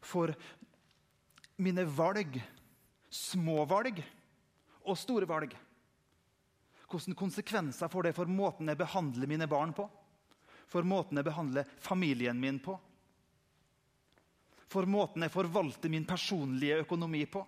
For 0.00 0.32
mine 1.60 1.84
valg, 1.84 2.36
små 3.10 3.64
valg 3.68 4.00
og 4.84 4.98
store 4.98 5.28
valg? 5.28 5.56
Hvilke 6.90 7.14
konsekvenser 7.14 7.90
får 7.90 8.08
det 8.08 8.16
for 8.16 8.30
måten 8.30 8.70
jeg 8.70 8.80
behandler 8.80 9.30
mine 9.30 9.48
barn 9.50 9.72
på? 9.76 9.86
For 10.70 10.86
måten 10.86 11.18
jeg 11.18 11.26
behandler 11.26 11.68
familien 11.82 12.38
min 12.40 12.60
på? 12.62 12.76
For 14.70 14.86
måten 14.86 15.24
jeg 15.26 15.34
forvalter 15.34 15.90
min 15.90 16.06
personlige 16.06 16.82
økonomi 16.84 17.24
på? 17.26 17.42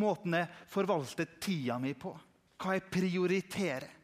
Måten 0.00 0.36
jeg 0.36 0.48
forvalter 0.68 1.28
tida 1.40 1.76
mi 1.80 1.92
på? 1.96 2.14
Hva 2.58 2.76
jeg 2.76 2.88
prioriterer? 2.92 3.97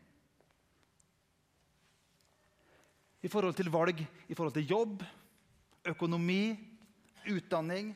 I 3.25 3.29
forhold 3.33 3.57
til 3.57 3.73
valg, 3.73 4.01
i 4.29 4.35
forhold 4.37 4.55
til 4.55 4.69
jobb, 4.69 5.03
økonomi, 5.89 6.53
utdanning 7.33 7.95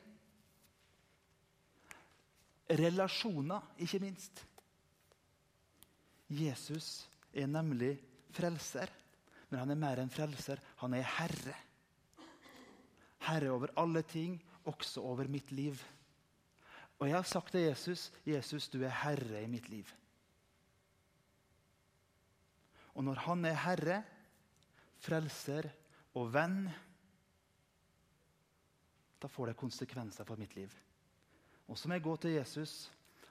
Relasjoner, 2.69 3.65
ikke 3.81 3.99
minst. 4.03 4.43
Jesus 6.29 7.09
er 7.33 7.49
nemlig 7.49 7.95
frelser, 8.37 8.91
men 9.49 9.63
han 9.63 9.73
er 9.73 9.81
mer 9.81 10.03
enn 10.03 10.13
frelser. 10.13 10.61
Han 10.83 10.97
er 10.99 11.07
herre. 11.17 11.55
Herre 13.25 13.55
over 13.55 13.73
alle 13.81 14.03
ting, 14.05 14.37
også 14.69 15.01
over 15.01 15.31
mitt 15.33 15.49
liv. 15.53 15.81
Og 16.99 17.09
jeg 17.09 17.17
har 17.17 17.25
sagt 17.25 17.53
til 17.53 17.61
Jesus, 17.61 18.13
'Jesus, 18.27 18.69
du 18.69 18.83
er 18.83 18.93
herre 18.93 19.43
i 19.43 19.47
mitt 19.49 19.69
liv'. 19.73 19.95
Og 22.95 23.05
når 23.05 23.15
han 23.15 23.45
er 23.45 23.55
herre, 23.55 24.03
frelser 24.99 25.71
og 26.19 26.31
venn, 26.35 26.61
da 29.19 29.31
får 29.31 29.51
det 29.51 29.59
konsekvenser 29.59 30.27
for 30.27 30.41
mitt 30.41 30.55
liv. 30.57 30.73
Og 31.69 31.79
så 31.79 31.89
må 31.89 31.99
jeg 31.99 32.07
gå 32.07 32.15
til 32.23 32.37
Jesus 32.39 32.87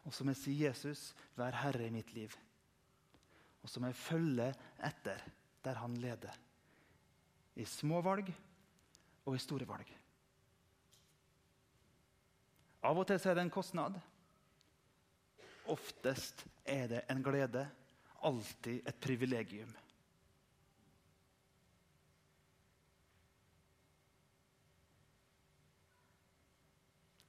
og 0.07 0.13
så 0.15 0.24
må 0.24 0.32
jeg 0.32 0.39
si, 0.39 0.51
'Jesus, 0.63 1.15
vær 1.36 1.51
herre 1.51 1.88
i 1.88 1.91
mitt 1.91 2.13
liv'. 2.15 2.36
Og 3.63 3.70
så 3.70 3.80
må 3.80 3.91
jeg 3.91 3.99
følge 3.99 4.53
etter 4.80 5.24
der 5.63 5.74
han 5.74 5.97
leder. 5.97 6.32
I 7.55 7.65
små 7.65 8.01
valg 8.01 8.32
og 9.26 9.36
i 9.36 9.41
store 9.43 9.68
valg. 9.68 9.89
Av 12.84 12.97
og 12.97 13.07
til 13.07 13.20
er 13.20 13.36
det 13.36 13.43
en 13.43 13.51
kostnad. 13.51 13.99
Oftest 15.68 16.45
er 16.63 16.88
det 16.88 17.01
en 17.09 17.24
glede. 17.24 17.68
Alltid 18.24 18.88
et 18.88 19.01
privilegium. 19.01 19.74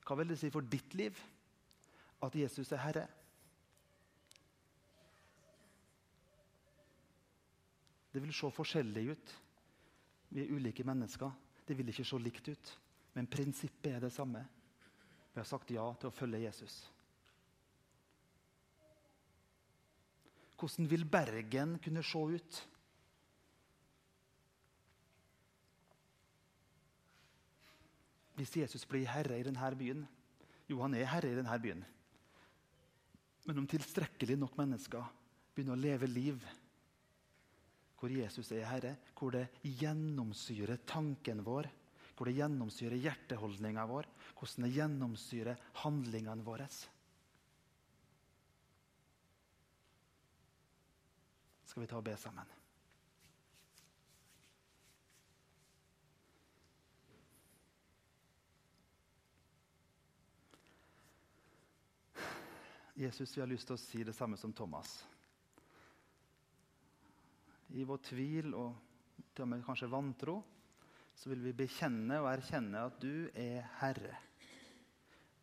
Hva 0.09 0.17
vil 0.17 0.31
det 0.33 0.39
si 0.41 0.49
for 0.49 0.65
ditt 0.65 0.95
liv 0.97 1.19
at 2.25 2.37
Jesus 2.41 2.73
er 2.73 2.81
Herre? 2.81 3.05
Det 8.09 8.23
vil 8.25 8.33
se 8.33 8.49
forskjellig 8.57 9.05
ut. 9.13 9.35
Vi 10.33 10.41
er 10.41 10.55
ulike 10.57 10.85
mennesker. 10.89 11.29
Det 11.69 11.77
vil 11.77 11.93
ikke 11.93 12.07
se 12.09 12.21
likt 12.25 12.49
ut. 12.49 12.71
Men 13.13 13.29
prinsippet 13.29 13.93
er 13.93 14.01
det 14.07 14.13
samme. 14.15 14.41
Vi 15.35 15.41
har 15.41 15.49
sagt 15.49 15.71
ja 15.77 15.85
til 16.01 16.09
å 16.09 16.17
følge 16.17 16.41
Jesus. 16.47 16.79
Hvordan 20.59 20.89
vil 20.91 21.05
Bergen 21.05 21.77
kunne 21.85 22.03
se 22.03 22.25
ut? 22.33 22.63
Hvis 28.39 28.55
Jesus 28.61 28.87
blir 28.87 29.09
herre 29.11 29.39
i 29.39 29.47
denne 29.47 29.75
byen, 29.79 30.07
Jo, 30.69 30.83
han 30.85 30.95
er 30.95 31.09
herre 31.09 31.31
i 31.33 31.37
denne 31.37 31.55
byen. 31.63 31.81
Men 33.49 33.63
om 33.63 33.67
tilstrekkelig 33.67 34.37
nok 34.37 34.59
mennesker 34.61 35.07
begynner 35.55 35.79
å 35.79 35.81
leve 35.81 36.11
liv 36.11 36.43
hvor 37.99 38.13
Jesus 38.13 38.53
er 38.55 38.69
herre, 38.69 38.93
hvor 39.17 39.33
det 39.35 39.47
gjennomsyrer 39.65 40.85
tanken 40.87 41.41
vår, 41.43 41.67
hvor 42.15 42.29
det 42.29 42.37
gjennomsyrer 42.37 43.01
hjerteholdninga 43.01 43.87
vår, 43.89 44.07
hvordan 44.37 44.69
det 44.69 44.75
gjennomsyrer 44.77 45.65
handlingene 45.83 46.47
våre. 46.47 46.69
Skal 51.65 51.83
vi 51.83 51.91
ta 51.91 51.99
og 51.99 52.07
be 52.07 52.15
sammen? 52.21 52.58
Jesus, 62.99 63.37
vi 63.37 63.41
har 63.41 63.47
lyst 63.47 63.69
til 63.71 63.77
å 63.77 63.79
si 63.79 64.01
det 64.03 64.13
samme 64.17 64.35
som 64.35 64.51
Thomas. 64.51 64.97
I 67.71 67.85
vår 67.87 68.01
tvil 68.09 68.57
og 68.59 68.73
til 69.31 69.45
og 69.45 69.51
med 69.53 69.63
kanskje 69.63 69.91
vantro 69.93 70.41
så 71.15 71.31
vil 71.31 71.45
vi 71.45 71.53
bekjenne 71.61 72.19
og 72.19 72.27
erkjenne 72.33 72.83
at 72.89 72.99
du 72.99 73.29
er 73.39 73.69
Herre. 73.79 74.19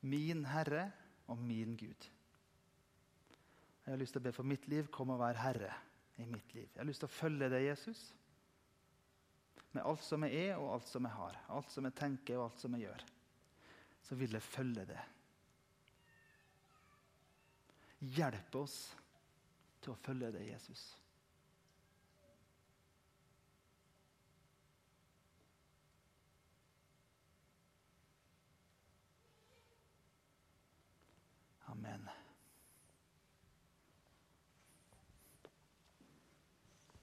Min 0.04 0.44
Herre 0.52 0.90
og 1.32 1.40
min 1.40 1.78
Gud. 1.80 2.10
Jeg 3.86 3.94
har 3.94 4.04
lyst 4.04 4.18
til 4.18 4.26
å 4.26 4.28
be 4.28 4.36
for 4.36 4.52
mitt 4.52 4.68
liv. 4.68 4.92
Kom 4.92 5.16
og 5.16 5.24
vær 5.24 5.40
Herre 5.40 5.72
i 6.20 6.28
mitt 6.28 6.52
liv. 6.58 6.68
Jeg 6.68 6.82
har 6.82 6.92
lyst 6.92 7.06
til 7.06 7.12
å 7.12 7.18
følge 7.22 7.54
deg, 7.56 7.70
Jesus. 7.70 8.04
Med 9.72 9.88
alt 9.88 10.04
som 10.04 10.28
jeg 10.28 10.50
er, 10.50 10.56
og 10.60 10.74
alt 10.76 10.92
som 10.92 11.08
jeg 11.08 11.22
har. 11.24 11.40
Alt 11.56 11.72
som 11.72 11.88
jeg 11.88 12.02
tenker, 12.04 12.36
og 12.36 12.50
alt 12.50 12.68
som 12.68 12.76
jeg 12.76 12.90
gjør. 12.90 13.12
Så 14.04 14.20
vil 14.20 14.36
jeg 14.36 14.44
følge 14.44 14.90
det. 14.92 15.04
Hjelp 18.14 18.56
oss 18.60 18.76
til 19.82 19.94
å 19.94 20.00
følge 20.06 20.30
deg, 20.36 20.52
Jesus. 20.54 20.84